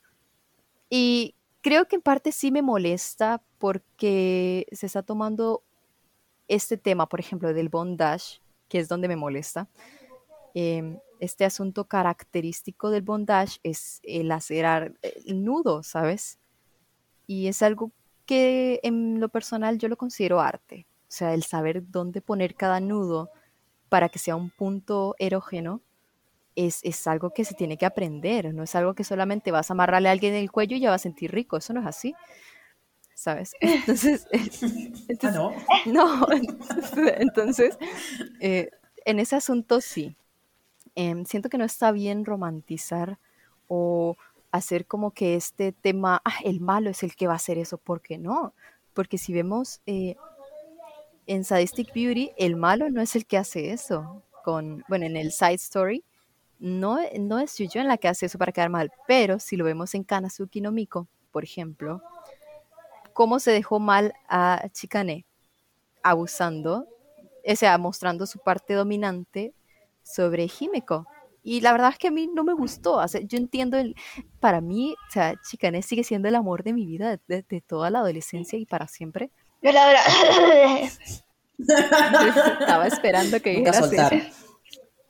[0.89, 5.63] y creo que en parte sí me molesta porque se está tomando
[6.47, 9.69] este tema, por ejemplo, del bondage, que es donde me molesta.
[10.53, 16.39] Em, este asunto característico del bondage es el hacer ar- el nudo, ¿sabes?
[17.27, 17.91] Y es algo
[18.25, 20.87] que en lo personal yo lo considero arte.
[21.03, 23.29] O sea, el saber dónde poner cada nudo
[23.89, 25.81] para que sea un punto erógeno
[26.55, 28.53] es, es algo que se tiene que aprender.
[28.53, 30.89] No es algo que solamente vas a amarrarle a alguien en el cuello y ya
[30.89, 31.57] va a sentir rico.
[31.57, 32.15] Eso no es así.
[33.13, 33.53] ¿Sabes?
[33.61, 34.27] Entonces,
[35.23, 35.53] Ah, no.
[35.85, 36.27] no,
[37.17, 37.77] entonces,
[38.39, 38.69] eh,
[39.05, 40.15] en ese asunto sí.
[40.95, 43.19] Em, siento que no está bien romantizar
[43.67, 44.17] o
[44.51, 47.77] hacer como que este tema, ah, el malo es el que va a hacer eso,
[47.77, 48.53] ¿por qué no?
[48.93, 50.15] Porque si vemos eh,
[51.25, 54.23] en Sadistic Beauty, el malo no es el que hace eso.
[54.43, 56.05] Con, bueno, en el side story,
[56.59, 59.93] no, no es en la que hace eso para quedar mal, pero si lo vemos
[59.93, 62.01] en Kanazuki no Miko, por ejemplo,
[63.13, 65.25] cómo se dejó mal a Chikane
[66.01, 66.87] abusando,
[67.45, 69.53] o sea, mostrando su parte dominante
[70.01, 71.05] sobre Himeko.
[71.49, 72.95] Y la verdad es que a mí no me gustó.
[72.95, 73.95] O sea, yo entiendo, el,
[74.41, 77.89] para mí, o sea, Chikane sigue siendo el amor de mi vida de, de- toda
[77.89, 79.31] la adolescencia y para siempre.
[79.61, 80.01] Violadora.
[81.57, 84.31] Estaba esperando que Nunca dijeras soltar.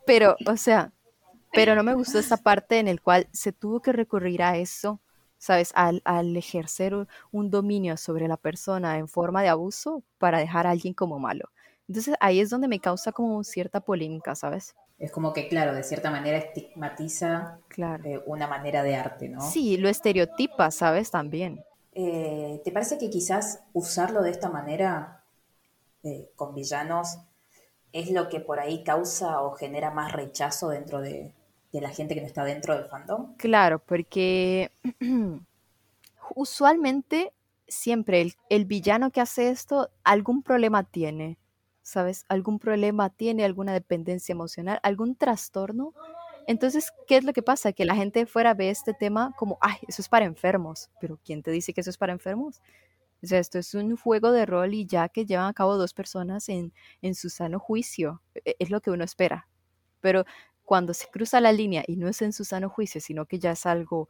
[0.06, 0.94] Pero, o sea,
[1.54, 5.02] pero no me gustó esta parte en el cual se tuvo que recurrir a eso
[5.40, 5.72] ¿sabes?
[5.76, 10.68] Al, al ejercer un, un dominio sobre la persona en forma de abuso para dejar
[10.68, 11.50] a alguien como malo.
[11.88, 14.76] Entonces ahí es donde me causa como cierta polémica, ¿sabes?
[15.00, 18.04] Es como que, claro, de cierta manera estigmatiza Claro.
[18.04, 19.42] eh, una manera de arte, ¿no?
[19.42, 21.12] Sí, lo estereotipa, ¿sabes?
[21.12, 21.64] También.
[21.94, 25.24] Eh, ¿te parece que quizás usarlo de esta manera
[26.04, 27.18] eh, con villanos
[27.94, 31.34] es lo que por ahí causa o genera más rechazo dentro de,
[31.72, 33.36] de la gente que no está dentro del fandom?
[33.38, 34.72] Claro, porque
[36.36, 37.34] usualmente
[37.68, 41.38] siempre el, el villano que hace esto algún problema tiene,
[41.88, 42.26] ¿sabes?
[42.28, 45.94] Algún problema tiene, alguna dependencia emocional, algún trastorno.
[46.46, 47.74] Entonces, ¿qué es lo que pasa?
[47.74, 50.90] Que la gente fuera ve este tema como, ay, eso es para enfermos.
[51.00, 52.62] Pero ¿quién te dice que eso es para enfermos?
[53.24, 55.94] O sea, esto es un juego de rol y ya que llevan a cabo dos
[55.94, 59.48] personas en, en su sano juicio, e- es lo que uno espera.
[60.02, 60.26] Pero
[60.66, 63.52] cuando se cruza la línea y no es en su sano juicio, sino que ya
[63.52, 64.10] es algo,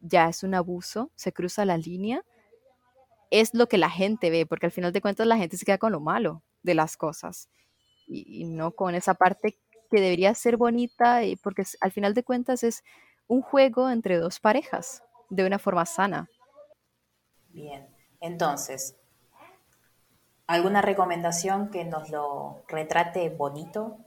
[0.00, 2.24] ya es un abuso, se cruza la línea,
[3.30, 5.78] es lo que la gente ve, porque al final de cuentas la gente se queda
[5.78, 7.48] con lo malo de las cosas
[8.08, 9.58] y, y no con esa parte
[9.90, 12.82] que debería ser bonita, y porque es- al final de cuentas es
[13.28, 16.28] un juego entre dos parejas de una forma sana.
[17.50, 17.86] Bien,
[18.20, 18.96] entonces,
[20.46, 23.98] ¿alguna recomendación que nos lo retrate bonito,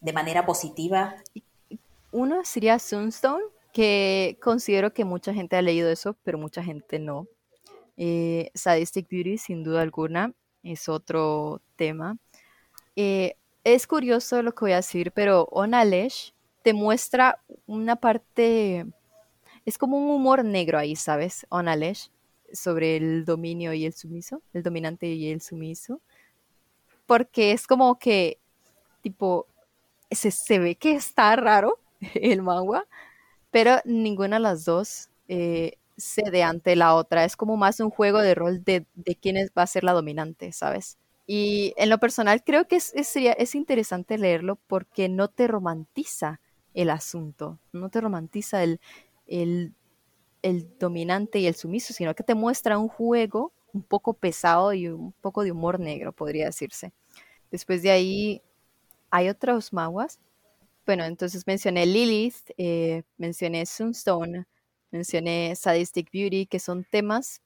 [0.00, 1.14] de manera positiva?
[2.10, 7.26] Uno sería Sunstone, que considero que mucha gente ha leído eso, pero mucha gente no.
[7.96, 10.32] Eh, Sadistic Beauty, sin duda alguna,
[10.64, 12.16] es otro tema.
[12.96, 16.32] Eh, es curioso lo que voy a decir, pero Onalesh
[16.62, 18.86] te muestra una parte,
[19.64, 21.46] es como un humor negro ahí, ¿sabes?
[21.50, 22.10] Onalesh,
[22.52, 26.00] sobre el dominio y el sumiso, el dominante y el sumiso,
[27.06, 28.38] porque es como que,
[29.02, 29.46] tipo,
[30.10, 31.78] se, se ve que está raro
[32.14, 32.86] el manga,
[33.50, 37.24] pero ninguna de las dos eh, cede ante la otra.
[37.24, 40.52] Es como más un juego de rol de, de quién va a ser la dominante,
[40.52, 40.98] ¿sabes?
[41.26, 46.40] Y en lo personal creo que es, sería- es interesante leerlo porque no te romantiza
[46.74, 48.80] el asunto, no te romantiza el,
[49.26, 49.74] el,
[50.42, 54.88] el dominante y el sumiso, sino que te muestra un juego un poco pesado y
[54.88, 56.92] un poco de humor negro, podría decirse.
[57.50, 58.42] Después de ahí
[59.10, 60.18] hay otros manguas
[60.86, 64.46] bueno, entonces mencioné Lilith, eh, mencioné Sunstone,
[64.94, 67.40] mencioné Sadistic Beauty, que son temas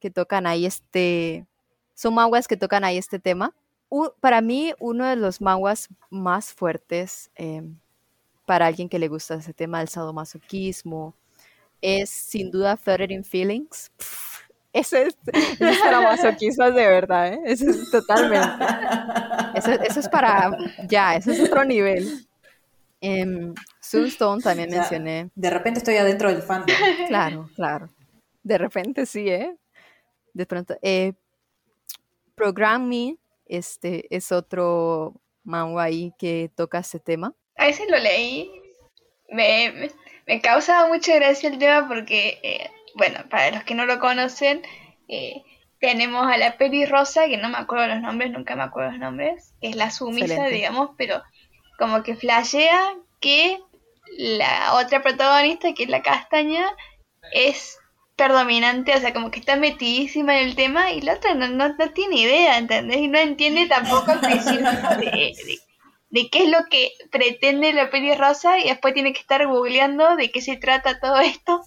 [0.00, 1.46] que tocan ahí este,
[1.94, 3.54] son manguas que tocan ahí este tema.
[3.90, 7.62] U- para mí, uno de los manguas más fuertes eh,
[8.46, 11.14] para alguien que le gusta ese tema del sadomasoquismo
[11.82, 13.90] es sin duda Fluttering Feelings.
[13.96, 17.40] Pff, ese es, ese es para masoquistas de verdad, ¿eh?
[17.44, 18.64] Es totalmente.
[19.54, 20.56] Eso, eso es para,
[20.88, 22.27] ya, eso es otro nivel.
[23.00, 25.30] Em, Sunstone también O sea, mencioné.
[25.34, 26.74] de repente estoy adentro del fandom.
[27.08, 27.88] Claro, claro.
[28.42, 29.56] De repente sí, ¿eh?
[30.32, 30.76] De pronto.
[30.82, 31.12] Eh,
[32.34, 33.16] Program Me
[33.46, 35.14] este, es otro
[35.44, 37.34] manga ahí que toca este tema.
[37.56, 38.50] A veces lo leí.
[39.30, 39.90] Me, me,
[40.26, 44.62] me causa mucha gracia el tema porque, eh, bueno, para los que no lo conocen,
[45.08, 45.42] eh,
[45.80, 49.00] tenemos a la peli rosa, que no me acuerdo los nombres, nunca me acuerdo los
[49.00, 50.54] nombres, que es la sumisa, Excelente.
[50.54, 51.22] digamos, pero
[51.78, 53.58] como que flashea que
[54.18, 56.66] la otra protagonista, que es la castaña,
[57.32, 57.78] es
[58.16, 61.68] predominante, o sea, como que está metidísima en el tema y la otra no, no,
[61.68, 62.96] no tiene idea, ¿entendés?
[62.98, 64.64] Y no entiende tampoco al principio
[64.98, 65.58] de, de-
[66.10, 70.16] de qué es lo que pretende la peli rosa y después tiene que estar googleando
[70.16, 71.62] de qué se trata todo esto.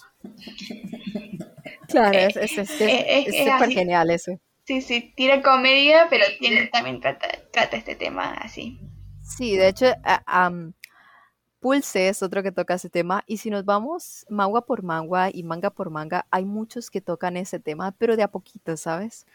[1.88, 4.32] Claro, Eh, es es- es- eh, es es súper genial eso.
[4.66, 8.80] Sí, sí, tira comedia, pero tiene, también trata, trata este tema así.
[9.38, 9.86] Sí, de hecho,
[10.26, 10.74] am,
[11.60, 13.24] Pulse es otro que toca ese tema.
[13.28, 17.38] Y si nos vamos manga por manga y manga por manga, hay muchos que tocan
[17.38, 19.26] ese tema, pero de a poquito, ¿sabes?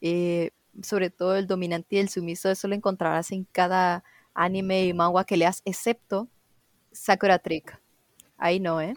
[0.00, 0.50] Eh,
[0.82, 4.04] sobre todo el dominante y el sumiso, eso lo encontrarás en cada
[4.34, 6.28] anime y manga que leas, excepto
[6.92, 7.80] Sakura Trick.
[8.38, 8.96] Ahí no, ¿eh?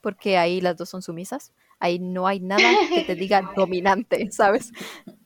[0.00, 1.52] Porque ahí las dos son sumisas.
[1.78, 4.72] Ahí no hay nada que te diga dominante, ¿sabes?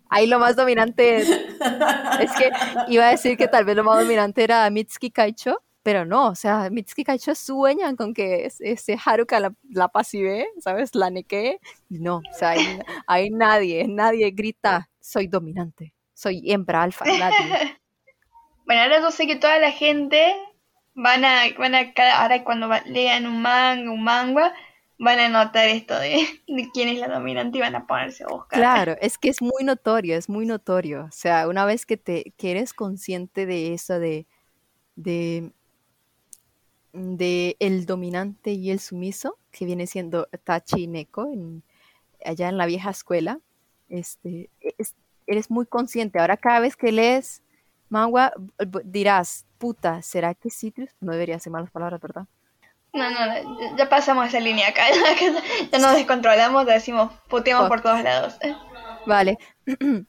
[0.09, 1.29] Ahí lo más dominante es,
[2.21, 2.51] es que
[2.89, 6.35] iba a decir que tal vez lo más dominante era Mitsuki Kaicho, pero no, o
[6.35, 10.95] sea, Mitsuki Kaicho sueñan con que es- ese Haruka la, la pasive, ¿sabes?
[10.95, 11.61] La neque.
[11.89, 17.79] Y no, o sea, ahí, ahí nadie, nadie grita, soy dominante, soy hembra alfa, nadie.
[18.67, 20.35] Bueno, ahora yo sé que toda la gente
[20.95, 24.53] van a, van a ahora cuando lean un manga, un manga,
[24.99, 26.27] van a notar esto de,
[26.73, 28.61] quién es la dominante y van a ponerse a buscar.
[28.61, 31.05] Claro, es que es muy notorio, es muy notorio.
[31.05, 34.27] O sea, una vez que te que eres consciente de eso, de,
[34.97, 35.53] de
[36.93, 41.63] de el dominante y el sumiso, que viene siendo Tachi y Neko en-
[42.25, 43.41] allá en la vieja escuela.
[43.89, 44.95] Este, es-
[45.27, 46.19] eres muy consciente.
[46.21, 47.43] Ahora cada vez que lees
[47.89, 48.33] manga
[48.85, 50.91] dirás, puta, ¿será que Citrus?
[51.01, 52.27] No debería ser malas palabras, ¿verdad?
[52.97, 54.83] No, no, no, ya- pasamos esa línea acá.
[55.73, 57.69] Ya nos descontrolamos, decimos, puteamos Fuck.
[57.69, 58.37] por todos lados.
[59.07, 59.39] Vale.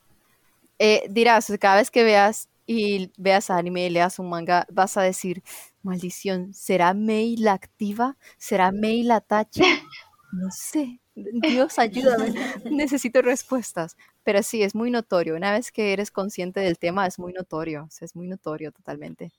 [0.79, 5.01] Eh, dirás, cada vez que veas y veas anime y leas un manga, vas a
[5.01, 5.41] decir,
[5.81, 8.15] maldición, ¿será Mei la activa?
[8.37, 9.61] ¿Será Mei la tachi?
[10.31, 10.99] No sé.
[11.15, 12.31] Dios, ayúdame.
[12.69, 13.95] Necesito respuestas.
[14.23, 15.35] Pero sí, es muy notorio.
[15.35, 17.85] Una vez que eres consciente del tema, es muy notorio.
[17.85, 19.31] O sea, es muy notorio totalmente.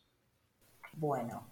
[0.95, 1.47] Bueno,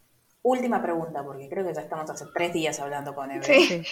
[0.49, 3.45] última pregunta, porque creo que ya estamos hace tres días hablando con Eve.
[3.45, 3.67] Sí.
[3.67, 3.83] Sí.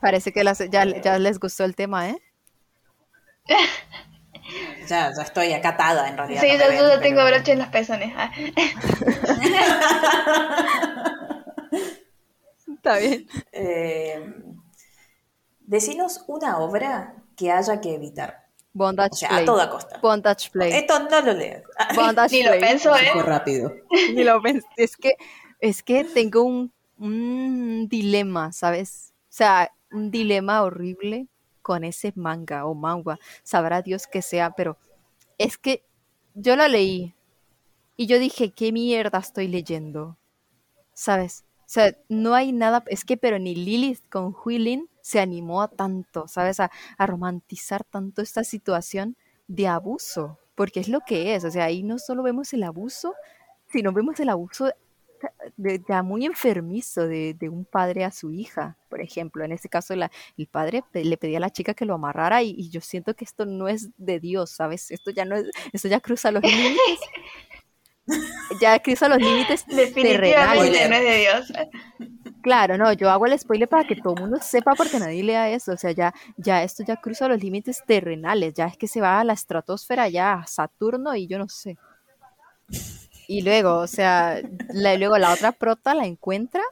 [0.00, 2.18] Parece que las- ya, ya les gustó el tema, ¿eh?
[4.88, 6.40] Ya, ya estoy acá atada en realidad.
[6.40, 8.12] Sí, no yo, ven, yo ya tengo pero- broche en los pezones.
[8.16, 8.30] ah.
[12.74, 13.28] Está bien.
[13.52, 14.34] Eh,
[15.60, 18.46] decinos una obra que haya que evitar.
[18.72, 19.42] Bondage O sea, Play.
[19.42, 19.98] a toda costa.
[20.00, 20.72] Bondage Play.
[20.72, 21.62] Esto no lo leas.
[21.94, 22.60] Bondage Ni lo Play.
[22.60, 23.22] pienso, Eso ¿eh?
[23.22, 23.72] rápido.
[24.14, 24.66] Ni lo pensé.
[24.76, 25.14] Es que,
[25.60, 26.72] es que tengo un,
[27.88, 29.14] dilema, ¿sabes?
[29.24, 31.28] O sea, un dilema horrible
[31.62, 33.18] con ese manga o manga.
[33.42, 34.76] Sabrá Dios que sea, pero
[35.38, 35.84] es que
[36.34, 37.14] yo la leí
[37.96, 40.16] y yo dije, ¿qué mierda estoy leyendo?
[40.92, 41.44] ¿Sabes?
[41.60, 45.68] O sea, no hay nada, es que pero ni Lilith con Huilin se animó a
[45.68, 46.60] tanto, ¿sabes?
[46.60, 49.16] A, a romantizar tanto esta situación
[49.46, 53.14] de abuso, porque es lo que es, o sea, ahí no solo vemos el abuso,
[53.68, 54.72] sino vemos el abuso
[55.56, 59.44] de- ya muy enfermizo de, de un padre a su hija, por ejemplo.
[59.44, 62.42] En este caso, la- el padre pe- le pedía a la chica que lo amarrara
[62.42, 64.90] y, y yo siento que esto no es de Dios, ¿sabes?
[64.90, 66.78] Esto ya no es, esto ya cruza los límites.
[68.60, 70.88] Ya cruza los límites terrenales.
[70.90, 71.52] no es de Dios.
[72.42, 75.48] Claro, no, yo hago el spoiler para que todo el mundo sepa porque nadie lea
[75.50, 79.00] eso, o sea, ya, ya esto ya cruza los límites terrenales, ya es que se
[79.00, 81.76] va a la estratosfera, ya a Saturno y yo no sé.
[83.30, 84.40] Y luego, o sea,
[84.70, 86.62] la- luego la otra prota la encuentra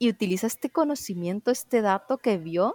[0.00, 2.74] y utiliza este conocimiento, este dato que vio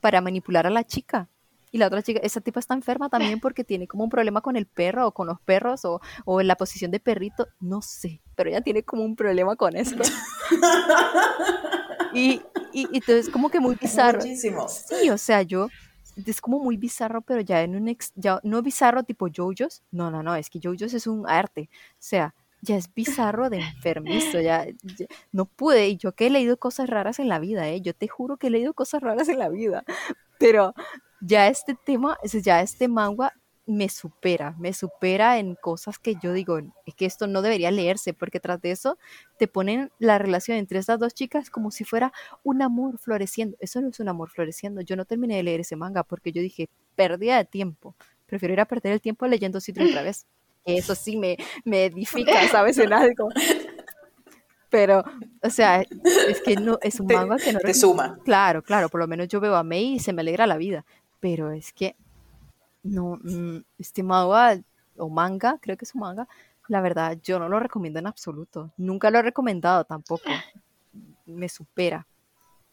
[0.00, 1.28] para manipular a la chica.
[1.70, 4.56] Y la otra chica, esa tipa está enferma también porque tiene como un problema con
[4.56, 8.22] el perro o con los perros o, o en la posición de perrito, no sé,
[8.34, 10.02] pero ella tiene como un problema con esto.
[12.14, 12.40] Y,
[12.72, 14.20] y, y entonces como que muy bizarro.
[14.20, 14.66] Muchísimo.
[14.68, 15.68] Sí, o sea, yo
[16.24, 20.10] es como muy bizarro, pero ya en un ex, ya no bizarro tipo JoJo's, no,
[20.10, 22.34] no, no, es que JoJo's es un arte, o sea,
[22.66, 26.88] ya es bizarro de enfermizo, ya, ya- no pude, y yo que he leído cosas
[26.90, 29.48] raras en la vida, eh, yo te juro que he leído cosas raras en la
[29.48, 29.84] vida,
[30.38, 30.74] pero
[31.20, 33.32] ya este tema, ya este manga
[33.68, 38.14] me supera, me supera en cosas que yo digo, es que esto no debería leerse,
[38.14, 38.96] porque tras de eso
[39.40, 42.12] te ponen la relación entre estas dos chicas como si fuera
[42.44, 43.56] un amor floreciendo.
[43.58, 44.82] Eso no es un amor floreciendo.
[44.82, 47.96] Yo no terminé de leer ese manga porque yo dije, pérdida de tiempo.
[48.26, 50.26] Prefiero ir a perder el tiempo leyendo Citro otra vez.
[50.66, 52.76] Que Eso sí me, me edifica, ¿sabes?
[52.78, 53.28] En algo.
[54.68, 55.04] Pero,
[55.42, 55.80] o sea,
[56.28, 58.18] es que no, es un manga que no Te suma.
[58.24, 60.84] Claro, claro, por lo menos yo veo a Mei y se me alegra la vida.
[61.20, 61.94] Pero es que
[62.82, 64.60] no, mm, este manga
[64.98, 66.26] o manga, creo que es un manga,
[66.68, 68.72] la verdad, yo no lo recomiendo en absoluto.
[68.76, 70.28] Nunca lo he recomendado tampoco.
[71.26, 72.06] Me supera.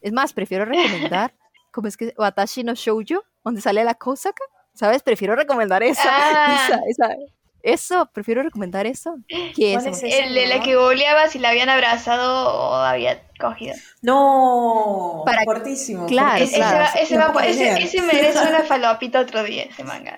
[0.02, 1.34] Es más, prefiero recomendar,
[1.72, 2.14] ¿cómo es que?
[2.18, 4.44] Watashi no Shoujo, donde sale la Kosaka,
[4.74, 5.03] ¿sabes?
[5.03, 6.56] Prefiero recomendar esa, Ah.
[6.90, 7.15] esa, esa-
[7.64, 9.15] eso, prefiero recomendar eso.
[9.27, 9.90] Que ¿Cuál eso.
[9.90, 10.19] es ese?
[10.26, 13.73] El de la que googleaba si la habían abrazado o había cogido.
[14.02, 16.06] No, Para- fuertísimo.
[16.06, 16.77] Claro, Ese, ese claro.
[16.80, 20.18] va- ese, No va- puedo ese- ese merece una falopita otro día, ese manga.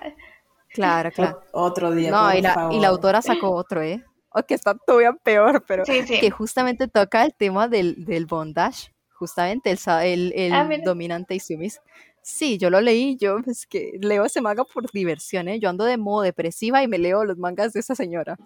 [0.74, 1.40] Claro, claro.
[1.52, 2.72] Otro día, No, por y la, favor.
[2.74, 4.04] y la autora sacó otro, ¿eh?
[4.28, 6.20] O que está todavía peor, pero Sí, sí.
[6.20, 11.34] que justamente toca el tema del, del bondage, justamente el, sa- el, el Ah, dominante
[11.34, 11.80] y sumis.
[12.28, 15.60] Sí, yo lo leí, yo es que leo ese manga por diversión, ¿eh?
[15.60, 18.36] Yo ando de modo depresiva y me leo los mangas de esa señora.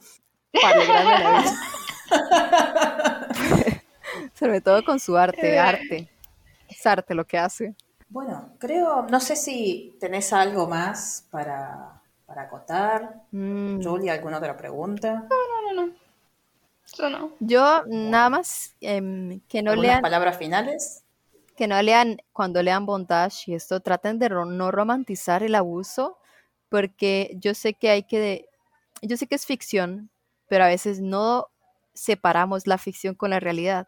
[0.60, 1.44] Para la vida.
[4.34, 6.10] Sobre todo con su arte, arte.
[6.68, 7.74] Es arte lo que hace.
[8.10, 13.22] Bueno, creo, no sé si tenés algo más para, para acotar.
[13.30, 15.26] Mm, Julia, ¿alguna otra pregunta?
[15.30, 15.94] No, no, no.
[17.08, 17.32] No.
[17.40, 21.02] Yo nada más em, que no ¿Algunas lean palabras finales?
[21.60, 26.16] Que no lean, cuando lean bondage y esto, traten de no romantizar el abuso,
[26.70, 28.48] porque yo sé que hay que, de-
[29.02, 30.08] yo sé que es ficción,
[30.48, 31.48] pero a veces no
[31.92, 33.86] separamos la ficción con la realidad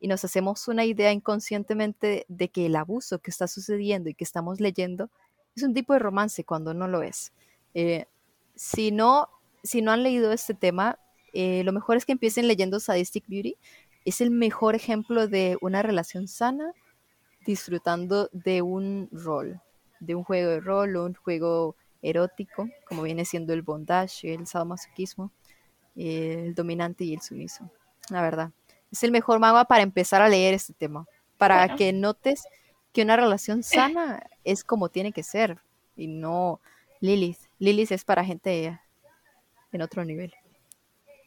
[0.00, 4.24] y nos hacemos una idea inconscientemente de que el abuso que está sucediendo y que
[4.24, 5.08] estamos leyendo
[5.54, 7.32] es un tipo de romance cuando no lo es.
[7.72, 8.06] Eh,
[8.56, 9.28] si no,
[9.62, 10.98] si no han leído este tema,
[11.34, 13.56] eh, lo mejor es que empiecen leyendo Sadistic Beauty,
[14.04, 16.74] es el mejor ejemplo de una relación sana
[17.44, 19.60] disfrutando de un rol,
[20.00, 24.46] de un juego de rol o un juego erótico, como viene siendo el bondage, el
[24.46, 25.30] sadomasoquismo,
[25.96, 27.70] el dominante y el sumiso.
[28.10, 28.50] La verdad,
[28.90, 31.06] es el mejor manga para empezar a leer este tema,
[31.38, 31.76] para Bueno.
[31.76, 32.44] que notes
[32.92, 35.58] que una relación sana es como tiene que ser
[35.96, 36.60] y no
[37.00, 37.38] Lilith.
[37.58, 38.78] Lilith es para gente
[39.72, 40.32] en otro nivel.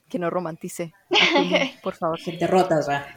[0.10, 0.94] Que no romantice.
[1.84, 2.20] por favor.
[2.20, 3.16] Gente rota ya.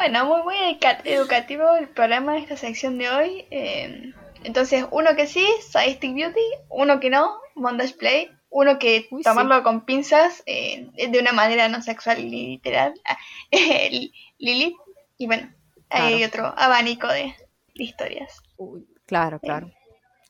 [0.00, 3.46] Bueno, muy, muy educa- educativo el programa de esta sección de hoy.
[3.50, 4.14] eh,
[4.44, 6.40] entonces, uno que sí, Sadistic Beauty,
[6.70, 11.68] uno que no, Bondage Play, uno que Uy, tomarlo con pinzas eh, de una manera
[11.68, 13.18] no sexual y literal, ah,
[13.50, 14.74] el Lilith,
[15.18, 15.52] y bueno,
[15.90, 17.34] hay otro abanico de,
[17.74, 18.40] de historias.
[18.56, 19.70] Uy, claro, claro.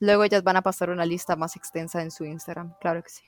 [0.00, 2.74] Luego ellas van a pasar una lista más extensa en su Instagram.
[2.80, 3.22] Claro que sí.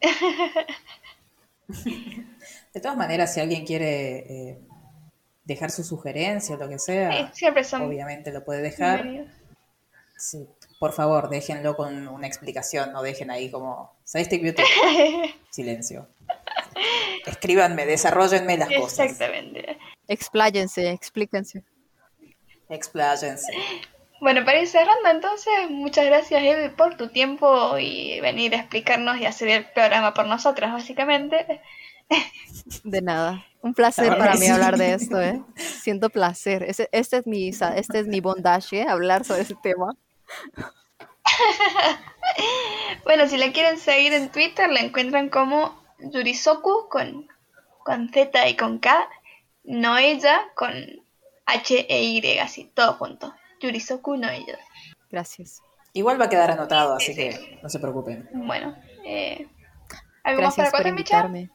[2.72, 4.58] De todas maneras, si alguien quiere eh,
[5.44, 9.26] dejar su sugerencia o lo que Sí, sea, siempre son obviamente lo puede dejar.
[10.16, 10.46] Sí,
[10.78, 14.62] por favor, déjenlo con una explicación, no dejen ahí como Beauty.
[15.50, 16.08] Silencio.
[17.26, 19.10] Escríbanme, desarrollenme las cosas.
[19.10, 19.78] Exactamente.
[20.08, 21.64] Expláyense, explíquense.
[22.68, 23.52] Expláyense.
[24.20, 29.18] Bueno, para ir cerrando entonces, muchas gracias Eve por tu tiempo y venir a explicarnos
[29.18, 31.60] y hacer el programa por nosotras, básicamente.
[32.84, 33.44] De nada.
[33.62, 35.42] Un placer para mí hablar de esto, ¿eh?
[35.56, 36.64] Siento placer.
[36.64, 38.86] Este, es mi, este es mi bondage, ¿eh?
[38.88, 39.96] Hablar sobre ese tema.
[43.04, 47.28] Bueno, si la quieren seguir en Twitter, la encuentran como Yurisoku con,
[47.84, 49.08] con Z y con K,
[49.64, 50.72] Noella con
[51.46, 53.34] H e Y, así, todo junto.
[53.60, 54.58] Yurisoku Noella.
[55.10, 55.62] Gracias.
[55.92, 58.28] Igual va a quedar anotado, así que no se preocupen.
[58.32, 59.46] Bueno, eh,
[60.24, 61.52] ¿algo más Gracias para por contar, Micha?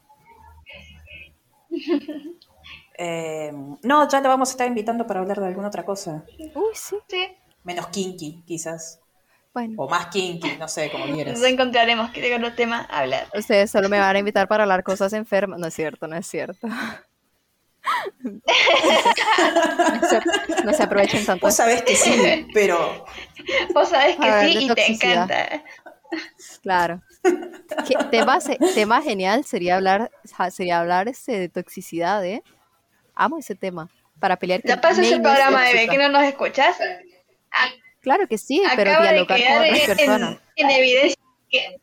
[2.99, 3.51] Eh,
[3.83, 6.23] no, ya lo vamos a estar invitando para hablar de alguna otra cosa.
[6.55, 6.95] Uy, sí.
[7.07, 7.27] Sí,
[7.63, 8.99] Menos kinky, quizás.
[9.53, 11.37] Bueno, O más kinky, no sé, como quieras.
[11.39, 13.27] nos encontraremos que tengan los temas a hablar.
[13.35, 15.59] ustedes solo me van a invitar para hablar cosas enfermas.
[15.59, 16.67] No es cierto, no es cierto.
[20.65, 21.45] No se aprovechen tanto.
[21.45, 23.05] Vos sabés que sí, pero
[23.73, 25.63] Vos sabés que ver, sí y te encanta.
[26.61, 27.01] Claro.
[27.87, 28.39] ¿Qué tema,
[28.73, 30.11] tema genial sería hablar,
[30.51, 32.43] sería hablar este, de toxicidad, ¿eh?
[33.15, 33.89] Amo ese tema.
[34.19, 36.77] Para pelear Ya con pasó ese programa de que no nos escuchas.
[37.51, 37.69] A-
[38.01, 40.37] Claro que sí, pero dialogar con otras en, personas.
[40.55, 41.15] en evidencia
[41.49, 41.77] que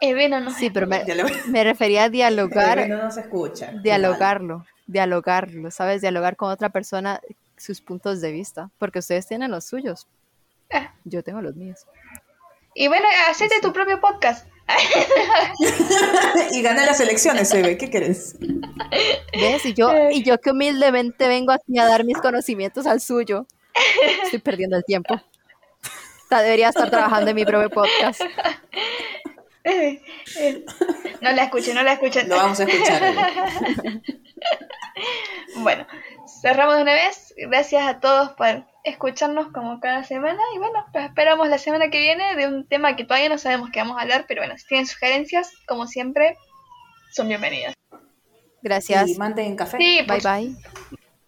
[0.00, 1.14] Eve no nos Sí, pero me, Ya
[1.48, 3.72] me refería a dialogar, no nos escucha.
[3.82, 6.00] dialogarlo, dialogarlo, ¿sabes?
[6.00, 7.20] Dialogar con otra persona
[7.56, 10.06] sus puntos de vista, porque ustedes tienen los suyos,
[10.72, 11.86] Ah, yo tengo los míos.
[12.78, 14.46] Y bueno, hacete tu propio podcast.
[16.52, 17.76] y gané las elecciones, Eve.
[17.76, 18.36] ¿Qué querés?
[19.32, 19.66] ¿Ves?
[19.66, 23.48] Y yo, y yo que humildemente vengo aquí a dar mis conocimientos al suyo.
[24.22, 25.20] Estoy perdiendo el tiempo.
[26.30, 28.20] Debería estar trabajando en mi propio podcast.
[31.20, 32.28] No la escuchen, no la escuchen.
[32.28, 33.02] Lo vamos a escuchar.
[33.02, 34.02] Eve.
[35.56, 35.86] Bueno,
[36.40, 37.34] cerramos de una vez.
[37.36, 40.40] Gracias a todos por escucharnos como cada semana.
[40.54, 43.70] Y bueno, los esperamos la semana que viene de un tema que todavía no sabemos
[43.72, 44.24] qué vamos a hablar.
[44.28, 46.36] Pero bueno, si tienen sugerencias, como siempre,
[47.12, 47.74] son bienvenidas.
[48.62, 49.08] Gracias.
[49.08, 49.76] Y manden café.
[49.78, 50.54] Sí, Bye pues, bye.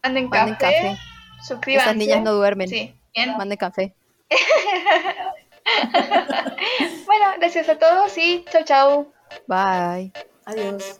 [0.02, 0.96] manden Manden café, café.
[1.42, 1.90] suscríbanse.
[1.90, 2.68] Estas niñas no duermen.
[2.68, 3.36] Sí, bien.
[3.36, 3.94] Manden café.
[7.06, 9.12] Bueno, gracias a todos y chau chau.
[9.46, 10.12] Bye.
[10.46, 10.96] Adiós.